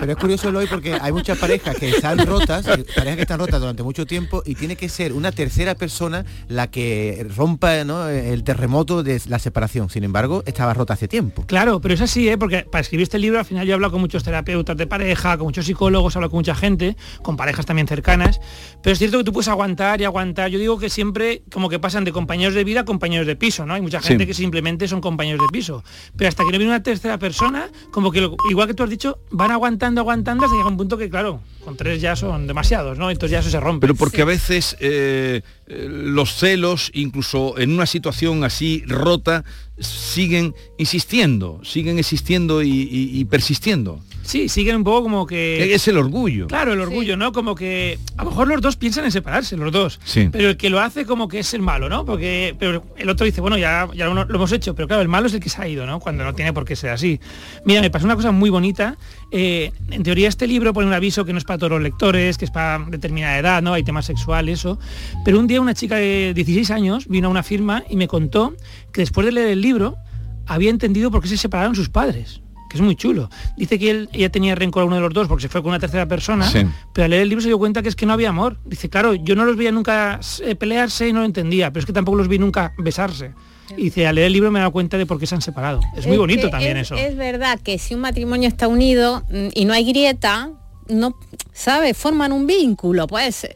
Pero 0.00 0.12
es 0.12 0.18
curioso 0.18 0.48
hoy 0.50 0.66
porque 0.66 0.94
hay 1.00 1.12
muchas 1.12 1.38
parejas 1.38 1.76
que 1.76 1.88
están 1.90 2.18
rotas, 2.26 2.66
eh, 2.68 2.84
parejas 2.94 3.16
que 3.16 3.22
están 3.22 3.38
rotas 3.40 3.60
durante 3.60 3.82
mucho 3.82 4.06
tiempo 4.06 4.42
y 4.46 4.54
tiene 4.54 4.76
que 4.76 4.88
ser 4.88 5.12
una 5.12 5.32
tercera 5.32 5.74
persona 5.74 6.24
la 6.48 6.70
que 6.70 7.26
rompa 7.36 7.84
¿no? 7.84 8.08
el 8.08 8.44
terremoto 8.44 9.02
de 9.02 9.20
la 9.26 9.38
separación. 9.38 9.90
Sin 9.90 10.04
embargo, 10.04 10.42
estaba 10.46 10.72
rota 10.74 10.94
hace 10.94 11.08
tiempo. 11.08 11.44
Claro, 11.46 11.80
pero 11.80 11.94
es 11.94 12.00
así, 12.00 12.28
¿eh? 12.28 12.38
porque 12.38 12.60
para 12.70 12.80
escribir 12.82 13.02
este 13.04 13.18
libro 13.18 13.38
al 13.40 13.44
final 13.44 13.66
yo 13.66 13.72
he 13.72 13.74
hablado 13.74 13.92
con 13.92 14.00
muchos 14.00 14.22
terapeutas 14.22 14.76
de 14.76 14.86
pareja, 14.86 15.36
con 15.36 15.46
muchos 15.46 15.66
psicólogos, 15.66 16.14
he 16.14 16.18
hablado 16.18 16.30
con 16.30 16.38
mucha 16.38 16.54
gente, 16.54 16.96
con 17.22 17.36
parejas 17.36 17.66
también 17.66 17.88
cercanas, 17.88 18.40
pero 18.82 18.92
es 18.92 18.98
cierto 18.98 19.18
que 19.18 19.24
tú 19.24 19.32
puedes 19.32 19.48
aguantar 19.48 20.00
y 20.00 20.04
aguantar. 20.04 20.50
Yo 20.50 20.58
digo 20.58 20.78
que 20.78 20.90
siempre 20.90 21.42
como 21.52 21.68
que 21.68 21.78
pasan 21.78 22.04
de 22.04 22.12
compañeros 22.12 22.54
de 22.54 22.62
vida 22.64 22.80
a 22.80 22.84
compañeros 22.84 23.26
de 23.26 23.34
piso, 23.36 23.66
¿no? 23.66 23.74
Hay 23.74 23.80
mucha 23.82 24.00
gente 24.00 24.24
Sí. 24.24 24.28
que 24.28 24.34
simplemente 24.34 24.86
son 24.88 25.00
compañeros 25.00 25.40
de 25.40 25.48
piso, 25.52 25.82
pero 26.16 26.28
hasta 26.28 26.44
que 26.44 26.52
no 26.52 26.58
viene 26.58 26.72
una 26.72 26.82
tercera 26.82 27.18
persona, 27.18 27.68
como 27.90 28.10
que 28.12 28.20
lo- 28.20 28.36
igual 28.50 28.68
que 28.68 28.74
tú 28.74 28.82
has 28.84 28.90
dicho, 28.90 29.18
van 29.30 29.50
aguantando, 29.88 30.00
aguantando 30.02 30.44
hasta 30.44 30.56
llega 30.56 30.68
un 30.68 30.76
punto 30.76 30.98
que 30.98 31.08
claro, 31.08 31.40
con 31.64 31.76
tres 31.76 32.00
ya 32.00 32.14
son 32.16 32.46
demasiados, 32.46 32.98
¿no? 32.98 33.10
Entonces 33.10 33.32
ya 33.32 33.38
eso 33.40 33.50
se 33.50 33.60
rompe. 33.60 33.82
Pero 33.86 33.94
porque 33.94 34.22
a 34.22 34.24
veces 34.26 34.76
eh, 34.80 35.42
eh, 35.66 35.86
los 35.90 36.34
celos, 36.34 36.90
incluso 36.94 37.58
en 37.58 37.72
una 37.72 37.86
situación 37.86 38.44
así 38.44 38.82
rota, 38.86 39.44
siguen 39.78 40.54
insistiendo, 40.78 41.60
siguen 41.64 41.98
existiendo 41.98 42.62
y, 42.62 42.68
y- 42.70 43.18
y 43.20 43.24
persistiendo. 43.24 44.00
Sí, 44.28 44.50
siguen 44.50 44.76
un 44.76 44.84
poco 44.84 45.04
como 45.04 45.26
que... 45.26 45.72
Es 45.72 45.88
el 45.88 45.96
orgullo. 45.96 46.48
Claro, 46.48 46.74
el 46.74 46.80
orgullo, 46.82 47.16
¿no? 47.16 47.32
Como 47.32 47.54
que 47.54 47.98
a 48.18 48.24
lo 48.24 48.28
mejor 48.28 48.46
los 48.46 48.60
dos 48.60 48.76
piensan 48.76 49.06
en 49.06 49.10
separarse, 49.10 49.56
los 49.56 49.72
dos. 49.72 49.98
Sí. 50.04 50.28
Pero 50.30 50.50
el 50.50 50.58
que 50.58 50.68
lo 50.68 50.80
hace 50.80 51.06
como 51.06 51.28
que 51.28 51.38
es 51.38 51.54
el 51.54 51.62
malo, 51.62 51.88
¿no? 51.88 52.04
Porque 52.04 52.54
pero 52.58 52.84
el 52.98 53.08
otro 53.08 53.24
dice, 53.24 53.40
bueno, 53.40 53.56
ya, 53.56 53.88
ya 53.94 54.04
lo, 54.04 54.26
lo 54.26 54.34
hemos 54.34 54.52
hecho, 54.52 54.74
pero 54.74 54.86
claro, 54.86 55.00
el 55.00 55.08
malo 55.08 55.28
es 55.28 55.32
el 55.32 55.40
que 55.40 55.48
se 55.48 55.62
ha 55.62 55.66
ido, 55.66 55.86
¿no? 55.86 55.98
Cuando 55.98 56.24
no 56.24 56.34
tiene 56.34 56.52
por 56.52 56.66
qué 56.66 56.76
ser 56.76 56.90
así. 56.90 57.18
Mira, 57.64 57.80
me 57.80 57.90
pasó 57.90 58.04
una 58.04 58.16
cosa 58.16 58.30
muy 58.30 58.50
bonita. 58.50 58.98
Eh, 59.30 59.72
en 59.90 60.02
teoría 60.02 60.28
este 60.28 60.46
libro 60.46 60.74
pone 60.74 60.86
un 60.86 60.92
aviso 60.92 61.24
que 61.24 61.32
no 61.32 61.38
es 61.38 61.44
para 61.44 61.56
todos 61.56 61.70
los 61.70 61.80
lectores, 61.80 62.36
que 62.36 62.44
es 62.44 62.50
para 62.50 62.84
determinada 62.84 63.38
edad, 63.38 63.62
¿no? 63.62 63.72
Hay 63.72 63.82
temas 63.82 64.04
sexuales, 64.04 64.58
eso. 64.60 64.78
Pero 65.24 65.38
un 65.38 65.46
día 65.46 65.58
una 65.58 65.72
chica 65.72 65.96
de 65.96 66.34
16 66.34 66.70
años 66.70 67.08
vino 67.08 67.28
a 67.28 67.30
una 67.30 67.42
firma 67.42 67.82
y 67.88 67.96
me 67.96 68.08
contó 68.08 68.54
que 68.92 69.00
después 69.00 69.24
de 69.24 69.32
leer 69.32 69.48
el 69.48 69.62
libro 69.62 69.96
había 70.44 70.68
entendido 70.68 71.10
por 71.10 71.22
qué 71.22 71.28
se 71.28 71.38
separaron 71.38 71.74
sus 71.74 71.88
padres 71.88 72.42
que 72.68 72.76
es 72.76 72.80
muy 72.82 72.94
chulo. 72.96 73.30
Dice 73.56 73.78
que 73.78 73.90
él, 73.90 74.08
ella 74.12 74.30
tenía 74.30 74.54
rencor 74.54 74.82
a 74.82 74.86
uno 74.86 74.96
de 74.96 75.02
los 75.02 75.12
dos 75.14 75.26
porque 75.28 75.42
se 75.42 75.48
fue 75.48 75.62
con 75.62 75.70
una 75.70 75.78
tercera 75.78 76.06
persona, 76.06 76.48
Sí. 76.50 76.60
pero 76.92 77.04
al 77.06 77.10
leer 77.10 77.22
el 77.22 77.28
libro 77.28 77.42
se 77.42 77.48
dio 77.48 77.58
cuenta 77.58 77.82
que 77.82 77.88
es 77.88 77.96
que 77.96 78.06
no 78.06 78.12
había 78.12 78.28
amor. 78.28 78.58
Dice, 78.64 78.88
claro, 78.88 79.14
yo 79.14 79.34
no 79.34 79.44
los 79.44 79.56
veía 79.56 79.72
nunca 79.72 80.20
eh, 80.42 80.54
pelearse 80.54 81.08
y 81.08 81.12
no 81.12 81.20
lo 81.20 81.26
entendía, 81.26 81.70
pero 81.72 81.80
es 81.80 81.86
que 81.86 81.92
tampoco 81.92 82.18
los 82.18 82.28
vi 82.28 82.38
nunca 82.38 82.72
besarse. 82.78 83.32
Y 83.76 83.84
dice, 83.84 84.06
al 84.06 84.14
leer 84.14 84.28
el 84.28 84.32
libro 84.32 84.50
me 84.50 84.58
he 84.58 84.60
dado 84.60 84.72
cuenta 84.72 84.96
de 84.96 85.04
por 85.04 85.18
qué 85.18 85.26
se 85.26 85.34
han 85.34 85.42
separado. 85.42 85.80
Es 85.96 86.06
muy 86.06 86.16
bonito 86.16 86.48
también 86.50 86.76
es- 86.78 86.86
eso. 86.86 86.94
Es 86.96 87.16
verdad 87.16 87.60
que 87.60 87.78
si 87.78 87.94
un 87.94 88.00
matrimonio 88.00 88.48
está 88.48 88.66
unido 88.68 89.24
mm, 89.30 89.48
y 89.54 89.64
no 89.66 89.74
hay 89.74 89.84
grieta, 89.84 90.50
no, 90.88 91.14
¿sabes? 91.52 91.96
Forman 91.96 92.32
un 92.32 92.46
vínculo, 92.46 93.06
pues. 93.06 93.46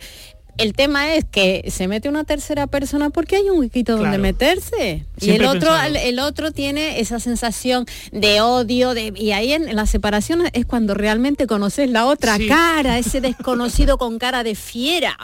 El 0.59 0.75
tema 0.75 1.15
es 1.15 1.25
que 1.25 1.65
se 1.71 1.89
mete 1.89 2.09
una 2.09 2.25
tercera 2.25 2.67
persona 2.67 3.09
porque 3.11 3.37
hay 3.37 3.49
un 3.51 3.59
huequito 3.61 3.97
donde 3.97 4.19
meterse. 4.19 5.05
y 5.21 5.31
el 5.31 5.45
otro, 5.47 5.75
el, 5.83 5.97
el 5.97 6.19
otro 6.19 6.53
tiene 6.53 7.01
esa 7.01 7.19
sensación 7.21 7.87
de 8.13 8.41
odio, 8.43 8.93
de, 8.95 9.13
y 9.17 9.33
ahí 9.33 9.53
en, 9.53 9.67
en 9.69 9.77
la 9.77 9.87
separación 9.87 10.43
es 10.53 10.67
cuando 10.67 10.95
realmente 10.95 11.47
conoces 11.47 11.89
la 11.91 12.07
otra 12.07 12.37
Sí. 12.37 12.49
cara, 12.49 12.99
ese 12.99 13.21
desconocido 13.23 13.97
con 13.99 14.19
cara 14.19 14.45
de 14.45 14.55
fiera. 14.55 15.17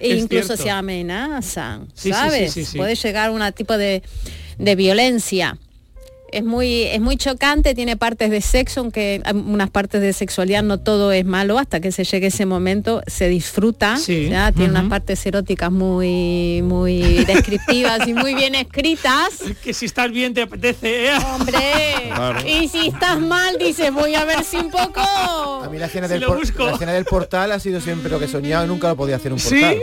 E 0.00 0.12
Es 0.12 0.22
incluso 0.22 0.46
cierto. 0.48 0.62
se 0.64 0.70
amenazan, 0.70 1.88
Sí, 1.94 2.10
¿sabes? 2.12 2.52
sí. 2.52 2.64
Puede 2.76 2.94
llegar 2.94 3.28
a 3.28 3.32
un 3.32 3.52
tipo 3.52 3.76
de, 3.76 4.02
de 4.58 4.76
violencia. 4.76 5.58
Es 6.34 6.44
muy, 6.44 6.82
es 6.84 7.00
muy 7.00 7.16
chocante, 7.16 7.74
tiene 7.74 7.96
partes 7.96 8.30
de 8.30 8.40
sexo, 8.40 8.80
aunque 8.80 9.22
unas 9.32 9.70
partes 9.70 10.00
de 10.00 10.12
sexualidad 10.12 10.62
no 10.62 10.78
todo 10.78 11.12
es 11.12 11.24
malo, 11.24 11.58
hasta 11.58 11.80
que 11.80 11.92
se 11.92 12.04
llegue 12.04 12.26
ese 12.28 12.44
momento 12.46 13.02
se 13.06 13.28
disfruta, 13.28 13.96
Sí. 13.96 14.28
¿ya? 14.30 14.50
tiene 14.52 14.70
unas 14.70 14.88
partes 14.88 15.24
eróticas 15.26 15.70
muy, 15.70 16.60
muy 16.62 17.24
descriptivas 17.24 18.06
y 18.08 18.14
muy 18.14 18.34
bien 18.34 18.54
escritas. 18.54 19.28
Que 19.62 19.72
si 19.72 19.86
estás 19.86 20.10
bien 20.10 20.34
te 20.34 20.42
apetece, 20.42 21.06
¿eh? 21.06 21.12
Hombre, 21.34 21.58
Claro. 22.14 22.40
y 22.46 22.68
si 22.68 22.88
estás 22.88 23.20
mal, 23.20 23.56
dices, 23.58 23.92
voy 23.92 24.14
a 24.14 24.24
ver 24.24 24.42
si 24.44 24.56
un 24.56 24.70
poco... 24.70 25.00
A 25.00 25.68
mí 25.70 25.78
la 25.78 25.86
escena, 25.86 26.06
Si 26.06 26.14
del, 26.14 26.22
lo 26.22 26.28
por- 26.28 26.38
busco. 26.40 26.66
la 26.66 26.72
escena 26.72 26.92
del 26.92 27.04
portal 27.04 27.52
ha 27.52 27.60
sido 27.60 27.80
siempre 27.80 28.10
lo 28.10 28.18
que 28.18 28.24
he 28.24 28.28
soñado 28.28 28.64
y 28.64 28.68
nunca 28.68 28.88
lo 28.88 28.96
podía 28.96 29.16
hacer 29.16 29.32
un 29.32 29.38
¿Sí? 29.38 29.50
portal. 29.60 29.78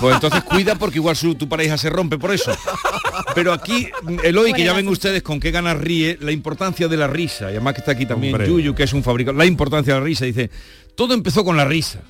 Pues 0.00 0.14
entonces 0.14 0.42
cuida 0.44 0.74
porque 0.74 0.98
igual 0.98 1.16
su, 1.16 1.34
tu 1.34 1.48
pareja 1.48 1.78
se 1.78 1.90
rompe 1.90 2.18
por 2.18 2.32
eso. 2.32 2.50
Pero 3.34 3.52
aquí, 3.52 3.88
Eloy, 4.24 4.52
que 4.52 4.64
ya 4.64 4.72
ven 4.72 4.88
ustedes 4.88 5.22
con 5.22 5.38
qué 5.40 5.50
ganas 5.50 5.76
ríe, 5.78 5.91
la 6.20 6.32
importancia 6.32 6.88
de 6.88 6.96
la 6.96 7.06
risa, 7.06 7.46
y 7.46 7.52
además 7.52 7.74
que 7.74 7.80
está 7.80 7.92
aquí 7.92 8.06
también 8.06 8.34
Hombre. 8.34 8.48
Yuyu, 8.48 8.74
que 8.74 8.84
es 8.84 8.92
un 8.92 9.02
fabricante, 9.02 9.38
la 9.38 9.46
importancia 9.46 9.94
de 9.94 10.00
la 10.00 10.06
risa, 10.06 10.24
dice, 10.24 10.50
todo 10.94 11.14
empezó 11.14 11.44
con 11.44 11.56
la 11.56 11.64
risa. 11.64 12.00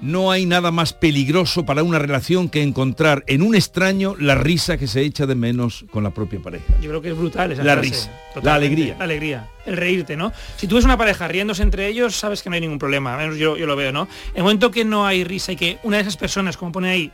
No 0.00 0.30
hay 0.30 0.44
nada 0.44 0.70
más 0.70 0.92
peligroso 0.92 1.64
para 1.64 1.82
una 1.82 1.98
relación 1.98 2.50
que 2.50 2.62
encontrar 2.62 3.24
en 3.26 3.40
un 3.40 3.54
extraño 3.54 4.16
la 4.18 4.34
risa 4.34 4.76
que 4.76 4.86
se 4.86 5.00
echa 5.00 5.24
de 5.24 5.34
menos 5.34 5.86
con 5.90 6.02
la 6.02 6.10
propia 6.10 6.40
pareja. 6.40 6.64
Yo 6.82 6.90
creo 6.90 7.00
que 7.00 7.10
es 7.10 7.16
brutal 7.16 7.52
esa 7.52 7.62
La 7.62 7.74
frase. 7.74 7.88
risa, 7.88 8.10
la 8.42 8.54
alegría. 8.54 8.96
La 8.98 9.04
alegría, 9.04 9.50
el 9.64 9.76
reírte, 9.78 10.14
¿no? 10.16 10.30
Si 10.56 10.66
tú 10.66 10.74
ves 10.74 10.84
una 10.84 10.98
pareja 10.98 11.26
riéndose 11.26 11.62
entre 11.62 11.86
ellos, 11.88 12.16
sabes 12.16 12.42
que 12.42 12.50
no 12.50 12.54
hay 12.54 12.60
ningún 12.60 12.78
problema, 12.78 13.14
al 13.14 13.20
menos 13.20 13.38
yo, 13.38 13.56
yo 13.56 13.66
lo 13.66 13.76
veo, 13.76 13.92
¿no? 13.92 14.02
En 14.32 14.38
el 14.38 14.42
momento 14.42 14.70
que 14.70 14.84
no 14.84 15.06
hay 15.06 15.24
risa 15.24 15.52
y 15.52 15.56
que 15.56 15.78
una 15.84 15.96
de 15.96 16.02
esas 16.02 16.18
personas, 16.18 16.58
como 16.58 16.72
pone 16.72 16.90
ahí, 16.90 17.12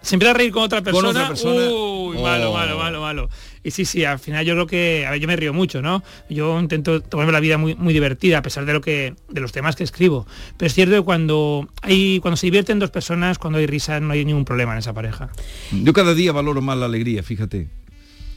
se 0.00 0.14
empieza 0.14 0.30
a 0.30 0.34
reír 0.34 0.50
con 0.50 0.62
otra 0.62 0.80
persona, 0.80 1.10
otra 1.10 1.28
persona, 1.28 1.66
uy, 1.70 2.16
malo, 2.22 2.50
oh. 2.50 2.54
malo, 2.54 2.78
malo, 2.78 3.00
malo. 3.02 3.28
Y 3.62 3.72
sí, 3.72 3.84
sí, 3.84 4.04
al 4.04 4.18
final 4.18 4.44
yo 4.46 4.54
creo 4.54 4.66
que, 4.66 5.04
a 5.06 5.10
ver, 5.10 5.20
yo 5.20 5.28
me 5.28 5.36
río 5.36 5.52
mucho, 5.52 5.82
¿no? 5.82 6.02
Yo 6.30 6.58
intento 6.58 7.02
tomarme 7.02 7.32
la 7.32 7.40
vida 7.40 7.58
muy, 7.58 7.74
muy 7.74 7.92
divertida, 7.92 8.38
a 8.38 8.42
pesar 8.42 8.64
de 8.64 8.72
lo 8.72 8.80
que, 8.80 9.14
de 9.28 9.40
los 9.40 9.52
temas 9.52 9.76
que 9.76 9.84
escribo. 9.84 10.26
Pero 10.56 10.66
es 10.68 10.74
cierto 10.74 10.94
que 10.94 11.02
cuando 11.02 11.68
hay, 11.82 12.20
cuando 12.20 12.36
se 12.38 12.46
divierten 12.46 12.78
dos 12.78 12.90
personas, 12.90 13.38
cuando 13.38 13.58
hay 13.58 13.66
risa, 13.66 14.00
no 14.00 14.12
hay 14.14 14.24
ningún 14.24 14.46
problema 14.46 14.72
en 14.72 14.78
esa 14.78 14.94
pareja. 14.94 15.28
Yo 15.72 15.92
cada 15.92 16.14
día 16.14 16.32
valoro 16.32 16.62
más 16.62 16.78
la 16.78 16.86
alegría, 16.86 17.22
fíjate. 17.22 17.68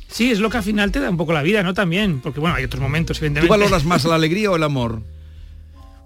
Sí, 0.09 0.29
es 0.29 0.39
lo 0.39 0.49
que 0.49 0.57
al 0.57 0.63
final 0.63 0.91
te 0.91 0.99
da 0.99 1.09
un 1.09 1.17
poco 1.17 1.31
la 1.33 1.41
vida, 1.41 1.63
¿no? 1.63 1.73
También, 1.73 2.19
porque 2.19 2.39
bueno, 2.41 2.55
hay 2.57 2.65
otros 2.65 2.81
momentos, 2.81 3.17
¿Tú 3.17 3.25
evidentemente. 3.25 3.49
valoras 3.49 3.86
más 3.86 4.03
la 4.05 4.15
alegría 4.15 4.51
o 4.51 4.55
el 4.57 4.63
amor? 4.63 5.01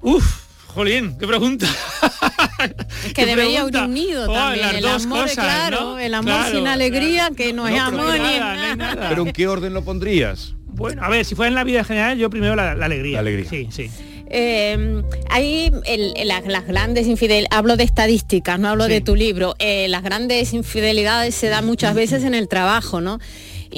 Uf, 0.01 0.43
jolín, 0.67 1.17
qué 1.19 1.25
pregunta. 1.27 1.67
Es 2.37 3.03
¿Qué 3.07 3.13
que 3.13 3.25
debería 3.25 3.63
pregunta? 3.65 3.79
ir 3.79 3.85
unido 3.85 4.23
Oh, 4.29 4.33
también. 4.33 4.65
las 4.65 4.75
El 4.75 4.81
dos 4.81 5.05
amor, 5.05 5.21
cosas, 5.21 5.35
claro, 5.45 5.79
¿no? 5.81 5.99
el 5.99 6.13
amor 6.13 6.33
Claro, 6.33 6.57
sin 6.57 6.67
alegría, 6.67 7.29
que 7.35 7.53
no, 7.53 7.67
es 7.67 7.79
amor 7.79 8.13
ni 8.13 8.17
nada, 8.17 8.17
no 8.17 8.23
hay 8.23 8.39
nada. 8.39 8.75
nada. 8.75 9.09
¿Pero 9.09 9.23
en 9.23 9.33
qué 9.33 9.47
orden 9.47 9.73
lo 9.73 9.83
pondrías? 9.83 10.53
Bueno, 10.65 11.03
a 11.03 11.09
ver, 11.09 11.25
si 11.25 11.33
fuera 11.35 11.47
en 11.49 11.55
la 11.55 11.63
vida 11.63 11.83
general, 11.83 12.17
yo 12.17 12.29
primero 12.29 12.55
la, 12.55 12.75
la 12.75 12.85
alegría. 12.85 13.15
La 13.15 13.19
alegría. 13.21 13.49
Sí, 13.49 13.67
sí. 13.71 13.89
Eh, 14.29 15.01
ahí 15.29 15.71
el- 15.85 16.13
el- 16.17 16.27
las, 16.27 16.45
las 16.45 16.67
grandes 16.67 17.07
infidelidades, 17.07 17.47
hablo 17.57 17.77
de 17.77 17.85
estadísticas, 17.85 18.59
no 18.59 18.67
hablo 18.69 18.85
Sí. 18.85 18.91
de 18.91 19.01
tu 19.01 19.15
libro, 19.15 19.55
eh, 19.59 19.87
las 19.87 20.03
grandes 20.03 20.53
infidelidades 20.53 21.33
se 21.33 21.47
dan 21.47 21.65
muchas 21.65 21.95
veces 21.95 22.23
en 22.25 22.33
el 22.35 22.47
trabajo, 22.49 22.99
¿no? 22.99 23.19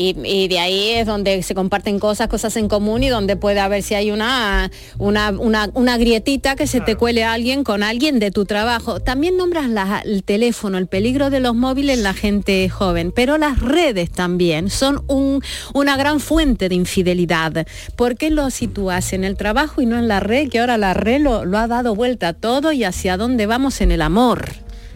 Y, 0.01 0.15
y 0.23 0.47
de 0.47 0.59
ahí 0.59 0.91
es 0.91 1.05
donde 1.05 1.43
se 1.43 1.53
comparten 1.53 1.99
cosas, 1.99 2.29
cosas 2.29 2.55
en 2.55 2.69
común 2.69 3.03
y 3.03 3.09
donde 3.09 3.35
puede 3.35 3.59
haber 3.59 3.83
si 3.83 3.95
hay 3.95 4.12
una, 4.12 4.71
una, 4.97 5.31
una, 5.31 5.69
una 5.73 5.97
grietita 5.97 6.55
que 6.55 6.67
se 6.67 6.79
te 6.79 6.95
cuele 6.95 7.25
a 7.25 7.33
alguien 7.33 7.65
con 7.65 7.83
alguien 7.83 8.17
de 8.17 8.31
tu 8.31 8.45
trabajo. 8.45 9.01
También 9.01 9.35
nombras 9.35 9.67
la- 9.69 10.01
el 10.05 10.23
teléfono, 10.23 10.77
el 10.77 10.88
peligro 10.88 11.29
de 11.29 11.41
los 11.41 11.53
móviles 11.53 11.97
en 11.97 12.03
la 12.03 12.13
gente 12.13 12.69
joven, 12.69 13.12
pero 13.13 13.38
las 13.38 13.59
redes 13.59 14.09
también 14.09 14.69
son 14.69 15.03
un- 15.07 15.43
una 15.73 15.97
gran 15.97 16.21
fuente 16.21 16.69
de 16.69 16.75
infidelidad. 16.75 17.67
¿Por 17.97 18.15
qué 18.15 18.29
lo 18.29 18.49
sitúas 18.51 19.12
en 19.12 19.25
el 19.25 19.35
trabajo 19.35 19.81
y 19.81 19.85
no 19.85 19.97
en 19.99 20.07
la 20.07 20.21
red? 20.21 20.47
Que 20.49 20.59
ahora 20.59 20.77
la 20.77 20.93
red 20.93 21.19
lo, 21.21 21.43
lo 21.43 21.57
ha 21.57 21.67
dado 21.67 21.93
vuelta 21.93 22.29
a 22.29 22.33
todo 22.33 22.71
y 22.71 22.85
hacia 22.85 23.17
dónde 23.17 23.47
vamos 23.47 23.81
en 23.81 23.91
el 23.91 24.01
amor. 24.01 24.47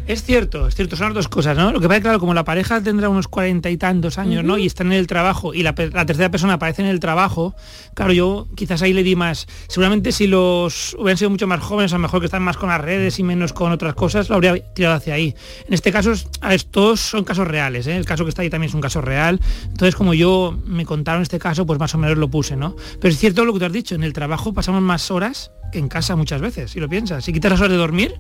Es 0.05 0.21
cierto, 0.23 0.67
es 0.67 0.75
cierto, 0.75 0.97
son 0.97 1.07
las 1.07 1.13
dos 1.15 1.27
cosas, 1.29 1.55
¿no? 1.55 1.71
Lo 1.71 1.79
que 1.79 1.87
pasa 1.87 1.95
es 1.95 1.99
que, 2.01 2.03
claro, 2.03 2.19
como 2.19 2.33
la 2.33 2.43
pareja 2.43 2.81
tendrá 2.81 3.07
unos 3.07 3.29
cuarenta 3.29 3.69
y 3.69 3.77
tantos 3.77 4.17
años, 4.17 4.43
¿no? 4.43 4.57
Y 4.57 4.65
está 4.65 4.83
en 4.83 4.91
el 4.91 5.07
trabajo 5.07 5.53
y 5.53 5.63
la, 5.63 5.73
tercera 5.73 6.29
persona 6.29 6.53
aparece 6.53 6.81
en 6.81 6.89
el 6.89 6.99
trabajo, 6.99 7.55
claro, 7.93 8.11
yo 8.11 8.47
quizás 8.53 8.81
ahí 8.81 8.91
le 8.91 9.03
di 9.03 9.15
más. 9.15 9.47
Seguramente 9.69 10.11
si 10.11 10.27
los 10.27 10.93
hubieran 10.99 11.17
sido 11.17 11.29
mucho 11.29 11.47
más 11.47 11.61
jóvenes, 11.61 11.93
a 11.93 11.95
lo 11.95 12.01
mejor 12.01 12.19
que 12.19 12.25
están 12.25 12.41
más 12.43 12.57
con 12.57 12.67
las 12.67 12.81
redes 12.81 13.17
y 13.19 13.23
menos 13.23 13.53
con 13.53 13.71
otras 13.71 13.93
cosas, 13.93 14.27
lo 14.27 14.35
habría 14.35 14.59
tirado 14.73 14.95
hacia 14.95 15.13
ahí. 15.13 15.33
En 15.69 15.73
este 15.73 15.93
caso, 15.93 16.11
es- 16.11 16.27
a 16.41 16.49
ver, 16.49 16.61
todos 16.63 16.99
son 16.99 17.23
casos 17.23 17.47
reales, 17.47 17.87
¿eh? 17.87 17.95
El 17.95 18.05
caso 18.05 18.25
que 18.25 18.29
está 18.29 18.41
ahí 18.41 18.49
también 18.49 18.69
es 18.69 18.75
un 18.75 18.81
caso 18.81 18.99
real. 18.99 19.39
Entonces, 19.69 19.95
como 19.95 20.13
yo 20.13 20.59
me 20.65 20.85
contaron 20.85 21.21
este 21.21 21.39
caso, 21.39 21.65
pues 21.65 21.79
más 21.79 21.95
o 21.95 21.97
menos 21.97 22.17
lo 22.17 22.27
puse, 22.29 22.57
¿no? 22.57 22.75
Pero 22.99 23.13
es 23.13 23.17
cierto 23.17 23.45
lo 23.45 23.53
que 23.53 23.59
tú 23.59 23.65
has 23.65 23.71
dicho, 23.73 23.95
en 23.95 24.03
el 24.03 24.11
trabajo 24.11 24.53
pasamos 24.53 24.81
más 24.81 25.11
horas 25.11 25.51
que 25.71 25.79
en 25.79 25.87
casa 25.87 26.17
muchas 26.17 26.41
veces, 26.41 26.71
si 26.71 26.81
lo 26.81 26.89
piensas. 26.89 27.23
Si 27.23 27.31
quitas 27.31 27.51
las 27.51 27.61
horas 27.61 27.71
de 27.71 27.77
dormir, 27.77 28.15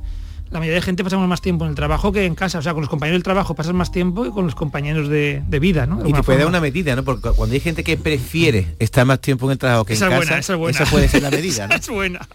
la 0.53 0.59
mayoría 0.59 0.75
de 0.75 0.81
gente 0.83 1.03
pasamos 1.03 1.27
más 1.27 1.41
tiempo 1.41 1.65
en 1.65 1.71
el 1.71 1.75
trabajo 1.75 2.11
que 2.11 2.25
en 2.25 2.35
casa. 2.35 2.59
O 2.59 2.61
sea, 2.61 2.73
con 2.73 2.81
los 2.81 2.89
compañeros 2.89 3.15
del 3.15 3.23
trabajo 3.23 3.55
pasas 3.55 3.73
más 3.73 3.91
tiempo 3.91 4.23
que 4.23 4.29
con 4.29 4.45
los 4.45 4.53
compañeros 4.53 5.09
de, 5.09 5.41
de 5.47 5.59
vida, 5.59 5.87
¿no? 5.87 5.97
De 5.97 6.09
Y 6.09 6.13
te 6.13 6.21
puede 6.21 6.37
dar 6.39 6.47
una 6.47 6.61
medida, 6.61 6.95
¿no? 6.95 7.03
Porque 7.03 7.31
cuando 7.31 7.53
hay 7.55 7.59
gente 7.59 7.83
que 7.83 7.97
prefiere 7.97 8.75
estar 8.79 9.05
más 9.05 9.19
tiempo 9.19 9.47
en 9.47 9.53
el 9.53 9.57
trabajo 9.57 9.83
que 9.83 9.93
Esa 9.93 10.05
en 10.05 10.13
es 10.13 10.19
casa, 10.19 10.29
buena, 10.29 10.39
esa 10.39 10.53
es 10.53 10.59
buena. 10.59 10.85
puede 10.91 11.07
ser 11.09 11.23
la 11.23 11.31
medida, 11.31 11.67
¿no? 11.67 11.73
Esa 11.75 11.81
es 11.81 11.89
buena. 11.89 12.27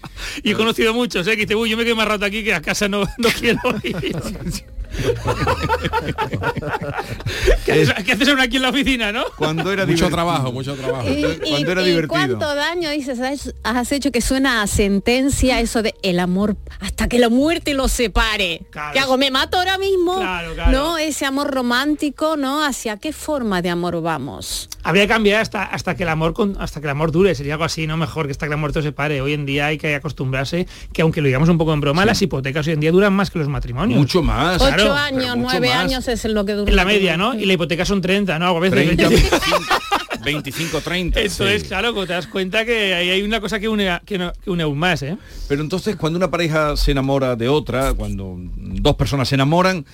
Y 0.42 0.50
he 0.50 0.54
conocido 0.54 0.92
muchos, 0.92 1.26
¿eh? 1.28 1.36
Que 1.36 1.42
dice, 1.42 1.54
uy, 1.54 1.70
yo 1.70 1.76
me 1.76 1.84
quedo 1.84 1.94
más 1.96 2.08
rato 2.08 2.24
aquí 2.24 2.42
que 2.42 2.52
a 2.54 2.60
casa 2.60 2.88
no, 2.88 3.02
no 3.18 3.28
quiero 3.38 3.60
ir. 3.84 3.96
¿Qué 7.64 7.72
haces, 7.72 7.92
qué 8.04 8.12
haces 8.12 8.28
aquí 8.40 8.56
en 8.56 8.62
la 8.62 8.70
oficina, 8.70 9.12
no? 9.12 9.24
Cuando 9.36 9.72
era 9.72 9.84
Mucho 9.84 9.94
divertido. 9.96 10.16
trabajo, 10.16 10.52
mucho 10.52 10.74
trabajo. 10.74 11.08
Y, 11.08 11.22
Cuando 11.50 11.72
era 11.72 11.82
y 11.82 11.86
divertido. 11.86 12.08
cuánto 12.08 12.54
daño 12.54 12.90
dices 12.90 13.18
has, 13.62 13.92
hecho 13.92 14.10
que 14.10 14.20
suena 14.20 14.62
a 14.62 14.66
sentencia 14.66 15.60
eso 15.60 15.82
de 15.82 15.94
el 16.02 16.20
amor 16.20 16.56
hasta 16.80 17.08
que 17.08 17.18
la 17.18 17.28
muerte 17.28 17.74
los 17.74 17.92
separe. 17.92 18.62
¿Qué 18.92 18.98
hago? 18.98 19.16
¿Me 19.18 19.30
mato 19.30 19.58
ahora 19.58 19.78
mismo? 19.78 20.16
Claro, 20.16 20.54
claro. 20.54 20.72
¿No? 20.72 20.98
Ese 20.98 21.26
amor 21.26 21.52
romántico, 21.52 22.36
¿no? 22.36 22.64
¿Hacia 22.64 22.96
qué 22.96 23.12
forma 23.12 23.62
de 23.62 23.70
amor 23.70 24.00
vamos? 24.02 24.68
Habría 24.88 25.04
que 25.04 25.08
cambiar 25.08 25.40
hasta, 25.42 25.62
hasta 25.64 25.94
que 25.94 26.02
el 26.02 26.08
amor 26.08 26.32
con- 26.34 26.56
hasta 26.60 26.80
que 26.80 26.86
el 26.86 26.90
amor 26.90 27.12
dure, 27.12 27.34
sería 27.34 27.54
algo 27.54 27.64
así, 27.64 27.86
¿no? 27.86 27.96
Mejor 27.96 28.26
que 28.26 28.32
hasta 28.32 28.46
que 28.46 28.50
la 28.50 28.56
muerte 28.56 28.82
se 28.82 28.92
pare. 28.92 29.20
Hoy 29.20 29.34
en 29.34 29.44
día 29.46 29.66
hay 29.66 29.78
que 29.78 29.94
acostumbrarse 29.94 30.66
que 30.92 31.02
aunque 31.02 31.20
lo 31.20 31.26
digamos 31.26 31.48
un 31.48 31.58
poco 31.58 31.72
en 31.74 31.80
broma, 31.80 32.04
las 32.04 32.20
hipotecas 32.22 32.66
hoy 32.66 32.72
en 32.72 32.80
día 32.80 32.90
duran 32.90 33.12
más 33.12 33.30
que 33.30 33.38
los 33.38 33.48
matrimonios. 33.48 33.98
Mucho 34.00 34.22
más. 34.22 34.60
Ocho 34.62 34.74
Claro, 34.74 34.94
años, 34.94 35.36
nueve 35.36 35.68
más. 35.68 35.78
años 35.78 36.08
es 36.08 36.24
lo 36.24 36.44
que 36.44 36.52
dura. 36.54 36.70
En 36.70 36.76
la 36.76 36.84
media, 36.84 37.16
¿no? 37.16 37.34
Y 37.34 37.44
la 37.46 37.52
hipoteca 37.52 37.84
son 37.84 38.00
30, 38.00 38.38
¿no? 38.38 38.46
A 38.46 38.60
veces 38.60 38.84
30, 38.96 39.08
20. 39.08 39.30
25, 39.30 40.24
25, 40.24 40.80
30. 40.80 41.20
Entonces, 41.20 41.62
sí. 41.62 41.68
claro, 41.68 41.92
cuando 41.92 42.06
te 42.08 42.12
das 42.14 42.26
cuenta 42.26 42.64
que 42.64 42.94
ahí 42.94 43.10
hay 43.10 43.22
una 43.22 43.40
cosa 43.40 43.58
que 43.60 43.68
une, 43.68 43.88
a- 43.90 44.00
que, 44.04 44.18
no- 44.18 44.32
que 44.42 44.50
une 44.50 44.62
aún 44.62 44.78
más, 44.78 45.02
¿eh? 45.02 45.16
Pero 45.48 45.62
entonces 45.62 45.96
cuando 45.96 46.16
una 46.16 46.30
pareja 46.30 46.76
se 46.76 46.90
enamora 46.92 47.36
de 47.36 47.48
otra, 47.48 47.92
cuando 47.94 48.36
dos 48.38 48.96
personas 48.96 49.28
se 49.28 49.34
enamoran, 49.36 49.84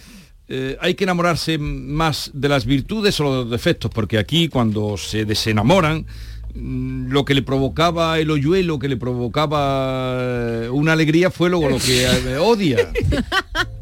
eh, 0.49 0.77
hay 0.81 0.95
que 0.95 1.05
enamorarse 1.05 1.59
más 1.59 2.31
de 2.35 2.49
las 2.49 2.67
virtudes 2.67 3.19
o 3.21 3.25
los 3.25 3.51
defectos, 3.51 3.91
porque 3.91 4.19
aquí 4.19 4.49
cuando 4.49 4.97
se 4.97 5.25
desenamoran, 5.25 6.07
lo 6.55 7.25
que 7.25 7.35
le 7.35 7.43
provocaba 7.43 8.19
el 8.19 8.31
hoyuelo, 8.31 8.79
que 8.79 8.89
le 8.89 8.97
provocaba 8.97 10.17
eh, 10.21 10.69
una 10.71 10.93
alegría, 10.93 11.31
fue 11.31 11.51
luego 11.51 11.69
lo 11.69 11.79
que 11.79 12.05
eh, 12.05 12.39
odia. 12.41 12.91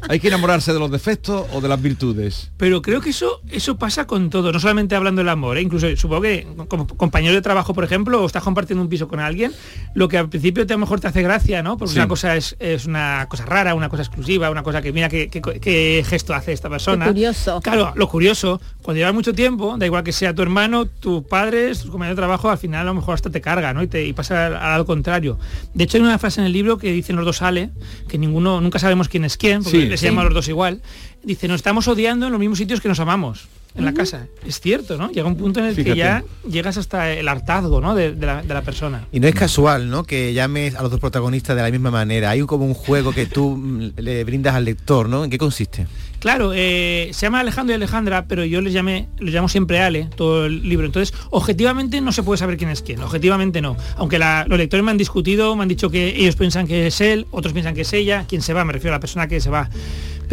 Hay 0.09 0.19
que 0.19 0.27
enamorarse 0.27 0.73
de 0.73 0.79
los 0.79 0.91
defectos 0.91 1.45
o 1.53 1.61
de 1.61 1.69
las 1.69 1.81
virtudes. 1.81 2.51
Pero 2.57 2.81
creo 2.81 2.99
que 2.99 3.11
eso 3.11 3.39
eso 3.49 3.77
pasa 3.77 4.05
con 4.05 4.29
todo, 4.29 4.51
no 4.51 4.59
solamente 4.59 4.95
hablando 4.95 5.21
del 5.21 5.29
amor, 5.29 5.57
¿eh? 5.57 5.61
incluso 5.61 5.87
supongo 5.95 6.23
que 6.23 6.45
como 6.67 6.87
compañero 6.87 7.33
de 7.33 7.41
trabajo, 7.41 7.73
por 7.73 7.83
ejemplo, 7.85 8.21
o 8.21 8.25
estás 8.25 8.43
compartiendo 8.43 8.81
un 8.83 8.89
piso 8.89 9.07
con 9.07 9.19
alguien, 9.21 9.53
lo 9.95 10.09
que 10.09 10.17
al 10.17 10.27
principio 10.29 10.67
te, 10.67 10.73
a 10.73 10.75
lo 10.75 10.81
mejor 10.81 10.99
te 10.99 11.07
hace 11.07 11.21
gracia, 11.21 11.63
¿no? 11.63 11.77
Porque 11.77 11.93
Sí. 11.93 11.99
una 11.99 12.07
cosa 12.09 12.35
es, 12.35 12.55
es 12.59 12.85
una 12.85 13.27
cosa 13.29 13.45
rara, 13.45 13.75
una 13.75 13.87
cosa 13.87 14.03
exclusiva, 14.03 14.49
una 14.49 14.61
cosa 14.63 14.81
que 14.81 14.91
mira 14.91 15.07
qué, 15.07 15.29
qué- 15.29 15.41
qué 15.61 16.03
gesto 16.05 16.33
hace 16.33 16.51
esta 16.51 16.69
persona. 16.69 17.05
Qué 17.05 17.11
curioso. 17.11 17.61
Claro, 17.61 17.93
lo 17.95 18.09
curioso, 18.09 18.59
cuando 18.83 18.99
llevas 18.99 19.13
mucho 19.15 19.33
tiempo, 19.33 19.75
da 19.77 19.85
igual 19.87 20.03
que 20.03 20.11
sea 20.11 20.35
tu 20.35 20.41
hermano, 20.43 20.85
tus 20.85 21.23
padres, 21.23 21.79
tus 21.79 21.89
compañeros 21.89 22.15
de 22.17 22.21
trabajo, 22.21 22.49
al 22.51 22.57
final 22.59 22.81
a 22.81 22.83
lo 22.83 22.93
mejor 22.93 23.15
hasta 23.15 23.29
te 23.31 23.41
carga, 23.41 23.73
¿no? 23.73 23.81
Y, 23.81 23.87
te, 23.87 24.05
y 24.05 24.13
pasa 24.13 24.45
al, 24.47 24.55
al 24.57 24.85
contrario. 24.85 25.39
De 25.73 25.85
hecho 25.85 25.97
hay 25.97 26.03
una 26.03 26.19
frase 26.19 26.41
en 26.41 26.47
el 26.47 26.53
libro 26.53 26.77
que 26.77 26.91
dicen 26.91 27.15
los 27.15 27.25
dos 27.25 27.41
Ale, 27.41 27.69
que 28.07 28.17
ninguno, 28.17 28.61
nunca 28.61 28.77
sabemos 28.79 29.07
quién 29.09 29.25
es 29.25 29.37
quién, 29.37 29.63
porque 29.63 29.81
Sí. 29.81 29.87
les 29.87 29.99
Sí. 29.99 30.05
llaman 30.07 30.21
a 30.21 30.25
los 30.25 30.33
dos 30.35 30.47
igual. 30.49 30.81
Dice, 31.23 31.47
nos 31.47 31.55
estamos 31.55 31.87
odiando 31.87 32.25
en 32.25 32.31
los 32.33 32.39
mismos 32.39 32.57
sitios 32.59 32.81
que 32.81 32.89
nos 32.89 32.99
amamos. 32.99 33.47
En 33.75 33.85
la 33.85 33.93
casa. 33.95 34.27
Es 34.45 34.59
cierto, 34.59 34.97
¿no? 34.99 35.09
Llega 35.09 35.27
un 35.27 35.35
punto 35.35 35.59
en 35.59 35.65
el 35.65 35.73
Fíjate. 35.73 35.93
que 35.93 35.97
ya 35.97 36.23
llegas 36.47 36.77
hasta 36.77 37.11
el 37.11 37.27
hartazgo, 37.27 37.81
¿no? 37.81 37.95
De, 37.95 38.11
de 38.13 38.25
la, 38.27 38.43
de 38.43 38.53
la 38.53 38.61
persona. 38.61 39.07
Y 39.11 39.19
no 39.19 39.27
es 39.27 39.33
casual, 39.33 39.89
¿no? 39.89 40.03
Que 40.03 40.31
llames 40.31 40.75
a 40.75 40.83
los 40.83 40.91
dos 40.91 40.99
protagonistas 40.99 41.55
de 41.55 41.63
la 41.63 41.71
misma 41.71 41.89
manera. 41.89 42.29
Hay 42.29 42.41
como 42.41 42.65
un 42.65 42.75
juego 42.75 43.13
que 43.13 43.25
tú 43.25 43.57
mm, 43.57 43.93
le 43.97 44.23
brindas 44.25 44.53
al 44.53 44.65
lector, 44.65 45.09
¿no? 45.09 45.23
¿En 45.23 45.31
qué 45.31 45.39
consiste? 45.39 45.87
Claro, 46.23 46.53
eh, 46.55 47.09
se 47.11 47.25
llama 47.25 47.41
Alejandro 47.41 47.73
y 47.73 47.75
Alejandra, 47.75 48.29
pero 48.29 48.45
yo 48.45 48.61
les 48.61 48.71
llamé, 48.71 49.09
les 49.19 49.33
llamo 49.33 49.49
siempre 49.49 49.81
Ale, 49.81 50.07
todo 50.15 50.45
el 50.45 50.69
libro. 50.69 50.85
Entonces, 50.85 51.13
objetivamente 51.31 51.99
no 51.99 52.13
se 52.13 52.23
puede 52.23 52.37
saber 52.37 52.55
quién 52.55 52.69
es 52.69 52.81
quién, 52.81 53.01
objetivamente 53.01 53.61
no. 53.61 53.75
Aunque 53.97 54.19
los 54.19 54.57
lectores 54.57 54.85
me 54.85 54.91
han 54.91 54.97
discutido, 54.97 55.53
me 55.57 55.63
han 55.63 55.67
dicho 55.67 55.89
que 55.89 56.15
ellos 56.15 56.37
piensan 56.37 56.65
que 56.65 56.87
es 56.87 57.01
él, 57.01 57.27
otros 57.29 57.51
piensan 57.51 57.75
que 57.75 57.81
es 57.81 57.91
ella, 57.91 58.23
quién 58.25 58.41
se 58.41 58.53
va, 58.53 58.63
me 58.63 58.71
refiero 58.71 58.93
a 58.93 58.99
la 58.99 59.01
persona 59.01 59.27
que 59.27 59.41
se 59.41 59.49
va. 59.49 59.69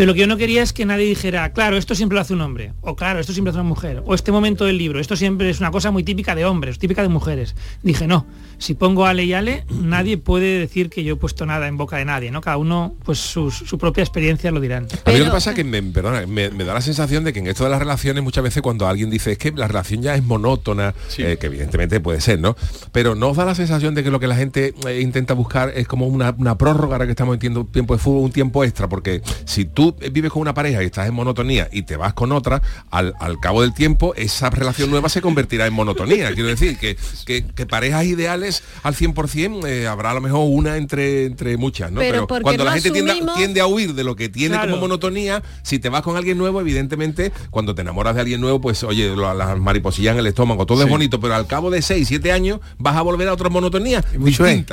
Pero 0.00 0.08
lo 0.12 0.14
que 0.14 0.20
yo 0.20 0.26
no 0.26 0.38
quería 0.38 0.62
es 0.62 0.72
que 0.72 0.86
nadie 0.86 1.04
dijera, 1.04 1.52
claro, 1.52 1.76
esto 1.76 1.94
siempre 1.94 2.14
lo 2.16 2.22
hace 2.22 2.32
un 2.32 2.40
hombre, 2.40 2.72
o 2.80 2.96
claro, 2.96 3.20
esto 3.20 3.34
siempre 3.34 3.52
lo 3.52 3.58
hace 3.58 3.60
una 3.60 3.68
mujer, 3.68 4.02
o 4.06 4.14
este 4.14 4.32
momento 4.32 4.64
del 4.64 4.78
libro, 4.78 4.98
esto 4.98 5.14
siempre 5.14 5.50
es 5.50 5.60
una 5.60 5.70
cosa 5.70 5.90
muy 5.90 6.02
típica 6.04 6.34
de 6.34 6.46
hombres, 6.46 6.78
típica 6.78 7.02
de 7.02 7.10
mujeres. 7.10 7.54
Dije, 7.82 8.06
no, 8.06 8.24
si 8.56 8.72
pongo 8.72 9.04
Ale 9.04 9.24
y 9.26 9.34
Ale, 9.34 9.66
nadie 9.68 10.16
puede 10.16 10.58
decir 10.58 10.88
que 10.88 11.04
yo 11.04 11.12
he 11.12 11.16
puesto 11.16 11.44
nada 11.44 11.68
en 11.68 11.76
boca 11.76 11.98
de 11.98 12.06
nadie, 12.06 12.30
¿no? 12.30 12.40
Cada 12.40 12.56
uno, 12.56 12.94
pues 13.04 13.18
sus- 13.18 13.56
su 13.58 13.76
propia 13.76 14.00
experiencia 14.02 14.50
lo 14.50 14.60
dirán. 14.60 14.86
A 15.04 15.10
mí 15.10 15.18
lo 15.18 15.26
que 15.26 15.30
pasa 15.32 15.50
es 15.50 15.56
que 15.56 15.64
me, 15.64 15.82
perdona, 15.82 16.26
me, 16.26 16.48
me 16.48 16.64
da 16.64 16.72
la 16.72 16.80
sensación 16.80 17.22
de 17.22 17.34
que 17.34 17.40
en 17.40 17.48
esto 17.48 17.64
de 17.64 17.68
las 17.70 17.78
relaciones 17.78 18.24
muchas 18.24 18.42
veces 18.42 18.62
cuando 18.62 18.88
alguien 18.88 19.10
dice 19.10 19.32
es 19.32 19.36
que 19.38 19.52
la 19.52 19.68
relación 19.68 20.00
ya 20.00 20.14
es 20.14 20.24
monótona, 20.24 20.94
eh, 21.18 21.36
que 21.38 21.46
evidentemente 21.48 22.00
puede 22.00 22.22
ser, 22.22 22.40
¿no? 22.40 22.56
Pero 22.90 23.14
no 23.14 23.28
os 23.28 23.36
da 23.36 23.44
la 23.44 23.54
sensación 23.54 23.94
de 23.94 24.02
que 24.02 24.10
lo 24.10 24.18
que 24.18 24.28
la 24.28 24.36
gente 24.36 24.72
eh, 24.88 25.00
intenta 25.02 25.34
buscar 25.34 25.70
es 25.76 25.86
como 25.86 26.06
una, 26.06 26.34
una 26.38 26.56
prórroga 26.56 26.94
ahora 26.94 27.04
que 27.04 27.12
estamos 27.12 27.34
en 27.34 27.66
tiempo 27.66 27.94
de 27.94 27.98
fútbol, 28.02 28.24
un 28.24 28.32
tiempo 28.32 28.64
extra, 28.64 28.88
porque 28.88 29.20
si 29.44 29.66
tú 29.66 29.89
vives 29.92 30.30
con 30.32 30.42
una 30.42 30.54
pareja 30.54 30.82
y 30.82 30.86
estás 30.86 31.08
en 31.08 31.14
monotonía 31.14 31.68
y 31.72 31.82
te 31.82 31.96
vas 31.96 32.14
con 32.14 32.32
otra, 32.32 32.62
al, 32.90 33.14
al 33.20 33.38
cabo 33.40 33.62
del 33.62 33.74
tiempo 33.74 34.14
esa 34.16 34.50
relación 34.50 34.90
nueva 34.90 35.08
se 35.08 35.20
convertirá 35.20 35.66
en 35.66 35.72
monotonía. 35.72 36.32
Quiero 36.34 36.48
decir 36.48 36.78
que, 36.78 36.96
que, 37.26 37.44
que 37.46 37.66
parejas 37.66 38.04
ideales 38.04 38.62
al 38.82 38.94
100% 38.94 39.66
eh, 39.66 39.86
habrá 39.86 40.10
a 40.10 40.14
lo 40.14 40.20
mejor 40.20 40.46
una 40.50 40.76
entre, 40.76 41.24
entre 41.26 41.56
muchas, 41.56 41.90
¿no? 41.92 42.00
Pero 42.00 42.26
cuando 42.26 42.64
no 42.64 42.64
la 42.64 42.72
gente 42.72 42.90
tiende, 42.90 43.12
a- 43.12 43.34
tiende 43.34 43.60
a 43.60 43.66
huir 43.66 43.94
de 43.94 44.04
lo 44.04 44.16
que 44.16 44.28
tiene 44.28 44.54
Claro. 44.56 44.70
como 44.72 44.82
monotonía, 44.82 45.42
si 45.62 45.78
te 45.78 45.88
vas 45.88 46.02
con 46.02 46.16
alguien 46.16 46.38
nuevo, 46.38 46.60
evidentemente, 46.60 47.32
cuando 47.50 47.74
te 47.74 47.82
enamoras 47.82 48.14
de 48.14 48.20
alguien 48.22 48.40
nuevo, 48.40 48.60
pues 48.60 48.82
oye, 48.84 49.14
lo- 49.14 49.34
las 49.34 49.58
mariposillas 49.58 50.12
en 50.14 50.20
el 50.20 50.26
estómago, 50.26 50.66
todo 50.66 50.82
es 50.82 50.88
bonito, 50.88 51.20
pero 51.20 51.34
al 51.34 51.46
cabo 51.46 51.70
de 51.70 51.82
6, 51.82 52.06
7 52.08 52.32
años 52.32 52.60
vas 52.78 52.96
a 52.96 53.02
volver 53.02 53.28
a 53.28 53.32
otra 53.32 53.48
monotonía 53.48 54.04
mucho 54.18 54.44
es. 54.46 54.64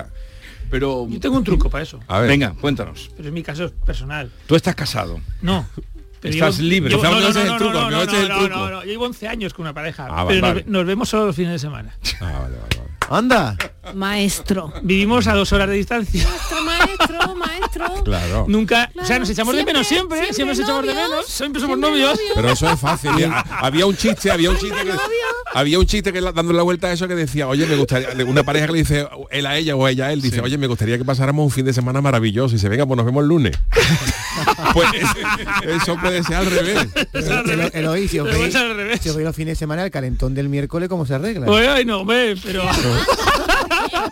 Pero 0.69 1.07
Yo 1.09 1.19
tengo 1.19 1.37
un 1.37 1.43
truco 1.43 1.69
para 1.69 1.83
eso, 1.83 1.99
A 2.07 2.19
ver. 2.19 2.29
venga, 2.29 2.53
cuéntanos. 2.59 3.09
pero 3.15 3.29
en 3.29 3.33
mi 3.33 3.43
caso 3.43 3.65
es 3.65 3.71
personal. 3.71 4.29
Tú 4.47 4.55
estás 4.55 4.75
casado. 4.75 5.19
No. 5.41 5.65
Pero 6.19 6.33
Estás 6.33 6.59
libre. 6.59 6.89
llevo- 6.95 7.03
Estamos- 7.05 7.21
no, 7.23 7.33
no, 7.33 7.39
el 7.41 7.47
no, 7.47 7.57
truco, 7.57 7.73
no, 7.73 7.89
no, 7.91 8.05
no, 8.05 8.47
no, 8.49 8.69
no, 8.69 8.83
Yo 8.83 8.89
llevo 8.91 9.05
11 9.05 9.27
años 9.27 9.53
con 9.53 9.63
una 9.63 9.73
pareja. 9.73 10.07
Ah, 10.09 10.23
vale, 10.23 10.27
pero 10.27 10.41
nos- 10.41 10.55
vale. 10.55 10.65
Nos, 10.67 10.85
vemos 10.85 11.09
solo 11.09 11.27
los 11.27 11.35
fines 11.35 11.51
de 11.53 11.59
semana. 11.59 11.95
Ah, 12.19 12.39
vale, 12.41 12.55
vale, 12.57 12.77
vale. 12.77 12.86
¡Anda! 13.09 13.55
Maestro. 13.93 14.73
Vivimos 14.81 15.27
a 15.27 15.33
dos 15.33 15.53
horas 15.53 15.69
de 15.69 15.75
distancia. 15.75 16.27
Maestro, 16.27 16.63
maestro, 16.63 17.35
maestro. 17.35 18.03
Claro. 18.03 18.45
Nunca, 18.47 18.89
o 19.01 19.05
sea, 19.05 19.17
nos 19.19 19.29
echamos 19.29 19.55
de 19.55 19.63
menos 19.63 19.87
siempre, 19.87 20.33
siempre 20.33 20.55
siempre, 20.55 20.55
nos 20.55 20.59
echamos 20.59 20.85
de 20.85 20.93
menos, 20.93 21.25
siempre 21.27 21.61
somos 21.61 21.75
siempre 21.77 21.91
novios. 21.91 22.11
novios. 22.17 22.31
Pero 22.35 22.49
eso 22.49 22.69
es 22.69 22.79
fácil. 22.79 23.11
Mira, 23.15 23.39
había 23.61 23.85
un 23.85 23.95
chiste, 23.95 24.29
había 24.29 24.49
un 24.51 24.57
chiste 24.57 24.75
que 24.83 24.91
había 25.53 25.79
un 25.79 25.85
chiste 25.85 26.11
que 26.11 26.19
la- 26.19 26.33
dando 26.33 26.51
la 26.53 26.63
vuelta 26.63 26.87
a 26.87 26.91
eso 26.91 27.07
que 27.07 27.15
decía, 27.15 27.47
oye, 27.47 27.65
me 27.65 27.77
gustaría, 27.77 28.09
una 28.25 28.43
pareja 28.43 28.65
que 28.67 28.73
le 28.73 28.79
dice 28.79 29.07
él 29.31 29.45
a 29.45 29.55
ella 29.57 29.75
o 29.77 29.87
ella 29.87 30.07
a 30.07 30.13
él, 30.13 30.21
dice, 30.21 30.41
oye, 30.41 30.57
me 30.57 30.67
gustaría 30.67 30.97
que 30.97 31.05
pasáramos 31.05 31.45
un 31.45 31.51
fin 31.51 31.65
de 31.65 31.71
semana 31.73 32.01
maravilloso 32.01 32.55
y 32.55 32.59
se 32.59 32.67
venga, 32.67 32.85
pues 32.85 32.97
nos 32.97 33.05
vemos 33.05 33.21
el 33.23 33.29
lunes. 33.29 33.57
pues 34.73 34.87
eso 35.81 35.97
puede 35.97 36.23
ser 36.23 36.35
al 36.37 36.45
revés. 36.47 36.87
Elo- 37.13 37.71
Eloí, 37.73 38.07
si 38.09 38.19
os 38.19 38.27
Pero 38.27 38.41
veis, 38.41 39.01
si 39.01 39.09
os 39.09 39.15
los 39.15 39.35
fines 39.35 39.53
de 39.53 39.55
semana, 39.55 39.83
el 39.85 39.91
calentón 39.91 40.33
del 40.35 40.49
miércoles, 40.49 40.89
¿cómo 40.89 41.05
se 41.05 41.15
arregla? 41.15 41.47
Oye, 41.47 41.67
ay, 41.69 41.85
no, 41.85 42.03
ve, 42.05 42.35
pero 42.43 42.63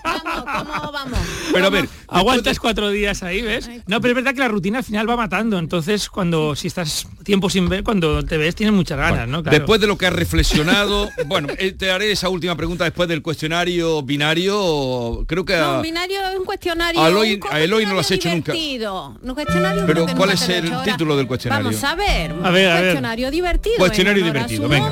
Vamos, 0.03 0.45
¿cómo 0.45 0.91
vamos? 0.91 1.19
Pero 1.53 1.65
a 1.65 1.69
ver, 1.69 1.87
aguantas 2.07 2.59
cuatro 2.59 2.89
días 2.89 3.23
ahí, 3.23 3.41
¿ves? 3.41 3.69
No, 3.87 4.01
pero 4.01 4.11
es 4.11 4.15
verdad 4.15 4.33
que 4.33 4.39
la 4.39 4.47
rutina 4.47 4.79
al 4.79 4.83
final 4.83 5.09
va 5.09 5.15
matando. 5.15 5.57
Entonces, 5.57 6.09
cuando 6.09 6.55
si 6.55 6.67
estás 6.67 7.07
tiempo 7.23 7.49
sin 7.49 7.69
ver, 7.69 7.83
cuando 7.83 8.23
te 8.23 8.37
ves 8.37 8.55
tienes 8.55 8.73
muchas 8.75 8.97
ganas, 8.97 9.27
¿no? 9.27 9.41
Claro. 9.43 9.57
Después 9.57 9.79
de 9.81 9.87
lo 9.87 9.97
que 9.97 10.07
has 10.07 10.13
reflexionado, 10.13 11.09
bueno, 11.27 11.49
eh, 11.57 11.71
te 11.71 11.91
haré 11.91 12.11
esa 12.11 12.29
última 12.29 12.55
pregunta 12.55 12.83
después 12.83 13.07
del 13.09 13.21
cuestionario 13.21 14.01
binario. 14.03 15.23
Creo 15.27 15.45
que 15.45 15.55
No, 15.57 15.63
a- 15.65 15.75
un 15.77 15.81
binario 15.83 16.17
es 16.31 16.37
un 16.39 16.45
cuestionario. 16.45 17.01
A 17.01 17.09
Eloy- 17.09 17.35
un 17.41 17.53
a 17.53 17.59
Eloy 17.61 17.85
no 17.85 17.93
lo 17.93 17.99
has 18.01 18.11
hecho 18.11 18.29
nunca. 18.29 18.53
Un 18.53 19.33
cuestionario 19.33 19.83
Pero, 19.85 20.05
¿cuál 20.15 20.31
es 20.31 20.47
el 20.49 20.71
título 20.83 21.15
del 21.17 21.27
cuestionario? 21.27 21.65
Vamos 21.65 21.83
a 21.83 21.95
ver. 21.95 22.33
un 22.33 22.45
A 22.45 22.49
ver, 22.51 22.69
a 22.69 22.73
ver. 22.75 22.83
cuestionario 22.83 23.31
divertido. 23.31 23.75
Cuestionario 23.77 24.23
divertido, 24.25 24.67
venga. 24.67 24.89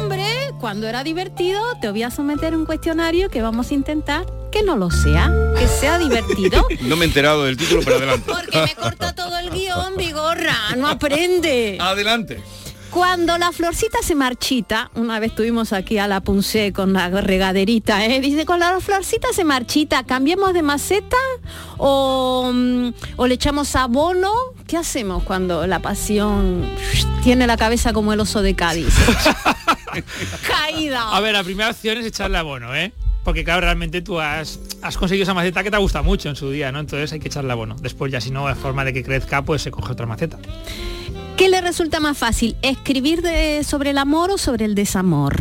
Cuando 0.64 0.88
era 0.88 1.04
divertido, 1.04 1.62
te 1.82 1.92
voy 1.92 2.04
a 2.04 2.10
someter 2.10 2.54
a 2.54 2.58
un 2.58 2.66
cuestionario 2.66 3.30
que 3.30 3.42
vamos 3.42 3.70
a 3.70 3.74
intentar 3.74 4.26
que 4.50 4.64
no 4.64 4.78
lo 4.78 4.92
sea, 4.92 5.30
que 5.60 5.68
sea 5.68 5.98
divertido. 5.98 6.66
No 6.84 6.96
me 6.96 7.04
he 7.04 7.08
enterado 7.10 7.44
del 7.44 7.58
título, 7.58 7.82
pero 7.84 7.98
adelante. 7.98 8.32
Porque 8.32 8.62
me 8.62 8.74
corta 8.74 9.14
todo 9.14 9.38
el 9.40 9.50
guion, 9.50 9.98
Vigorra, 9.98 10.56
no 10.78 10.88
aprende. 10.88 11.78
Adelante. 11.82 12.42
Cuando 12.92 13.38
la 13.38 13.52
florcita 13.52 13.98
se 14.04 14.16
marchita, 14.16 14.90
una 14.96 15.20
vez 15.20 15.36
tuvimos 15.36 15.74
aquí 15.74 15.98
a 15.98 16.08
la 16.08 16.22
Punce 16.22 16.72
con 16.72 16.94
la 16.94 17.10
regaderita, 17.10 18.06
¿eh? 18.06 18.22
dice, 18.22 18.46
cuando 18.46 18.66
la 18.66 18.80
florcita 18.80 19.34
se 19.34 19.44
marchita, 19.44 20.06
¿cambiemos 20.06 20.54
de 20.54 20.62
maceta 20.62 21.18
o, 21.78 22.52
mm, 22.54 22.94
o 23.18 23.28
le 23.28 23.34
echamos 23.34 23.76
abono? 23.76 24.32
¿Qué 24.66 24.78
hacemos 24.78 25.24
cuando 25.24 25.68
la 25.68 25.80
pasión 25.80 26.66
tiene 27.22 27.48
la 27.48 27.58
cabeza 27.58 27.92
como 27.92 28.14
el 28.14 28.22
oso 28.22 28.42
de 28.42 28.56
Cádiz? 28.56 28.96
Caída. 30.48 31.16
A 31.16 31.20
ver, 31.20 31.34
la 31.34 31.44
primera 31.44 31.70
opción 31.70 31.98
es 31.98 32.06
echarle 32.06 32.38
abono, 32.38 32.76
¿eh? 32.76 32.92
Porque 33.24 33.44
claro, 33.46 33.62
realmente 33.62 34.02
tú 34.02 34.20
has, 34.20 34.60
has 34.82 34.98
conseguido 34.98 35.24
esa 35.24 35.34
maceta 35.34 35.64
que 35.64 35.72
te 35.72 35.78
gusta 35.78 36.02
mucho 36.02 36.28
en 36.30 36.36
su 36.36 36.50
día, 36.52 36.72
¿no? 36.72 36.80
Entonces 36.80 37.12
hay 37.14 37.20
que 37.20 37.30
echarle 37.30 37.52
abono. 37.54 37.76
Después 37.82 38.12
ya 38.12 38.20
si 38.20 38.32
no, 38.32 38.48
de 38.48 38.56
forma 38.56 38.84
de 38.84 38.92
que 38.94 39.04
crezca, 39.04 39.42
pues 39.44 39.62
se 39.62 39.72
coge 39.72 39.94
otra 39.94 40.06
maceta. 40.06 40.38
¿Qué 41.38 41.48
le 41.50 41.62
resulta 41.62 42.00
más 42.00 42.18
fácil, 42.18 42.56
escribir 42.62 43.22
de- 43.22 43.64
sobre 43.64 43.92
el 43.92 43.98
amor 43.98 44.32
o 44.32 44.38
sobre 44.38 44.66
el 44.66 44.76
desamor? 44.76 45.36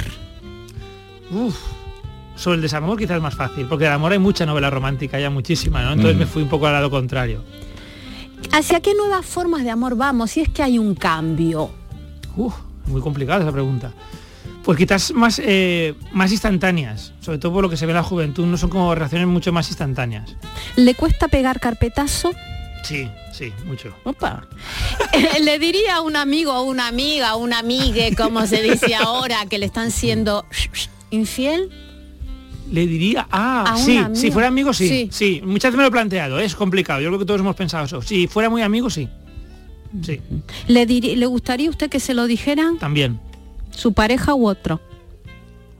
Uf, 1.33 1.57
sobre 2.37 2.57
el 2.57 2.63
desamor 2.63 2.97
quizás 2.99 3.17
es 3.17 3.23
más 3.23 3.35
fácil, 3.35 3.67
porque 3.67 3.87
el 3.87 3.93
amor 3.93 4.13
hay 4.13 4.19
mucha 4.19 4.47
novela 4.47 4.71
romántica, 4.71 5.19
ya 5.19 5.29
muchísima, 5.31 5.83
¿no? 5.83 5.93
Entonces 5.93 6.17
Mm. 6.17 6.21
me 6.21 6.27
fui 6.27 6.43
un 6.43 6.49
poco 6.49 6.67
al 6.67 6.73
lado 6.75 6.91
contrario. 6.91 7.43
¿Hacia 8.53 8.81
qué 8.81 8.95
nuevas 8.95 9.25
formas 9.27 9.65
de 9.65 9.71
amor 9.71 9.97
vamos 9.97 10.31
si 10.33 10.41
es 10.41 10.49
que 10.49 10.63
hay 10.63 10.79
un 10.79 10.95
cambio? 10.95 11.71
Uf, 12.37 12.55
muy 12.87 13.01
complicada 13.01 13.43
esa 13.43 13.53
pregunta. 13.53 13.93
Pues 14.65 14.79
quizás 14.79 15.13
más, 15.13 15.41
eh, 15.45 15.95
más 16.13 16.31
instantáneas, 16.31 17.13
sobre 17.21 17.39
todo 17.39 17.53
por 17.53 17.63
lo 17.65 17.69
que 17.71 17.77
se 17.77 17.85
ve 17.87 17.93
en 17.93 17.97
la 17.97 18.03
juventud, 18.05 18.47
no 18.47 18.57
son 18.57 18.71
como 18.71 18.95
relaciones 18.95 19.27
mucho 19.27 19.53
más 19.53 19.69
instantáneas. 19.69 20.37
¿Le 20.77 20.95
cuesta 20.95 21.27
pegar 21.29 21.59
carpetazo? 21.59 22.31
Sí, 22.85 23.09
sí, 23.33 23.53
mucho. 23.67 23.95
Opa. 24.05 24.47
le 25.43 25.59
diría 25.59 25.97
a 25.97 26.01
un 26.01 26.17
amigo, 26.17 26.53
a 26.53 26.63
una 26.63 26.87
amiga, 26.89 27.31
a 27.31 27.37
una 27.37 27.59
amigue, 27.59 28.15
como 28.17 28.47
se 28.47 28.63
dice 28.63 28.95
ahora, 29.01 29.47
que 29.49 29.59
le 29.59 29.67
están 29.67 29.91
siendo 29.91 30.47
infiel. 31.11 31.71
Le 32.71 32.87
diría, 32.87 33.27
ah, 33.31 33.65
¿A 33.69 33.77
un 33.77 33.85
sí, 33.85 34.01
si 34.15 34.31
fuera 34.31 34.49
amigo, 34.49 34.73
sí, 34.73 34.89
Sí. 34.89 35.09
sí, 35.11 35.43
Muchas 35.45 35.71
veces 35.73 35.77
me 35.77 35.83
lo 35.83 35.89
he 35.89 35.93
planteado, 35.93 36.39
¿eh? 36.41 36.45
es 36.45 36.55
complicado, 36.55 37.01
yo 37.01 37.09
creo 37.09 37.19
que 37.19 37.27
todos 37.27 37.41
hemos 37.41 37.55
pensado 37.57 37.85
eso. 37.85 38.01
Si 38.01 38.29
fuera 38.29 38.49
muy 38.49 38.63
amigo, 38.63 38.89
sí. 38.89 39.09
Sí, 40.03 40.21
¿Le, 40.69 40.87
¿Le 40.87 41.27
gustaría 41.27 41.67
a 41.69 41.71
usted 41.71 41.91
que 41.91 42.01
se 42.01 42.15
lo 42.15 42.27
dijeran 42.27 42.79
también. 42.79 43.21
Su 43.75 43.93
pareja 43.93 44.35
u 44.35 44.47
otro? 44.49 44.81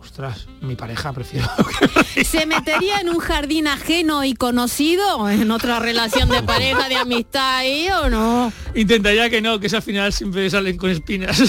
Ostras, 0.01 0.49
mi 0.61 0.75
pareja 0.75 1.13
prefiero. 1.13 1.49
¿Se 2.25 2.45
metería 2.45 3.01
en 3.01 3.09
un 3.09 3.19
jardín 3.19 3.69
ajeno 3.69 4.25
y 4.25 4.35
conocido? 4.35 5.29
¿En 5.31 5.51
otra 5.51 5.79
relación 5.79 6.29
de 6.29 6.43
pareja, 6.43 6.89
de 6.89 6.97
amistad 6.97 7.59
ahí 7.59 7.89
o 8.03 8.11
no? 8.11 8.53
Intentaría 8.75 9.31
que 9.31 9.41
no, 9.41 9.61
que 9.61 9.69
eso 9.69 9.77
al 9.77 9.83
final 9.83 10.13
siempre 10.13 10.51
salen 10.51 10.77
con 10.77 10.91
espinas. 10.91 11.41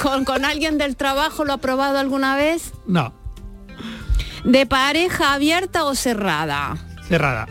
¿Con, 0.00 0.24
¿Con 0.24 0.44
alguien 0.44 0.78
del 0.78 0.96
trabajo 0.96 1.44
lo 1.44 1.52
ha 1.52 1.58
probado 1.58 1.98
alguna 1.98 2.34
vez? 2.36 2.72
No, 2.86 3.12
¿De 4.44 4.66
pareja 4.66 5.34
abierta 5.34 5.84
o 5.84 5.94
cerrada? 5.94 6.76
cerrada. 7.06 7.46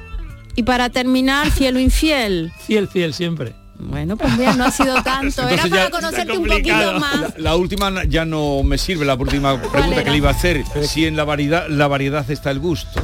Y 0.56 0.64
para 0.64 0.90
terminar, 0.90 1.52
fiel 1.52 1.76
o 1.76 1.80
infiel. 1.80 2.52
Fiel, 2.66 2.88
fiel 2.88 3.14
siempre. 3.14 3.56
Bueno, 3.80 4.18
pues 4.18 4.36
mira, 4.38 4.54
no 4.54 4.66
ha 4.66 4.72
sido 4.72 5.02
tanto. 5.04 5.48
Era 5.48 5.68
para 5.68 5.90
conocerte 5.90 6.38
un 6.38 6.48
poquito 6.48 7.00
más. 7.00 7.22
La, 7.22 7.34
la 7.38 7.56
última 7.56 8.04
ya 8.06 8.26
no 8.26 8.64
me 8.64 8.78
sirve, 8.78 9.06
la 9.06 9.14
última 9.16 9.62
pregunta 9.62 10.04
que 10.04 10.10
le 10.12 10.18
iba 10.18 10.30
a 10.30 10.34
hacer. 10.34 10.64
Si 10.84 11.06
en 11.06 11.16
la 11.16 11.24
variedad, 11.26 11.68
la 11.70 11.88
variedad 11.88 12.30
está 12.32 12.50
el 12.52 12.60
gusto. 12.60 13.02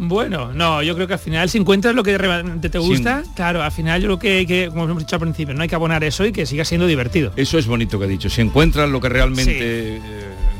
Bueno, 0.00 0.52
no, 0.52 0.80
yo 0.82 0.94
creo 0.94 1.08
que 1.08 1.14
al 1.14 1.18
final 1.18 1.48
si 1.50 1.58
encuentras 1.58 1.92
lo 1.92 2.04
que 2.04 2.16
realmente 2.16 2.68
te 2.70 2.78
gusta, 2.78 3.24
claro, 3.34 3.62
al 3.64 3.72
final 3.72 4.00
yo 4.00 4.06
creo 4.06 4.18
que, 4.18 4.46
que, 4.46 4.68
como 4.68 4.84
hemos 4.84 4.98
dicho 4.98 5.16
al 5.16 5.20
principio, 5.20 5.54
no 5.54 5.62
hay 5.62 5.68
que 5.68 5.74
abonar 5.74 6.04
eso 6.04 6.24
y 6.24 6.30
que 6.30 6.46
siga 6.46 6.64
siendo 6.64 6.86
divertido. 6.86 7.32
Eso 7.34 7.58
es 7.58 7.66
bonito 7.66 7.98
que 7.98 8.04
ha 8.04 8.08
dicho. 8.08 8.30
Si 8.30 8.40
encuentras 8.40 8.88
lo 8.88 9.00
que 9.00 9.08
realmente 9.08 9.52
Sí. 9.52 9.58
eh, 9.60 10.00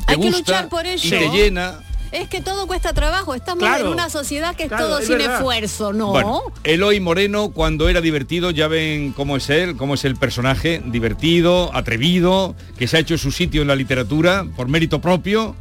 te 0.06 0.12
Hay 0.14 0.20
que 0.20 0.26
gusta 0.30 0.38
luchar 0.38 0.68
por 0.68 0.84
y 0.86 0.88
eso. 0.90 1.08
te 1.10 1.28
llena. 1.30 1.74
Es 2.12 2.28
que 2.28 2.40
todo 2.40 2.66
cuesta 2.66 2.92
trabajo. 2.92 3.34
Estamos 3.34 3.62
Claro. 3.64 3.86
en 3.86 3.92
una 3.92 4.08
sociedad 4.10 4.54
que 4.56 4.64
es 4.64 4.68
Claro, 4.68 4.86
todo 4.86 4.98
es 4.98 5.06
sin 5.06 5.18
verdad. 5.18 5.36
esfuerzo, 5.36 5.92
¿no? 5.92 6.08
Bueno, 6.08 6.42
Eloy 6.64 7.00
Moreno, 7.00 7.50
cuando 7.50 7.88
era 7.88 8.00
divertido, 8.00 8.50
ya 8.50 8.68
ven 8.68 9.12
cómo 9.12 9.36
es 9.36 9.50
él, 9.50 9.76
cómo 9.76 9.94
es 9.94 10.04
el 10.04 10.16
personaje, 10.16 10.82
divertido, 10.86 11.74
atrevido, 11.74 12.54
que 12.78 12.86
se 12.88 12.96
ha 12.96 13.00
hecho 13.00 13.18
su 13.18 13.30
sitio 13.32 13.62
en 13.62 13.68
la 13.68 13.76
literatura 13.76 14.46
por 14.56 14.68
mérito 14.68 15.00
propio, 15.00 15.54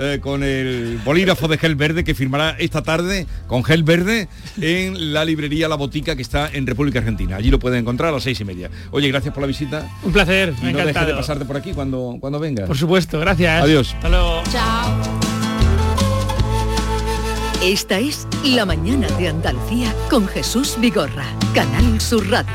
eh, 0.00 0.20
con 0.22 0.44
el 0.44 1.00
bolígrafo 1.04 1.48
de 1.48 1.58
gel 1.58 1.74
verde 1.74 2.04
que 2.04 2.14
firmará 2.14 2.50
esta 2.60 2.82
tarde 2.84 3.26
con 3.48 3.64
gel 3.64 3.82
verde 3.82 4.28
en 4.60 5.12
la 5.12 5.24
librería 5.24 5.66
La 5.66 5.74
Botica 5.74 6.14
que 6.14 6.22
está 6.22 6.48
en 6.52 6.68
República 6.68 7.00
Argentina. 7.00 7.34
Allí 7.34 7.50
lo 7.50 7.58
pueden 7.58 7.80
encontrar 7.80 8.10
a 8.10 8.12
las 8.12 8.22
seis 8.22 8.38
y 8.40 8.44
media. 8.44 8.70
Oye, 8.92 9.08
gracias 9.08 9.34
por 9.34 9.40
la 9.40 9.48
visita. 9.48 9.88
Un 10.04 10.12
placer, 10.12 10.54
Y 10.62 10.66
me 10.66 10.72
no 10.74 10.86
dejes 10.86 11.04
de 11.06 11.14
pasarte 11.14 11.44
por 11.44 11.56
aquí 11.56 11.72
cuando, 11.72 12.16
cuando 12.20 12.38
vengas. 12.38 12.68
Por 12.68 12.78
supuesto, 12.78 13.18
gracias. 13.18 13.60
Adiós. 13.64 13.92
Hasta 13.94 14.08
luego. 14.08 14.42
Chao. 14.52 15.27
Esta 17.62 17.98
es 17.98 18.28
La 18.44 18.64
mañana 18.64 19.08
de 19.18 19.28
Andalucía 19.28 19.92
con 20.08 20.28
Jesús 20.28 20.76
Vigorra, 20.78 21.24
Canal 21.52 22.00
Sur 22.00 22.30
Radio. 22.30 22.54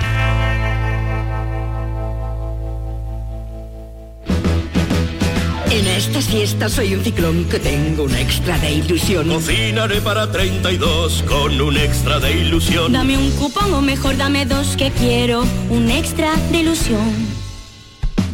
En 5.70 5.88
esta 5.88 6.22
siesta 6.22 6.70
soy 6.70 6.96
un 6.96 7.04
ciclón 7.04 7.44
que 7.50 7.60
tengo 7.60 8.04
un 8.04 8.16
extra 8.16 8.58
de 8.60 8.76
ilusión. 8.76 9.28
Cocinaré 9.28 10.00
para 10.00 10.32
32 10.32 11.24
con 11.28 11.60
un 11.60 11.76
extra 11.76 12.22
de 12.22 12.40
ilusión. 12.40 12.94
Dame 12.94 13.18
un 13.18 13.30
cupón 13.32 13.74
o 13.74 13.82
mejor 13.82 14.16
dame 14.16 14.46
dos 14.46 14.78
que 14.78 14.90
quiero 14.92 15.44
un 15.70 15.92
extra 15.92 16.34
de 16.50 16.60
ilusión. 16.60 17.43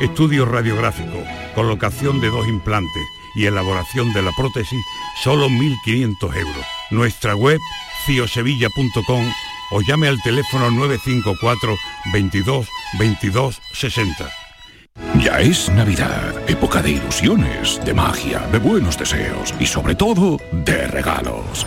Estudio 0.00 0.44
radiográfico, 0.44 1.24
colocación 1.56 2.20
de 2.20 2.30
dos 2.30 2.46
implantes 2.46 3.02
y 3.34 3.46
elaboración 3.46 4.12
de 4.12 4.22
la 4.22 4.30
prótesis, 4.36 4.80
solo 5.22 5.48
1.500 5.48 6.36
euros. 6.36 6.66
Nuestra 6.90 7.34
web, 7.34 7.58
ciosevilla.com 8.06 9.32
o 9.72 9.80
llame 9.82 10.06
al 10.06 10.22
teléfono 10.22 10.70
954 10.70 11.76
22 12.12 12.68
22 12.98 13.60
60. 13.74 14.30
Ya 15.20 15.40
es 15.40 15.68
Navidad, 15.70 16.48
época 16.48 16.80
de 16.80 16.92
ilusiones, 16.92 17.80
de 17.84 17.92
magia, 17.92 18.38
de 18.52 18.58
buenos 18.58 18.96
deseos 18.96 19.52
y 19.58 19.66
sobre 19.66 19.96
todo 19.96 20.38
de 20.52 20.86
regalos. 20.86 21.66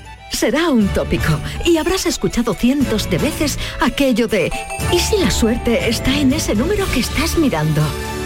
Será 0.31 0.69
un 0.69 0.87
tópico 0.87 1.39
y 1.65 1.77
habrás 1.77 2.05
escuchado 2.05 2.53
cientos 2.53 3.09
de 3.09 3.17
veces 3.17 3.59
aquello 3.79 4.27
de 4.27 4.51
¿y 4.91 4.99
si 4.99 5.17
la 5.17 5.29
suerte 5.29 5.89
está 5.89 6.17
en 6.17 6.33
ese 6.33 6.55
número 6.55 6.85
que 6.93 7.01
estás 7.01 7.37
mirando? 7.37 7.81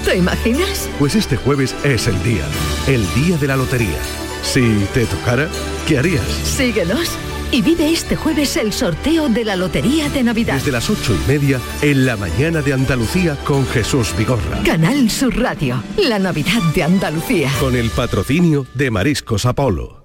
¿Te 0.06 0.18
imaginas? 0.18 0.90
Pues 1.00 1.16
este 1.16 1.36
jueves 1.36 1.76
es 1.84 2.08
el 2.08 2.22
día, 2.24 2.46
el 2.88 3.06
día 3.16 3.38
de 3.38 3.48
la 3.48 3.58
lotería. 3.58 4.00
Si 4.44 4.86
te 4.94 5.06
tocara, 5.06 5.50
¿qué 5.88 5.98
harías? 5.98 6.24
Síguenos 6.44 7.10
y 7.52 7.62
vive 7.62 7.92
este 7.92 8.16
jueves 8.16 8.58
el 8.58 8.72
sorteo 8.74 9.30
de 9.30 9.46
la 9.46 9.56
Lotería 9.56 10.10
de 10.10 10.24
Navidad. 10.24 10.56
Desde 10.56 10.72
las 10.72 10.90
ocho 10.90 11.16
y 11.16 11.28
media 11.28 11.60
en 11.82 12.06
la 12.06 12.18
mañana 12.18 12.62
de 12.62 12.74
Andalucía 12.74 13.36
con 13.44 13.66
Jesús 13.68 14.16
Vigorra. 14.18 14.62
Canal 14.64 15.10
Sur 15.10 15.36
Radio, 15.38 15.84
la 15.98 16.20
Navidad 16.20 16.62
de 16.74 16.84
Andalucía. 16.84 17.52
Con 17.60 17.76
el 17.76 17.90
patrocinio 17.90 18.66
de 18.74 18.92
Mariscos 18.92 19.46
Apolo. 19.46 20.05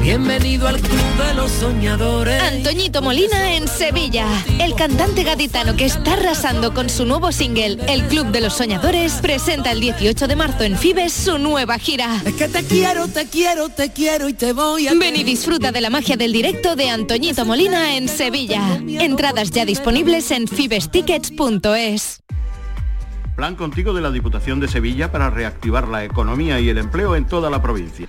Bienvenido 0.00 0.68
al 0.68 0.80
Club 0.80 1.26
de 1.26 1.34
los 1.34 1.50
Soñadores. 1.50 2.42
Antoñito 2.42 3.02
Molina 3.02 3.54
en 3.54 3.68
Sevilla. 3.68 4.26
El 4.58 4.74
cantante 4.74 5.22
gaditano 5.22 5.76
que 5.76 5.84
está 5.84 6.14
arrasando 6.14 6.72
con 6.72 6.88
su 6.88 7.04
nuevo 7.04 7.30
single, 7.32 7.78
El 7.88 8.04
Club 8.04 8.28
de 8.28 8.40
los 8.40 8.54
Soñadores, 8.54 9.14
presenta 9.14 9.72
el 9.72 9.80
18 9.80 10.26
de 10.26 10.36
marzo 10.36 10.64
en 10.64 10.78
Fibes 10.78 11.12
su 11.12 11.38
nueva 11.38 11.78
gira. 11.78 12.22
Es 12.24 12.34
que 12.34 12.48
te 12.48 12.64
quiero, 12.64 13.08
te 13.08 13.26
quiero, 13.26 13.68
te 13.68 13.92
quiero 13.92 14.28
y 14.28 14.34
te 14.34 14.52
voy 14.52 14.88
a... 14.88 14.94
Ven 14.94 15.16
y 15.16 15.24
disfruta 15.24 15.72
de 15.72 15.80
la 15.80 15.90
magia 15.90 16.16
del 16.16 16.32
directo 16.32 16.74
de 16.76 16.88
Antoñito 16.88 17.44
Molina 17.44 17.96
en 17.96 18.08
Sevilla. 18.08 18.80
Entradas 18.86 19.50
ya 19.50 19.66
disponibles 19.66 20.30
en 20.30 20.48
fibestickets.es. 20.48 22.22
Plan 23.36 23.54
contigo 23.56 23.92
de 23.92 24.00
la 24.00 24.10
Diputación 24.10 24.58
de 24.58 24.68
Sevilla 24.68 25.12
para 25.12 25.30
reactivar 25.30 25.86
la 25.86 26.04
economía 26.04 26.58
y 26.60 26.68
el 26.68 26.78
empleo 26.78 27.14
en 27.14 27.26
toda 27.26 27.50
la 27.50 27.60
provincia. 27.62 28.08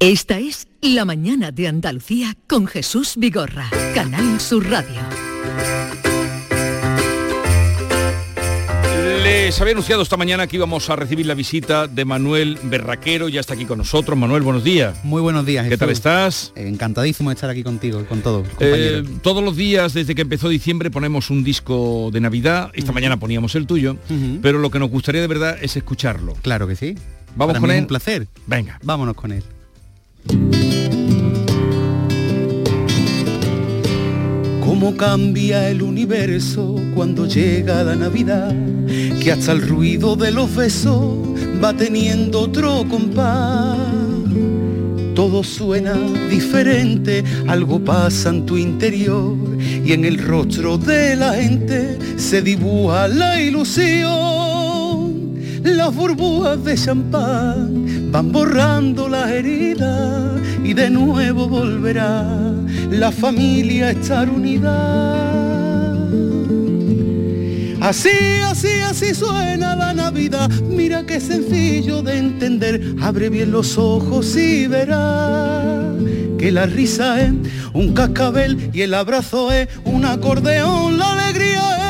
Esta 0.00 0.38
es 0.38 0.66
La 0.82 1.04
Mañana 1.04 1.50
de 1.52 1.68
Andalucía 1.68 2.36
con 2.48 2.66
Jesús 2.66 3.14
Vigorra, 3.16 3.70
Canal 3.94 4.40
Sur 4.40 4.68
Radio. 4.68 5.00
Les 9.22 9.58
había 9.60 9.72
anunciado 9.72 10.02
esta 10.02 10.16
mañana 10.16 10.46
que 10.46 10.56
íbamos 10.56 10.90
a 10.90 10.96
recibir 10.96 11.26
la 11.26 11.34
visita 11.34 11.86
de 11.86 12.04
Manuel 12.04 12.58
Berraquero, 12.64 13.28
ya 13.28 13.40
está 13.40 13.54
aquí 13.54 13.64
con 13.66 13.78
nosotros. 13.78 14.18
Manuel, 14.18 14.42
buenos 14.42 14.64
días. 14.64 15.02
Muy 15.04 15.22
buenos 15.22 15.46
días. 15.46 15.66
¿Qué 15.68 15.78
tal 15.78 15.88
Jesús. 15.88 15.98
estás? 16.00 16.52
Encantadísimo 16.56 17.30
de 17.30 17.34
estar 17.34 17.48
aquí 17.48 17.62
contigo 17.62 18.00
y 18.00 18.04
con 18.04 18.20
todos. 18.20 18.46
Eh, 18.60 19.02
todos 19.22 19.42
los 19.44 19.56
días 19.56 19.94
desde 19.94 20.14
que 20.14 20.22
empezó 20.22 20.48
diciembre 20.48 20.90
ponemos 20.90 21.30
un 21.30 21.44
disco 21.44 22.10
de 22.12 22.20
Navidad. 22.20 22.70
Esta 22.74 22.92
mañana 22.92 23.18
poníamos 23.18 23.54
el 23.54 23.66
tuyo, 23.66 23.96
pero 24.42 24.58
lo 24.58 24.70
que 24.70 24.80
nos 24.80 24.90
gustaría 24.90 25.20
de 25.20 25.28
verdad 25.28 25.56
es 25.62 25.76
escucharlo. 25.76 26.34
Claro 26.42 26.66
que 26.66 26.74
sí. 26.76 26.94
Vamos 27.36 27.54
Para 27.54 27.60
con 27.60 27.68
mí 27.68 27.74
es 27.74 27.78
él. 27.78 27.84
un 27.84 27.88
placer. 27.88 28.28
Venga. 28.46 28.78
Vámonos 28.82 29.14
con 29.14 29.32
él. 29.32 29.42
¿Cómo 34.60 34.96
cambia 34.96 35.70
el 35.70 35.82
universo 35.82 36.76
cuando 36.94 37.26
llega 37.26 37.84
la 37.84 37.94
Navidad? 37.94 38.54
Que 39.22 39.32
hasta 39.32 39.52
el 39.52 39.62
ruido 39.62 40.16
de 40.16 40.30
los 40.30 40.54
besos 40.54 41.16
va 41.62 41.72
teniendo 41.72 42.42
otro 42.42 42.84
compás. 42.88 43.78
Todo 45.14 45.44
suena 45.44 45.94
diferente, 46.28 47.22
algo 47.46 47.78
pasa 47.82 48.30
en 48.30 48.44
tu 48.44 48.56
interior 48.56 49.36
y 49.84 49.92
en 49.92 50.04
el 50.04 50.18
rostro 50.18 50.76
de 50.76 51.16
la 51.16 51.34
gente 51.34 51.98
se 52.18 52.42
dibuja 52.42 53.06
la 53.08 53.40
ilusión 53.40 54.53
las 55.64 55.94
burbujas 55.94 56.62
de 56.62 56.76
champán 56.76 58.12
van 58.12 58.30
borrando 58.30 59.08
las 59.08 59.30
heridas 59.30 60.38
y 60.62 60.74
de 60.74 60.90
nuevo 60.90 61.48
volverá 61.48 62.52
la 62.90 63.10
familia 63.10 63.86
a 63.86 63.90
estar 63.92 64.28
unida. 64.28 65.24
Así, 67.80 68.10
así, 68.44 68.68
así 68.84 69.14
suena 69.14 69.74
la 69.74 69.94
Navidad. 69.94 70.50
Mira 70.68 71.04
qué 71.04 71.18
sencillo 71.18 72.02
de 72.02 72.18
entender. 72.18 72.94
Abre 73.00 73.30
bien 73.30 73.50
los 73.50 73.78
ojos 73.78 74.36
y 74.36 74.66
verás 74.66 75.94
que 76.38 76.52
la 76.52 76.66
risa 76.66 77.22
es 77.22 77.32
un 77.72 77.94
cascabel 77.94 78.70
y 78.74 78.82
el 78.82 78.92
abrazo 78.92 79.50
es 79.50 79.68
un 79.84 80.04
acordeón. 80.04 80.98
La 80.98 81.12
alegría 81.12 81.78
es 81.78 81.83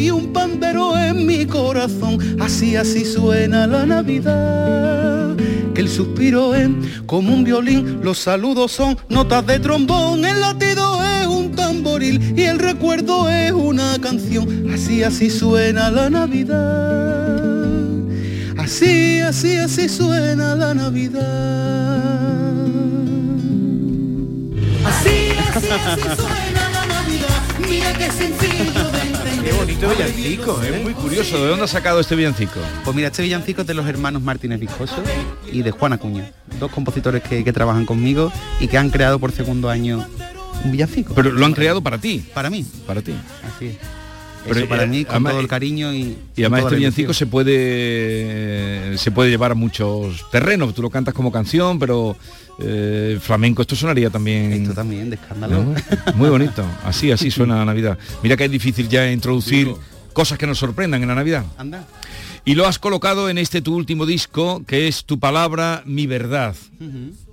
y 0.00 0.10
un 0.10 0.32
pandero 0.32 0.98
en 0.98 1.26
mi 1.26 1.46
corazón. 1.46 2.18
Así, 2.40 2.76
así 2.76 3.04
suena 3.04 3.66
la 3.66 3.86
Navidad. 3.86 5.36
Que 5.74 5.80
el 5.82 5.88
suspiro 5.88 6.54
es 6.54 6.68
como 7.06 7.34
un 7.34 7.44
violín, 7.44 8.00
los 8.02 8.18
saludos 8.18 8.72
son 8.72 8.96
notas 9.08 9.46
de 9.46 9.58
trombón, 9.58 10.24
el 10.24 10.40
latido 10.40 11.04
es 11.04 11.26
un 11.26 11.52
tamboril 11.52 12.34
y 12.36 12.42
el 12.42 12.58
recuerdo 12.58 13.28
es 13.30 13.52
una 13.52 13.98
canción. 14.00 14.70
Así, 14.72 15.02
así 15.02 15.30
suena 15.30 15.90
la 15.90 16.08
Navidad. 16.10 17.56
Así, 18.56 19.20
así, 19.20 19.56
así 19.58 19.88
suena 19.88 20.54
la 20.54 20.74
Navidad. 20.74 21.22
Así, 24.84 25.30
así, 25.54 25.68
así 25.70 26.02
suena. 26.16 26.75
Mira 27.76 27.92
qué 27.92 28.10
sencillo 28.10 28.90
de 28.90 29.00
entender. 29.02 29.44
Qué 29.44 29.52
bonito 29.52 29.88
villancico, 29.90 30.62
es 30.62 30.82
muy 30.82 30.94
curioso. 30.94 31.42
¿De 31.42 31.50
dónde 31.50 31.66
ha 31.66 31.68
sacado 31.68 32.00
este 32.00 32.16
villancico? 32.16 32.58
Pues 32.84 32.96
mira, 32.96 33.08
este 33.08 33.22
villancico 33.22 33.60
es 33.60 33.66
de 33.66 33.74
los 33.74 33.86
hermanos 33.86 34.22
Martínez 34.22 34.58
Viscoso 34.58 35.02
y 35.52 35.60
de 35.60 35.72
Juana 35.72 35.98
Cuña, 35.98 36.32
dos 36.58 36.70
compositores 36.70 37.22
que, 37.22 37.44
que 37.44 37.52
trabajan 37.52 37.84
conmigo 37.84 38.32
y 38.60 38.68
que 38.68 38.78
han 38.78 38.88
creado 38.88 39.18
por 39.18 39.30
segundo 39.32 39.68
año 39.68 40.06
un 40.64 40.72
villancico. 40.72 41.12
Pero 41.14 41.32
lo 41.32 41.44
han 41.44 41.52
creado 41.52 41.82
para 41.82 41.98
ti. 41.98 42.24
Para 42.32 42.48
mí. 42.48 42.64
Para 42.86 43.02
ti. 43.02 43.12
Así 43.46 43.66
es. 43.66 43.76
Pero, 44.48 44.60
Eso 44.60 44.68
para 44.68 44.84
eh, 44.84 44.86
mí 44.86 45.04
con 45.04 45.12
además- 45.14 45.32
todo 45.32 45.40
el 45.40 45.48
cariño 45.48 45.92
y 45.94 46.16
Y 46.36 46.42
además 46.42 46.60
este 46.60 46.70
la 46.72 46.76
villancico 46.78 47.12
se 47.14 47.26
puede 47.26 48.96
se 48.98 49.10
puede 49.10 49.30
llevar 49.30 49.52
a 49.52 49.54
muchos 49.54 50.24
terrenos. 50.30 50.74
Tú 50.74 50.82
lo 50.82 50.90
cantas 50.90 51.14
como 51.14 51.30
canción, 51.32 51.78
pero 51.78 52.16
eh, 52.58 53.18
flamenco 53.20 53.62
esto 53.62 53.76
sonaría 53.76 54.10
también. 54.10 54.52
Esto 54.52 54.74
también 54.74 55.10
de 55.10 55.16
escándalo. 55.16 55.62
¿no? 55.64 55.74
Muy 56.14 56.28
bonito. 56.30 56.64
Así, 56.84 57.10
así 57.12 57.30
suena 57.30 57.56
la 57.56 57.64
Navidad. 57.64 57.98
Mira 58.22 58.36
que 58.36 58.44
es 58.44 58.50
difícil 58.50 58.88
ya 58.88 59.10
introducir 59.10 59.72
cosas 60.12 60.38
que 60.38 60.46
nos 60.46 60.58
sorprendan 60.58 61.02
en 61.02 61.08
la 61.08 61.14
Navidad. 61.14 61.44
Anda. 61.58 61.84
Y 62.44 62.54
lo 62.54 62.66
has 62.66 62.78
colocado 62.78 63.28
en 63.28 63.38
este 63.38 63.60
tu 63.60 63.74
último 63.74 64.06
disco, 64.06 64.62
que 64.66 64.86
es 64.88 65.04
Tu 65.04 65.18
palabra, 65.18 65.82
mi 65.84 66.06
verdad. 66.06 66.54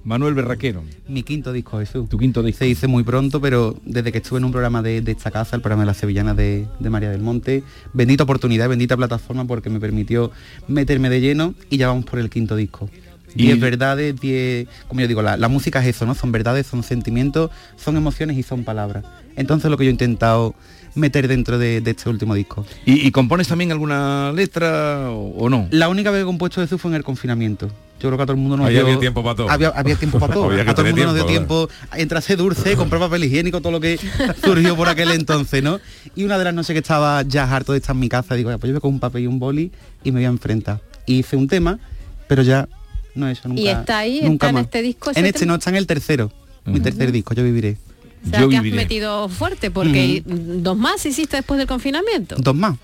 Manuel 0.03 0.33
Berraquero. 0.33 0.83
Mi 1.07 1.23
quinto 1.23 1.53
disco, 1.53 1.79
Jesús. 1.79 2.09
Tu 2.09 2.17
quinto 2.17 2.43
disco. 2.43 2.59
Se 2.59 2.67
hice 2.67 2.87
muy 2.87 3.03
pronto, 3.03 3.39
pero 3.39 3.79
desde 3.85 4.11
que 4.11 4.17
estuve 4.17 4.39
en 4.39 4.45
un 4.45 4.51
programa 4.51 4.81
de, 4.81 5.01
de 5.01 5.11
esta 5.13 5.31
casa, 5.31 5.55
el 5.55 5.61
programa 5.61 5.83
de 5.83 5.87
las 5.87 5.97
sevillanas 5.97 6.35
de, 6.35 6.67
de 6.79 6.89
María 6.89 7.09
del 7.09 7.21
Monte, 7.21 7.63
bendita 7.93 8.23
oportunidad, 8.23 8.67
bendita 8.67 8.97
plataforma 8.97 9.45
porque 9.45 9.69
me 9.69 9.79
permitió 9.79 10.31
meterme 10.67 11.09
de 11.09 11.21
lleno 11.21 11.55
y 11.69 11.77
ya 11.77 11.87
vamos 11.87 12.05
por 12.05 12.19
el 12.19 12.29
quinto 12.29 12.55
disco. 12.55 12.89
Y- 13.35 13.43
Diez 13.43 13.59
verdades, 13.59 14.19
diez, 14.19 14.67
como 14.87 15.01
yo 15.01 15.07
digo, 15.07 15.21
la, 15.23 15.37
la 15.37 15.47
música 15.47 15.81
es 15.81 15.95
eso, 15.95 16.05
¿no? 16.05 16.13
Son 16.15 16.31
verdades, 16.31 16.67
son 16.67 16.83
sentimientos, 16.83 17.49
son 17.77 17.97
emociones 17.97 18.37
y 18.37 18.43
son 18.43 18.63
palabras. 18.63 19.05
Entonces 19.35 19.71
lo 19.71 19.77
que 19.77 19.85
yo 19.85 19.89
he 19.89 19.91
intentado 19.91 20.53
meter 20.95 21.27
dentro 21.27 21.57
de, 21.57 21.81
de 21.81 21.91
este 21.91 22.09
último 22.09 22.35
disco. 22.35 22.65
¿Y, 22.85 23.07
y 23.07 23.11
compones 23.11 23.47
también 23.47 23.71
alguna 23.71 24.31
letra 24.33 25.09
o, 25.09 25.29
o 25.37 25.49
no? 25.49 25.67
La 25.71 25.89
única 25.89 26.11
vez 26.11 26.19
que 26.19 26.23
he 26.23 26.25
compuesto 26.25 26.61
eso 26.61 26.77
fue 26.77 26.91
en 26.91 26.95
el 26.95 27.03
confinamiento. 27.03 27.67
Yo 27.99 28.09
creo 28.09 28.17
que 28.17 28.23
a 28.23 28.25
todo 28.25 28.35
el 28.35 28.41
mundo 28.41 28.57
nos 28.57 28.69
dio... 28.69 28.81
había 28.81 28.99
tiempo 28.99 29.23
para 29.23 29.35
todo. 29.35 29.49
Había, 29.49 29.69
había 29.69 29.95
tiempo 29.95 30.19
para 30.19 30.33
todo. 30.33 30.49
A 30.51 30.73
todo 30.75 30.85
el 30.85 30.93
mundo 30.93 31.05
nos 31.05 31.15
dio 31.15 31.25
tiempo, 31.25 31.67
tiempo 31.67 31.95
entre 31.95 32.17
hacer 32.17 32.37
dulce, 32.37 32.75
comprar 32.75 32.99
papel 32.99 33.23
higiénico, 33.23 33.61
todo 33.61 33.71
lo 33.71 33.79
que 33.79 33.97
surgió 34.43 34.75
por 34.75 34.89
aquel 34.89 35.11
entonces, 35.11 35.63
¿no? 35.63 35.79
Y 36.15 36.25
una 36.25 36.37
de 36.37 36.43
las 36.43 36.53
noches 36.53 36.73
que 36.73 36.79
estaba 36.79 37.21
ya 37.21 37.43
harto 37.49 37.71
de 37.71 37.77
estar 37.77 37.95
en 37.95 38.01
mi 38.01 38.09
casa, 38.09 38.35
digo, 38.35 38.49
"Ya, 38.49 38.57
pues 38.57 38.69
yo 38.69 38.73
voy 38.73 38.81
con 38.81 38.93
un 38.93 38.99
papel 38.99 39.23
y 39.23 39.27
un 39.27 39.39
boli 39.39 39.71
y 40.03 40.11
me 40.11 40.19
voy 40.19 40.25
a 40.25 40.29
enfrentar. 40.29 40.81
Y 41.05 41.19
hice 41.19 41.37
un 41.37 41.47
tema, 41.47 41.79
pero 42.27 42.41
ya 42.43 42.67
no 43.15 43.29
he 43.29 43.31
hecho 43.31 43.47
nunca. 43.47 43.61
Y 43.61 43.67
está 43.69 43.99
ahí, 43.99 44.19
nunca 44.23 44.47
está 44.47 44.59
en 44.59 44.65
este 44.65 44.81
disco 44.81 45.11
En 45.15 45.25
este 45.25 45.39
tema. 45.39 45.51
no, 45.53 45.55
está 45.55 45.69
en 45.69 45.75
el 45.77 45.87
tercero. 45.87 46.31
Mi 46.65 46.79
tercer 46.81 47.11
disco, 47.11 47.33
yo 47.33 47.43
viviré. 47.43 47.77
O 48.25 48.29
sea, 48.29 48.47
que 48.47 48.57
has 48.57 48.63
metido 48.63 49.27
fuerte 49.29 49.69
porque 49.71 50.23
dos 50.25 50.77
más 50.77 51.05
hiciste 51.05 51.37
después 51.37 51.57
del 51.57 51.67
confinamiento. 51.67 52.35
Dos 52.37 52.55
más. 52.55 52.75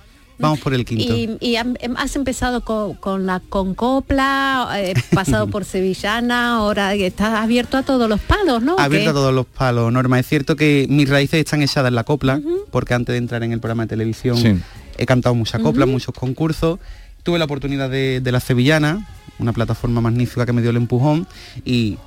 Vamos 0.41 0.59
por 0.59 0.73
el 0.73 0.85
quinto. 0.85 1.13
Y, 1.13 1.37
y 1.41 1.55
em- 1.57 1.75
has 1.97 2.15
empezado 2.15 2.61
con, 2.63 2.93
con 2.93 3.25
la 3.25 3.41
con 3.41 3.75
copla, 3.75 4.69
eh, 4.77 4.93
pasado 5.13 5.47
por 5.51 5.65
sevillana, 5.65 6.55
ahora 6.55 6.93
estás 6.93 7.33
abierto 7.41 7.75
a 7.75 7.83
todos 7.83 8.07
los 8.07 8.21
palos, 8.21 8.63
¿no? 8.63 8.77
abierto 8.79 9.09
a 9.09 9.13
todos 9.13 9.33
los 9.33 9.45
palos, 9.45 9.91
Norma. 9.91 10.17
Es 10.17 10.27
cierto 10.27 10.55
que 10.55 10.87
mis 10.89 11.09
raíces 11.09 11.41
están 11.41 11.61
echadas 11.61 11.89
en 11.89 11.95
la 11.95 12.05
copla, 12.05 12.39
porque 12.71 12.93
antes 12.93 13.11
de 13.13 13.17
entrar 13.17 13.43
en 13.43 13.51
el 13.51 13.59
programa 13.59 13.83
de 13.83 13.89
televisión 13.89 14.37
Sí. 14.37 14.55
he 14.97 15.05
cantado 15.05 15.35
mucha 15.35 15.59
copla, 15.59 15.83
Ujú. 15.83 15.91
muchos 15.93 16.15
concursos. 16.15 16.79
Tuve 17.23 17.37
la 17.37 17.43
oportunidad 17.45 17.89
de, 17.89 18.21
de 18.21 18.31
la 18.31 18.39
Sevillana, 18.39 19.05
una 19.39 19.51
plataforma 19.51 19.99
magnífica 19.99 20.45
que 20.45 20.53
me 20.53 20.61
dio 20.61 20.69
el 20.71 20.77
empujón 20.77 21.27
y, 21.65 21.97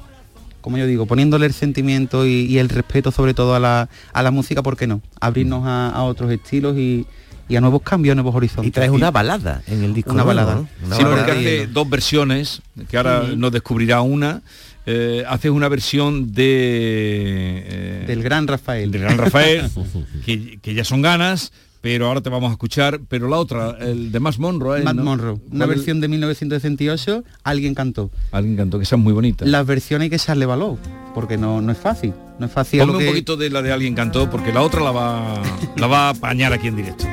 como 0.63 0.79
yo 0.79 0.87
digo, 0.87 1.05
poniéndole 1.05 1.45
el 1.45 1.53
sentimiento 1.53 2.25
y, 2.27 2.47
y 2.47 2.57
el 2.59 2.71
respeto 2.71 3.11
sobre 3.13 3.35
todo 3.35 3.55
a 3.55 3.61
la, 3.61 3.91
a 4.15 4.23
la 4.23 4.31
música, 4.31 4.63
¿por 4.63 4.79
qué 4.79 4.87
no? 4.87 5.03
Abrirnos 5.21 5.67
a, 5.67 5.91
a 5.91 6.03
otros 6.05 6.31
estilos 6.33 6.79
y, 6.79 7.05
y 7.49 7.57
a 7.57 7.61
nuevos 7.61 7.83
cambios, 7.83 8.13
a 8.13 8.15
nuevos 8.15 8.35
horizontes. 8.35 8.69
Y 8.69 8.71
traes 8.71 8.91
una 8.91 9.11
balada 9.11 9.63
en 9.67 9.85
el 9.85 9.93
disco. 9.93 10.13
Una 10.13 10.25
nuevo, 10.25 10.41
balada. 10.41 10.55
¿no? 10.55 10.69
Una 10.87 10.97
Sí, 10.97 11.03
balada 11.05 11.27
porque 11.27 11.39
hace 11.39 11.67
dos 11.67 11.91
versiones, 11.91 12.63
que 12.89 12.97
ahora 12.97 13.23
Ujú. 13.25 13.37
nos 13.37 13.53
descubrirá 13.53 14.01
una. 14.01 14.41
Eh, 14.87 15.23
haces 15.29 15.51
una 15.53 15.69
versión 15.69 16.33
de... 16.33 17.63
eh, 17.67 18.05
Del 18.07 18.23
gran 18.23 18.49
Rafael. 18.49 18.91
del 18.91 19.03
Gran 19.03 19.19
Rafael, 19.19 19.71
que, 20.25 20.59
que 20.61 20.75
ya 20.75 20.85
son 20.85 21.03
ganas, 21.03 21.53
pero 21.83 22.07
ahora 22.07 22.22
te 22.22 22.30
vamos 22.30 22.49
a 22.49 22.53
escuchar. 22.53 23.01
Pero 23.09 23.28
la 23.28 23.37
otra, 23.37 23.76
el 23.80 24.11
de 24.11 24.20
Matt 24.20 24.39
Monroe. 24.39 24.80
¿eh? 24.80 24.85
Matt 24.85 24.97
¿no? 24.97 25.05
Monroe, 25.05 25.39
una 25.51 25.66
versión 25.66 26.01
de 26.01 26.09
1968, 26.09 27.24
alguien 27.43 27.74
cantó. 27.74 28.11
Alguien 28.30 28.57
cantó, 28.57 28.78
que 28.78 28.85
esa 28.85 28.97
es 28.97 29.03
muy 29.03 29.12
bonita. 29.12 29.45
Las 29.45 29.66
versiones 29.66 30.07
hay 30.07 30.11
que 30.11 30.16
echarle 30.16 30.47
valor, 30.47 30.78
porque 31.14 31.37
no, 31.37 31.61
no 31.61 31.72
es 31.72 31.78
fácil. 31.78 32.14
No 32.39 32.47
es 32.47 32.53
fácil. 32.53 32.80
Ponme 32.80 32.95
lo 32.95 32.99
un 33.01 33.05
poquito 33.05 33.37
de 33.37 33.51
la 33.51 33.61
de 33.61 33.72
alguien 33.72 33.95
cantó, 33.95 34.30
porque 34.30 34.53
la 34.53 34.62
otra 34.62 34.80
la 34.80 34.93
va, 34.93 35.43
la 35.76 35.87
va 35.87 36.07
a 36.07 36.11
apañar 36.11 36.53
aquí 36.53 36.68
en 36.68 36.76
directo. 36.76 37.05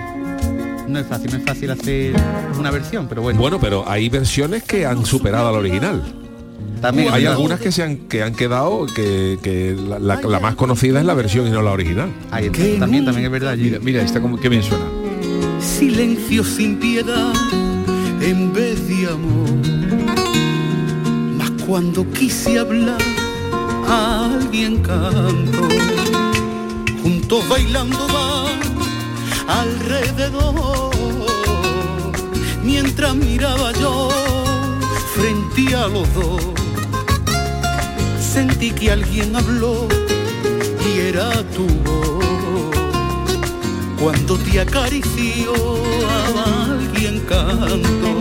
No 0.87 0.99
es 0.99 1.05
fácil, 1.05 1.31
no 1.31 1.37
es 1.37 1.43
fácil 1.43 1.69
hacer 1.71 2.15
una 2.57 2.71
versión, 2.71 3.07
pero 3.07 3.21
bueno. 3.21 3.39
Bueno, 3.39 3.59
pero 3.59 3.87
hay 3.87 4.07
versiones 4.09 4.63
que 4.63 4.85
han 4.85 5.05
superado 5.05 5.49
a 5.49 5.51
la 5.51 5.57
original. 5.59 6.01
También 6.81 7.09
hay 7.09 7.21
hay 7.21 7.25
algunas 7.27 7.59
que 7.59 7.71
se 7.71 7.83
han 7.83 7.97
que 7.97 8.23
han 8.23 8.33
quedado 8.33 8.85
que, 8.95 9.37
que 9.41 9.75
la, 9.75 9.99
la- 9.99 10.21
la 10.21 10.39
más 10.39 10.55
conocida 10.55 10.99
es 10.99 11.05
la 11.05 11.13
versión 11.13 11.47
y 11.47 11.51
no 11.51 11.61
la 11.61 11.71
original. 11.71 12.09
Ahí 12.31 12.45
está, 12.45 12.79
también, 12.79 13.05
también 13.05 13.25
es 13.25 13.31
verdad. 13.31 13.55
Mira, 13.57 13.79
mira, 13.81 14.01
esta 14.01 14.21
como 14.21 14.39
que 14.39 14.47
bien 14.49 14.63
suena. 14.63 14.85
silencio 15.59 16.43
sin 16.43 16.77
piedad 16.77 17.33
en 18.21 18.53
vez 18.53 18.87
de 18.87 19.07
amor. 19.07 19.49
Mas 21.37 21.51
cuando 21.65 22.09
quise 22.11 22.59
hablar, 22.59 22.97
alguien 23.87 24.77
canto. 24.77 25.67
Juntos 27.03 27.47
bailando 27.49 27.97
van 28.07 28.59
alrededor. 29.47 30.89
Mientras 32.63 33.15
miraba 33.15 33.71
yo 33.73 34.09
frente 35.15 35.75
a 35.75 35.87
los 35.87 36.13
dos, 36.13 36.43
sentí 38.29 38.69
que 38.71 38.91
alguien 38.91 39.35
habló 39.35 39.87
y 40.85 40.99
era 40.99 41.29
tu 41.55 41.65
voz. 41.83 42.25
Cuando 43.99 44.37
te 44.37 44.59
acarició 44.59 45.51
a 46.07 46.65
alguien 46.65 47.19
canto 47.21 48.11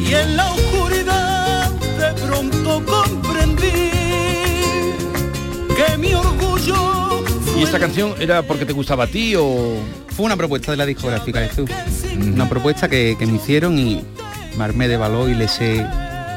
y 0.00 0.14
en 0.14 0.36
la 0.36 0.50
oscuridad 0.52 1.70
de 1.70 2.26
pronto 2.26 2.82
comprendí 2.84 3.70
que 5.76 5.98
mi 5.98 6.14
orgullo 6.14 7.22
¿Y 7.56 7.62
esta 7.62 7.78
canción 7.78 8.14
era 8.18 8.42
porque 8.42 8.64
te 8.64 8.72
gustaba 8.72 9.04
a 9.04 9.06
ti 9.06 9.36
o...? 9.36 9.76
Fue 10.08 10.26
una 10.26 10.36
propuesta 10.36 10.72
de 10.72 10.76
la 10.76 10.84
discográfica 10.84 11.40
de 11.40 11.48
Jesús. 11.48 11.70
Una 12.34 12.46
propuesta 12.46 12.88
que, 12.88 13.16
que 13.18 13.26
me 13.26 13.36
hicieron 13.36 13.78
y 13.78 14.02
me 14.58 14.64
armé 14.64 14.88
de 14.88 14.98
valor 14.98 15.30
y 15.30 15.34
le 15.34 15.44
eché 15.44 15.86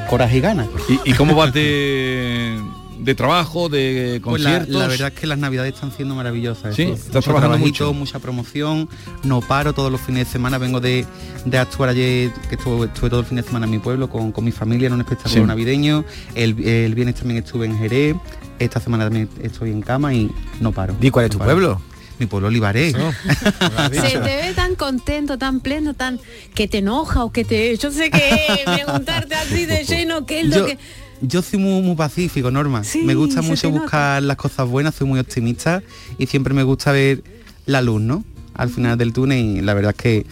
coraje 0.06 0.38
y 0.38 0.42
ganas. 0.42 0.68
¿Y, 0.90 1.12
y 1.12 1.14
cómo 1.14 1.36
vas 1.36 1.54
de, 1.54 2.60
de 3.00 3.16
trabajo, 3.16 3.70
de 3.70 4.20
Pues 4.24 4.42
la, 4.42 4.50
conciertos. 4.52 4.82
la 4.82 4.88
verdad 4.88 5.08
es 5.14 5.20
que 5.20 5.28
las 5.28 5.38
navidades 5.38 5.74
están 5.74 5.92
siendo 5.92 6.16
maravillosas. 6.16 6.76
Sí, 6.76 6.84
eso. 6.84 6.94
estás 6.94 7.08
Mucho 7.16 7.22
trabajando 7.24 7.58
mucho. 7.58 7.94
mucha 7.94 8.20
promoción, 8.20 8.90
no 9.24 9.42
paro 9.42 9.74
todos 9.74 9.92
los 9.92 10.02
fines 10.02 10.28
de 10.28 10.32
semana, 10.32 10.58
vengo 10.58 10.80
de, 10.80 11.06
de 11.46 11.58
actuar 11.58 11.90
ayer, 11.90 12.32
que 12.50 12.56
estuve, 12.56 12.86
estuve 12.88 13.10
todo 13.10 13.20
el 13.22 13.26
fin 13.26 13.38
de 13.38 13.44
semana 13.44 13.66
en 13.66 13.72
mi 13.72 13.80
pueblo 13.80 14.10
con, 14.10 14.32
con 14.32 14.44
mi 14.46 14.52
familia 14.52 14.88
en 14.88 14.94
un 14.94 15.02
espectáculo 15.02 15.42
Sí. 15.44 15.48
navideño, 15.48 16.06
el, 16.36 16.60
el 16.66 16.96
viernes 16.96 17.16
también 17.16 17.44
estuve 17.44 17.66
en 17.66 17.78
Jerez, 17.78 18.16
esta 18.60 18.80
semana 18.80 19.04
también 19.06 19.28
estoy 19.42 19.72
en 19.72 19.82
cama 19.82 20.14
y 20.14 20.32
no 20.62 20.72
paro. 20.72 20.96
¿Y 21.02 21.10
cuál 21.10 21.26
es 21.26 21.32
No 21.32 21.34
tu 21.34 21.40
paro. 21.40 21.52
pueblo? 21.52 21.82
Mi 22.20 22.26
pueblo 22.26 22.48
Olivaré. 22.48 22.92
Se 23.92 24.10
te 24.12 24.20
ve 24.20 24.54
tan 24.56 24.76
contento, 24.76 25.38
tan 25.38 25.60
pleno, 25.60 25.94
tan 25.94 26.20
que 26.54 26.68
te 26.68 26.80
enoja 26.80 27.24
o 27.24 27.32
que 27.32 27.44
te. 27.46 27.76
Yo 27.78 27.92
sé 27.92 28.10
que 28.10 28.64
preguntarte 28.66 29.36
así 29.36 29.66
de 29.66 29.84
lleno 29.84 30.26
qué 30.26 30.42
es 30.42 30.48
lo 30.48 30.56
Yo, 30.58 30.66
que. 30.66 30.78
yo 31.22 31.42
soy 31.42 31.60
muy, 31.60 31.82
muy 31.82 31.96
pacífico, 31.96 32.52
Norma. 32.52 32.84
Sí, 32.84 33.02
me 33.04 33.16
gusta 33.16 33.42
mucho 33.42 33.70
buscar 33.70 34.24
las 34.24 34.38
cosas 34.38 34.68
buenas, 34.68 34.96
soy 34.96 35.08
muy 35.08 35.20
optimista 35.20 35.84
y 36.18 36.28
siempre 36.28 36.54
me 36.54 36.64
gusta 36.64 36.92
ver 36.92 37.24
la 37.66 37.82
luz, 37.82 38.02
¿no? 38.02 38.24
Al 38.54 38.70
final 38.70 38.98
del 38.98 39.12
túnel 39.12 39.38
y 39.40 39.62
la 39.62 39.74
verdad 39.74 39.94
es 39.98 40.02
que 40.02 40.26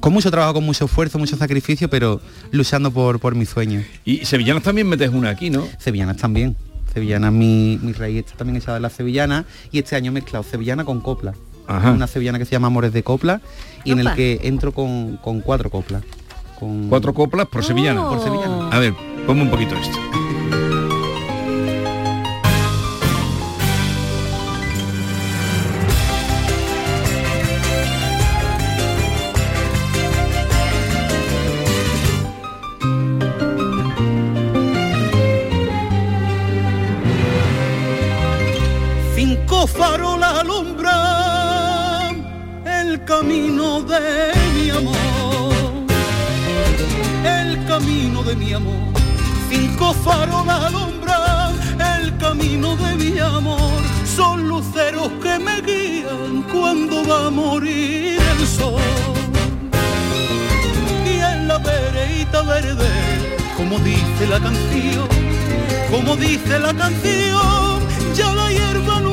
con 0.00 0.12
mucho 0.12 0.30
trabajo, 0.30 0.54
con 0.54 0.64
mucho 0.64 0.86
esfuerzo, 0.86 1.18
mucho 1.18 1.36
sacrificio, 1.36 1.90
pero 1.90 2.20
luchando 2.52 2.90
por, 2.90 3.20
por 3.20 3.34
mis 3.34 3.50
sueños. 3.50 3.84
Y 4.04 4.24
sevillanas 4.24 4.62
también 4.62 4.88
metes 4.88 5.10
una 5.10 5.28
aquí, 5.30 5.50
¿no? 5.50 5.68
Sevillanas 5.78 6.16
también. 6.16 6.56
Sevillanas, 6.92 7.32
mi, 7.32 7.78
mi 7.82 7.92
raíz 7.92 8.18
está 8.18 8.36
también 8.36 8.56
echada 8.56 8.76
en 8.78 8.82
la 8.82 8.90
sevillana 8.90 9.44
y 9.70 9.78
este 9.78 9.96
año 9.96 10.10
he 10.10 10.14
mezclado 10.14 10.44
sevillana 10.44 10.84
con 10.84 11.00
copla. 11.00 11.34
Ajá. 11.66 11.92
Una 11.92 12.06
sevillana 12.06 12.38
que 12.38 12.44
se 12.44 12.52
llama 12.52 12.66
Amores 12.66 12.92
de 12.92 13.02
Copla 13.02 13.40
y 13.84 13.92
en 13.92 14.00
el 14.00 14.12
que 14.14 14.40
entro 14.42 14.72
con, 14.72 15.18
con 15.18 15.40
cuatro 15.40 15.70
coplas. 15.70 16.02
Con... 16.58 16.88
Cuatro 16.88 17.14
coplas 17.14 17.46
por 17.46 17.64
sevillana. 17.64 18.08
Por 18.08 18.20
sevillana. 18.20 18.68
A 18.70 18.78
ver, 18.80 18.92
ponme 19.26 19.42
un 19.42 19.50
poquito 19.50 19.76
esto. 19.76 19.98
Cinco 39.60 39.78
farolas 39.78 40.38
alumbran 40.38 42.24
el 42.64 43.04
camino 43.04 43.82
de 43.82 44.32
mi 44.54 44.70
amor, 44.70 45.52
el 47.22 47.66
camino 47.66 48.22
de 48.22 48.36
mi 48.36 48.54
amor. 48.54 48.94
Cinco 49.50 49.92
farolas 49.92 50.64
alumbran 50.64 51.52
el 51.94 52.16
camino 52.16 52.74
de 52.74 52.94
mi 52.94 53.18
amor, 53.18 53.82
son 54.16 54.48
luceros 54.48 55.10
que 55.22 55.38
me 55.38 55.60
guían 55.60 56.42
cuando 56.50 57.06
va 57.06 57.26
a 57.26 57.30
morir 57.30 58.18
el 58.18 58.46
sol. 58.46 58.80
Y 61.04 61.20
en 61.20 61.48
la 61.48 61.58
vereita 61.58 62.40
verde, 62.40 62.88
como 63.58 63.78
dice 63.80 64.26
la 64.26 64.40
canción, 64.40 65.06
como 65.90 66.16
dice 66.16 66.58
la 66.58 66.72
canción, 66.72 67.78
ya 68.14 68.32
la 68.32 68.50
hierba 68.50 69.00
nunca 69.00 69.09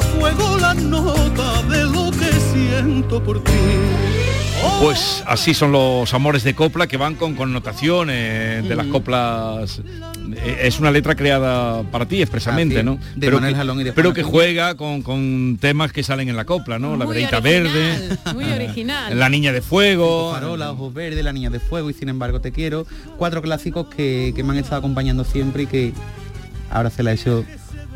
a 0.00 0.02
fuego 0.02 0.58
las 0.58 0.76
notas 0.76 1.68
de 1.68 1.84
lo 1.84 2.10
que 2.10 2.32
siento 2.52 3.22
por 3.22 3.42
ti. 3.44 3.50
Pues 4.80 5.22
así 5.26 5.52
son 5.54 5.72
los 5.72 6.12
amores 6.14 6.42
de 6.42 6.54
copla 6.54 6.86
que 6.86 6.96
van 6.98 7.14
con 7.14 7.34
connotaciones 7.34 8.66
de 8.66 8.76
las 8.76 8.86
coplas. 8.86 9.80
Eh, 10.36 10.58
Es 10.64 10.78
una 10.80 10.90
letra 10.90 11.14
creada 11.14 11.82
para 11.84 12.06
ti 12.06 12.20
expresamente, 12.22 12.82
¿no? 12.82 12.98
de 13.14 13.30
Manuel 13.30 13.52
que, 13.54 13.58
Jalón 13.58 13.80
y 13.80 13.84
de 13.84 13.92
pero 13.92 14.12
que 14.14 14.22
juega 14.22 14.74
con, 14.76 15.02
con 15.02 15.58
temas 15.60 15.92
que 15.92 16.02
salen 16.02 16.28
en 16.28 16.36
la 16.36 16.44
copla, 16.44 16.78
¿no? 16.78 16.96
la 16.96 17.04
vereita 17.06 17.40
verde, 17.40 18.16
Muy 18.34 18.44
original. 18.44 19.18
la 19.18 19.28
niña 19.28 19.52
de 19.52 19.60
fuego. 19.62 20.32
Farola, 20.32 20.72
Ojos 20.72 20.92
Verdes, 20.94 21.24
La 21.24 21.32
Niña 21.32 21.50
de 21.50 21.60
Fuego 21.60 21.90
y 21.90 21.94
Sin 21.94 22.08
embargo 22.08 22.40
Te 22.40 22.52
Quiero. 22.52 22.86
Cuatro 23.18 23.40
clásicos 23.42 23.86
que, 23.88 24.32
que 24.36 24.42
me 24.44 24.52
han 24.52 24.58
estado 24.58 24.76
acompañando 24.78 25.24
siempre 25.24 25.64
y 25.64 25.66
que 25.66 25.92
ahora 26.70 26.90
se 26.90 27.02
la 27.02 27.12
he 27.12 27.14
hecho 27.14 27.44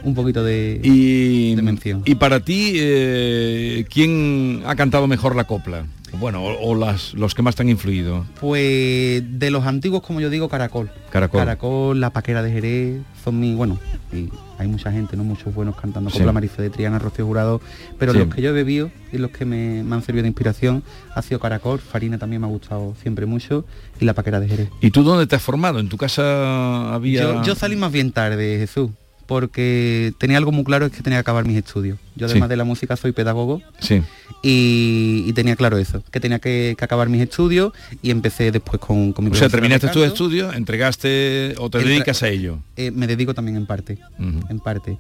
un 0.04 0.14
poquito 0.14 0.44
de, 0.44 0.80
y, 0.82 1.54
de 1.54 1.62
mención. 1.62 2.02
Y 2.04 2.14
para 2.16 2.40
ti, 2.40 2.72
eh, 2.76 3.84
¿quién 3.92 4.62
ha 4.66 4.76
cantado 4.76 5.06
mejor 5.06 5.34
la 5.36 5.44
copla? 5.44 5.86
Bueno, 6.20 6.44
o, 6.44 6.70
o 6.70 6.74
las, 6.76 7.12
los 7.14 7.34
que 7.34 7.42
más 7.42 7.56
te 7.56 7.62
han 7.62 7.68
influido. 7.68 8.24
Pues 8.40 9.22
de 9.28 9.50
los 9.50 9.64
antiguos, 9.66 10.00
como 10.02 10.20
yo 10.20 10.30
digo, 10.30 10.48
Caracol. 10.48 10.88
Caracol. 11.10 11.40
Caracol, 11.40 12.00
La 12.00 12.10
Paquera 12.10 12.40
de 12.40 12.52
Jerez, 12.52 13.00
son 13.24 13.40
mi, 13.40 13.54
bueno, 13.56 13.80
y 14.12 14.28
hay 14.58 14.68
mucha 14.68 14.92
gente, 14.92 15.16
¿no? 15.16 15.24
Muchos 15.24 15.52
buenos 15.52 15.74
cantando 15.74 16.10
Sí. 16.10 16.18
copla 16.18 16.30
Marife 16.32 16.62
de 16.62 16.70
Triana, 16.70 17.00
Rocío 17.00 17.26
Jurado, 17.26 17.60
pero 17.98 18.12
Sí. 18.12 18.18
los 18.20 18.32
que 18.32 18.42
yo 18.42 18.50
he 18.50 18.52
bebido 18.52 18.92
y 19.12 19.18
los 19.18 19.32
que 19.32 19.44
me, 19.44 19.82
me 19.82 19.96
han 19.96 20.02
servido 20.02 20.22
de 20.22 20.28
inspiración 20.28 20.84
ha 21.16 21.22
sido 21.22 21.40
Caracol, 21.40 21.80
Farina 21.80 22.16
también 22.16 22.40
me 22.42 22.46
ha 22.46 22.50
gustado 22.50 22.94
siempre 23.02 23.26
mucho 23.26 23.64
y 24.00 24.04
La 24.04 24.14
Paquera 24.14 24.38
de 24.38 24.46
Jerez. 24.48 24.68
¿Y 24.80 24.92
tú 24.92 25.02
dónde 25.02 25.26
te 25.26 25.34
has 25.34 25.42
formado? 25.42 25.80
¿En 25.80 25.88
tu 25.88 25.96
casa 25.96 26.94
había...? 26.94 27.22
Yo, 27.22 27.42
yo 27.42 27.54
salí 27.56 27.74
más 27.74 27.90
bien 27.90 28.12
tarde, 28.12 28.56
Jesús, 28.58 28.90
porque 29.26 30.12
tenía 30.18 30.36
algo 30.38 30.52
muy 30.52 30.64
claro, 30.64 30.86
es 30.86 30.92
que 30.92 31.02
tenía 31.02 31.18
que 31.18 31.20
acabar 31.20 31.44
mis 31.46 31.56
estudios. 31.56 31.98
Yo 32.16 32.26
además 32.26 32.46
Sí. 32.46 32.50
de 32.50 32.56
la 32.56 32.64
música 32.64 32.96
soy 32.96 33.10
pedagogo 33.12 33.60
Sí. 33.80 34.00
y, 34.42 35.24
y 35.26 35.32
tenía 35.32 35.56
claro 35.56 35.78
eso, 35.78 36.02
que 36.10 36.20
tenía 36.20 36.38
que, 36.38 36.74
que 36.78 36.84
acabar 36.84 37.08
mis 37.08 37.20
estudios 37.22 37.72
y 38.02 38.10
empecé 38.10 38.52
después 38.52 38.80
con, 38.80 39.12
con 39.12 39.24
mi 39.24 39.30
O 39.30 39.34
sea, 39.34 39.48
terminaste 39.48 39.88
tus 39.88 40.04
estudios, 40.04 40.54
entregaste 40.54 41.54
o 41.58 41.70
te 41.70 41.78
Entra- 41.78 41.88
dedicas 41.88 42.22
a 42.22 42.28
ello. 42.28 42.58
Eh, 42.76 42.90
me 42.90 43.06
dedico 43.06 43.34
también 43.34 43.56
en 43.56 43.66
parte, 43.66 43.98
en 44.18 44.60
parte. 44.60 44.96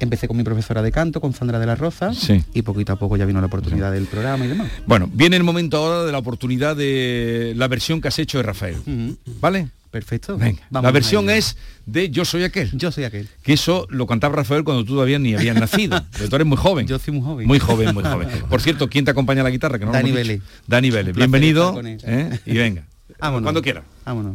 Empecé 0.00 0.26
con 0.28 0.36
mi 0.36 0.42
profesora 0.44 0.80
de 0.82 0.90
canto, 0.92 1.20
con 1.20 1.32
Sandra 1.34 1.58
de 1.58 1.66
la 1.66 1.74
Rosa, 1.74 2.14
Sí. 2.14 2.42
y 2.54 2.62
poquito 2.62 2.92
a 2.92 2.96
poco 2.96 3.16
ya 3.16 3.26
vino 3.26 3.40
la 3.40 3.46
oportunidad 3.46 3.92
del 3.92 4.06
programa 4.06 4.44
y 4.44 4.48
demás. 4.48 4.68
Bueno, 4.86 5.10
viene 5.12 5.36
el 5.36 5.44
momento 5.44 5.76
ahora 5.76 6.04
de 6.04 6.12
la 6.12 6.18
oportunidad 6.18 6.76
de 6.76 7.52
la 7.56 7.68
versión 7.68 8.00
que 8.00 8.08
has 8.08 8.18
hecho 8.18 8.38
de 8.38 8.44
Rafael. 8.44 8.76
¿Vale? 9.40 9.68
Perfecto. 9.94 10.36
Venga. 10.36 10.60
Vamos 10.70 10.88
la 10.88 10.90
versión 10.90 11.30
es 11.30 11.56
de 11.86 12.10
Yo 12.10 12.24
soy 12.24 12.42
aquel. 12.42 12.68
Yo 12.72 12.90
soy 12.90 13.04
aquel. 13.04 13.28
Que 13.44 13.52
eso 13.52 13.86
lo 13.90 14.08
cantaba 14.08 14.34
Rafael 14.34 14.64
cuando 14.64 14.84
tú 14.84 14.94
todavía 14.94 15.20
ni 15.20 15.36
habías 15.36 15.54
nacido. 15.54 16.02
Porque 16.10 16.26
tú 16.26 16.34
eres 16.34 16.48
muy 16.48 16.56
joven. 16.56 16.88
Yo 16.88 16.98
soy 16.98 17.14
muy 17.14 17.22
joven. 17.22 17.46
Muy 17.46 17.60
joven, 17.60 17.94
muy 17.94 18.02
joven. 18.02 18.28
Por 18.50 18.60
cierto, 18.60 18.90
¿quién 18.90 19.04
te 19.04 19.12
acompaña 19.12 19.42
a 19.42 19.44
la 19.44 19.50
guitarra? 19.50 19.78
Que 19.78 19.86
no 19.86 19.92
Dani. 19.92 20.10
Vélez. 20.10 20.42
Dani 20.66 20.90
Vélez. 20.90 21.14
Bienvenido. 21.14 21.80
¿eh? 21.84 22.40
Y 22.44 22.56
venga. 22.56 22.88
Vámonos. 23.20 23.44
Cuando 23.44 23.62
quiera. 23.62 23.84
Vámonos. 24.04 24.34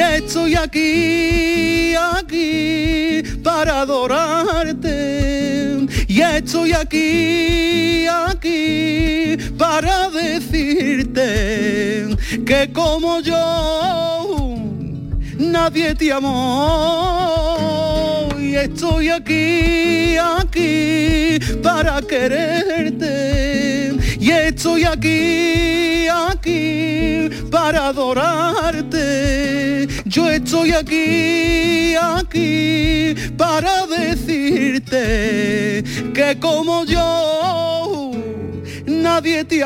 y 0.00 0.02
estoy 0.02 0.54
aquí, 0.54 1.94
aquí 1.94 3.22
para 3.44 3.82
adorarte. 3.82 4.96
Y 6.08 6.22
estoy 6.22 6.72
aquí, 6.72 8.06
aquí 8.06 9.36
para 9.58 10.08
decirte 10.08 11.26
que 12.46 12.72
como 12.72 13.20
yo 13.20 14.56
nadie 15.38 15.94
te 15.94 16.10
amó. 16.12 17.48
Y 18.38 18.54
estoy 18.54 19.10
aquí, 19.10 20.16
aquí 20.16 21.38
para 21.62 22.00
quererte 22.00 23.50
y 24.20 24.30
estoy 24.30 24.84
aquí, 24.84 26.06
aquí 26.06 27.30
para 27.50 27.86
adorarte. 27.88 29.00
Yo 30.04 30.28
estoy 30.30 30.72
aquí, 30.72 31.94
aquí 31.96 33.14
para 33.36 33.86
decirte 33.86 35.82
que 36.14 36.38
como 36.38 36.84
yo 36.84 38.12
nadie 38.86 39.44
te 39.44 39.64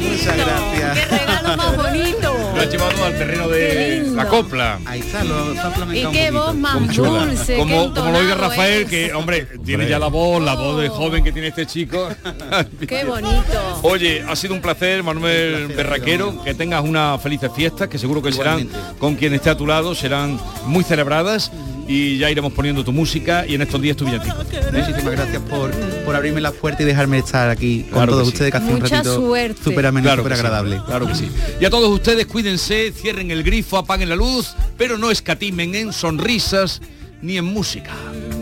Muchas 0.00 0.36
gracias. 0.36 0.98
¡Qué 0.98 1.16
regalo 1.16 1.56
más 1.56 1.76
bonito! 1.76 2.34
Lo 2.54 2.60
ha 2.60 2.64
llevado 2.64 3.04
al 3.04 3.18
terreno 3.18 3.48
de 3.48 3.93
la 4.14 4.28
copla. 4.28 4.78
Ahí 4.86 5.00
está, 5.00 5.24
lo 5.24 5.52
está 5.52 5.72
Y 5.94 6.06
qué 6.06 6.30
voz 6.30 6.54
más 6.54 6.90
Chula. 6.90 7.26
dulce, 7.26 7.56
como, 7.56 7.92
qué 7.94 8.00
como 8.00 8.12
lo 8.12 8.18
oiga 8.18 8.34
Rafael, 8.34 8.82
es. 8.82 8.88
que 8.88 9.12
hombre, 9.14 9.46
tiene 9.64 9.88
ya 9.88 9.98
la 9.98 10.06
voz, 10.14 10.42
la 10.42 10.54
voz 10.54 10.80
de 10.80 10.88
joven 10.88 11.22
que 11.24 11.32
tiene 11.32 11.48
este 11.48 11.66
chico. 11.66 12.08
Qué 12.88 13.04
bonito. 13.04 13.80
Oye, 13.82 14.24
ha 14.28 14.36
sido 14.36 14.54
un 14.54 14.60
placer, 14.60 15.02
Manuel 15.02 15.68
Berraquero, 15.68 16.42
que 16.42 16.54
tengas 16.54 16.82
una 16.84 17.18
feliz 17.18 17.40
fiesta, 17.54 17.88
que 17.88 17.98
seguro 17.98 18.22
que 18.22 18.32
serán 18.32 18.68
con 18.98 19.16
quien 19.16 19.34
esté 19.34 19.50
a 19.50 19.56
tu 19.56 19.66
lado, 19.66 19.94
serán 19.94 20.38
muy 20.66 20.84
celebradas 20.84 21.50
y 21.86 22.18
ya 22.18 22.30
iremos 22.30 22.52
poniendo 22.52 22.84
tu 22.84 22.92
música 22.92 23.44
y 23.46 23.54
en 23.54 23.62
estos 23.62 23.80
días 23.80 23.96
tu 23.96 24.04
villancico. 24.04 24.36
Muchísimas 24.72 25.12
gracias 25.12 25.42
por, 25.42 25.70
por 26.04 26.16
abrirme 26.16 26.40
la 26.40 26.50
puerta 26.52 26.82
y 26.82 26.86
dejarme 26.86 27.18
estar 27.18 27.50
aquí 27.50 27.82
con 27.84 27.92
Claro 27.92 28.12
todos 28.12 28.28
sí. 28.28 28.32
ustedes 28.34 28.50
que 28.52 28.56
hace 28.58 28.72
un 28.74 28.80
ratito 28.80 29.16
suerte. 29.16 29.62
súper 29.62 29.86
ameno, 29.86 30.04
Claro 30.04 30.22
súper 30.22 30.36
sí, 30.36 30.40
agradable. 30.40 30.80
claro 30.86 31.06
que 31.06 31.14
sí. 31.14 31.28
Y 31.60 31.64
a 31.64 31.70
todos 31.70 31.88
ustedes, 31.90 32.26
cuídense, 32.26 32.92
cierren 32.92 33.30
el 33.30 33.42
grifo, 33.42 33.76
apaguen 33.78 34.08
la 34.08 34.16
luz, 34.16 34.54
pero 34.78 34.98
no 34.98 35.10
escatimen 35.10 35.74
en 35.74 35.92
sonrisas 35.92 36.80
ni 37.22 37.36
en 37.38 37.44
música. 37.44 37.90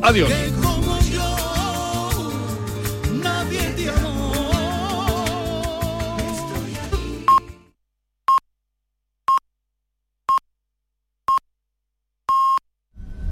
Adiós. 0.02 0.30